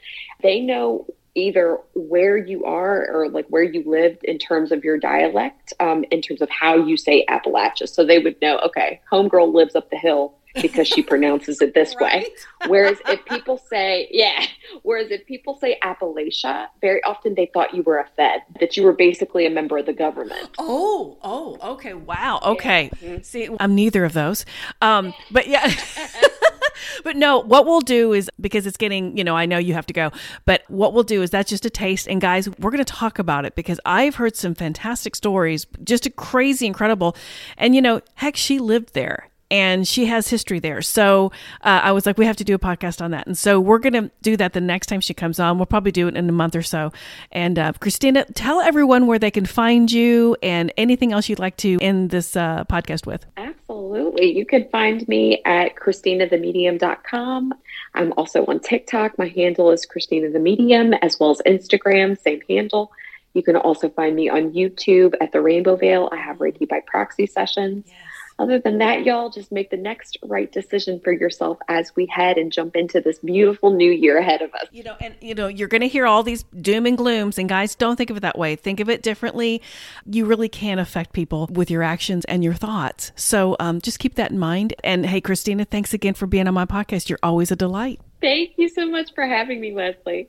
they 0.43 0.61
know 0.61 1.07
either 1.35 1.79
where 1.95 2.37
you 2.37 2.65
are 2.65 3.11
or 3.12 3.29
like 3.29 3.47
where 3.49 3.62
you 3.62 3.83
lived 3.85 4.25
in 4.25 4.39
terms 4.39 4.73
of 4.73 4.85
your 4.85 4.97
dialect, 4.97 5.73
um, 5.81 6.05
in 6.11 6.23
terms 6.23 6.41
of 6.41 6.49
how 6.49 6.77
you 6.77 6.97
say 6.97 7.27
Appalachia. 7.29 7.89
So 7.89 8.07
they 8.07 8.21
would 8.21 8.41
know, 8.41 8.59
okay, 8.61 9.01
homegirl 9.12 9.53
lives 9.53 9.75
up 9.75 9.91
the 9.91 9.99
hill 9.99 10.39
because 10.61 10.89
she 10.89 11.03
pronounces 11.03 11.61
it 11.61 11.75
this 11.75 11.95
right? 12.01 12.25
way. 12.25 12.29
Whereas 12.69 12.99
if 13.09 13.25
people 13.27 13.59
say, 13.59 14.09
yeah, 14.11 14.47
whereas 14.83 15.11
if 15.11 15.27
people 15.27 15.59
say 15.59 15.79
Appalachia, 15.83 16.69
very 16.81 17.03
often 17.05 17.35
they 17.35 17.47
thought 17.47 17.75
you 17.75 17.83
were 17.83 17.99
a 17.99 18.09
Fed, 18.17 18.43
that 18.61 18.77
you 18.77 18.83
were 18.85 18.93
basically 18.93 19.45
a 19.47 19.51
member 19.51 19.77
of 19.79 19.87
the 19.87 19.93
government. 19.93 20.51
Oh, 20.59 21.19
oh, 21.23 21.59
okay. 21.73 21.95
Wow. 21.95 22.41
Okay. 22.43 22.91
Yeah. 23.01 23.09
Mm-hmm. 23.09 23.23
See, 23.23 23.49
I'm 23.61 23.75
neither 23.75 24.05
of 24.05 24.13
those. 24.15 24.47
Um, 24.81 25.13
but 25.31 25.47
yeah. 25.47 25.71
but 27.05 27.17
no, 27.17 27.39
what 27.41 27.67
we'll 27.67 27.81
do 27.81 28.13
is 28.13 28.31
because 28.41 28.67
it's 28.67 28.77
getting, 28.77 29.17
you 29.17 29.25
know, 29.25 29.37
I 29.37 29.47
know 29.47 29.59
you 29.59 29.75
have 29.75 29.87
to 29.87 29.93
go, 29.93 30.11
but 30.47 30.63
what 30.69 30.95
we'll 30.95 31.03
do 31.03 31.23
is 31.23 31.31
that's 31.31 31.51
just 31.51 31.67
a 31.67 31.71
taste. 31.71 32.09
And 32.09 32.21
guys, 32.21 32.49
we're 32.59 32.71
going 32.71 32.85
to 32.85 32.93
talk 32.93 33.19
about 33.19 33.45
it 33.45 33.55
because 33.55 33.81
I've 33.85 34.15
heard 34.15 34.37
some 34.37 34.55
fantastic 34.55 35.17
stories, 35.17 35.67
just 35.83 36.07
a 36.07 36.11
crazy, 36.11 36.67
incredible. 36.67 37.17
And, 37.59 37.75
you 37.75 37.83
know, 37.83 38.01
heck, 38.15 38.37
she 38.37 38.59
lived 38.59 38.95
there 38.95 39.29
and 39.55 39.87
she 39.87 40.07
has 40.07 40.27
history 40.27 40.59
there. 40.59 40.83
So 40.83 41.31
uh, 41.61 41.81
I 41.85 41.93
was 41.93 42.07
like, 42.07 42.19
we 42.19 42.27
have 42.27 42.35
to 42.39 42.45
do 42.45 42.57
a 42.57 42.59
podcast 42.59 43.01
on 43.01 43.13
that. 43.13 43.29
And 43.29 43.39
so 43.39 43.61
we're 43.61 43.79
going 43.79 43.93
to 43.93 44.11
do 44.21 44.37
that 44.37 44.53
the 44.53 44.61
next 44.61 44.89
time 44.89 45.01
she 45.01 45.15
comes 45.15 45.39
on. 45.39 45.59
We'll 45.59 45.67
probably 45.67 45.93
do 45.93 46.09
it 46.09 46.17
in 46.17 46.29
a 46.29 46.33
month 46.33 46.57
or 46.57 46.63
so. 46.63 46.93
And 47.31 47.57
uh, 47.57 47.73
Christina, 47.79 48.25
tell 48.35 48.61
everyone 48.61 49.07
where 49.07 49.21
they 49.21 49.31
can 49.31 49.47
find 49.47 49.93
you 49.93 50.37
and 50.43 50.73
anything 50.77 51.13
else 51.13 51.29
you'd 51.29 51.39
like 51.39 51.57
to 51.59 51.79
end 51.81 52.11
this 52.11 52.35
uh, 52.35 52.65
podcast 52.65 53.07
with. 53.07 53.27
Absolutely. 53.37 54.37
You 54.37 54.45
can 54.45 54.69
find 54.71 55.07
me 55.07 55.41
at 55.45 55.77
christinathemedium.com. 55.77 57.55
I'm 57.95 58.13
also 58.17 58.45
on 58.47 58.59
TikTok. 58.59 59.17
My 59.19 59.29
handle 59.29 59.71
is 59.71 59.87
Christina 59.87 60.31
the 60.31 60.41
Medium, 60.41 60.95
as 60.95 61.21
well 61.21 61.31
as 61.31 61.41
Instagram, 61.47 62.21
same 62.21 62.41
handle. 62.49 62.91
You 63.35 63.45
can 63.45 63.55
also 63.55 63.89
find 63.89 64.17
me 64.17 64.29
on 64.29 64.53
YouTube 64.53 65.15
at 65.21 65.31
the 65.31 65.41
Rainbow 65.41 65.77
Veil. 65.77 66.09
I 66.11 66.17
have 66.17 66.39
Reiki 66.39 66.69
by 66.69 66.81
proxy 66.85 67.27
sessions. 67.27 67.85
Yes 67.87 68.14
other 68.39 68.59
than 68.59 68.78
that, 68.78 69.05
y'all 69.05 69.30
just 69.30 69.53
make 69.53 69.70
the 69.70 69.76
next 69.76 70.18
right 70.24 70.51
decision 70.51 71.01
for 71.01 71.12
yourself 71.12 71.59
as 71.68 71.95
we 71.95 72.07
head 72.07 72.37
and 72.37 72.51
jump 72.51 72.74
into 72.74 73.01
this 73.01 73.18
beautiful 73.20 73.70
new 73.70 73.91
year 73.91 74.18
ahead 74.18 74.43
of 74.43 74.53
us. 74.55 74.66
You 74.72 74.82
know, 74.82 74.97
and 75.01 75.14
you 75.20 75.35
know, 75.35 75.47
you're 75.47 75.68
going 75.68 75.82
to 75.82 75.89
hear 75.89 76.07
all 76.07 76.22
these 76.22 76.43
doom 76.61 76.87
and 76.87 76.97
glooms, 76.97 77.39
and 77.39 77.49
guys, 77.49 77.74
don't 77.74 77.97
think 77.97 78.11
of 78.11 78.16
it 78.16 78.20
that 78.20 78.39
way. 78.39 78.57
Think 78.57 78.80
of 78.80 78.89
it 78.89 79.03
differently. 79.03 79.62
You 80.05 80.26
really 80.26 80.49
can 80.49 80.78
affect 80.78 81.12
people 81.12 81.49
with 81.53 81.70
your 81.70 81.82
actions 81.82 82.24
and 82.24 82.43
your 82.43 82.55
thoughts. 82.55 83.12
So 83.14 83.57
um, 83.61 83.80
just 83.80 83.99
keep 83.99 84.16
that 84.16 84.32
in 84.32 84.39
mind. 84.39 84.74
And 84.82 85.07
hey, 85.07 85.20
Christina, 85.20 85.64
thanks 85.64 85.95
again 85.95 86.14
for 86.14 86.26
being 86.26 86.49
on 86.49 86.55
my 86.55 86.66
podcast. 86.66 87.09
You're 87.09 87.18
always 87.22 87.53
a 87.53 87.57
delight. 87.57 88.01
Thank 88.20 88.55
you 88.57 88.68
so 88.68 88.87
much 88.87 89.14
for 89.14 89.26
having 89.26 89.61
me, 89.61 89.74
Leslie. 89.74 90.28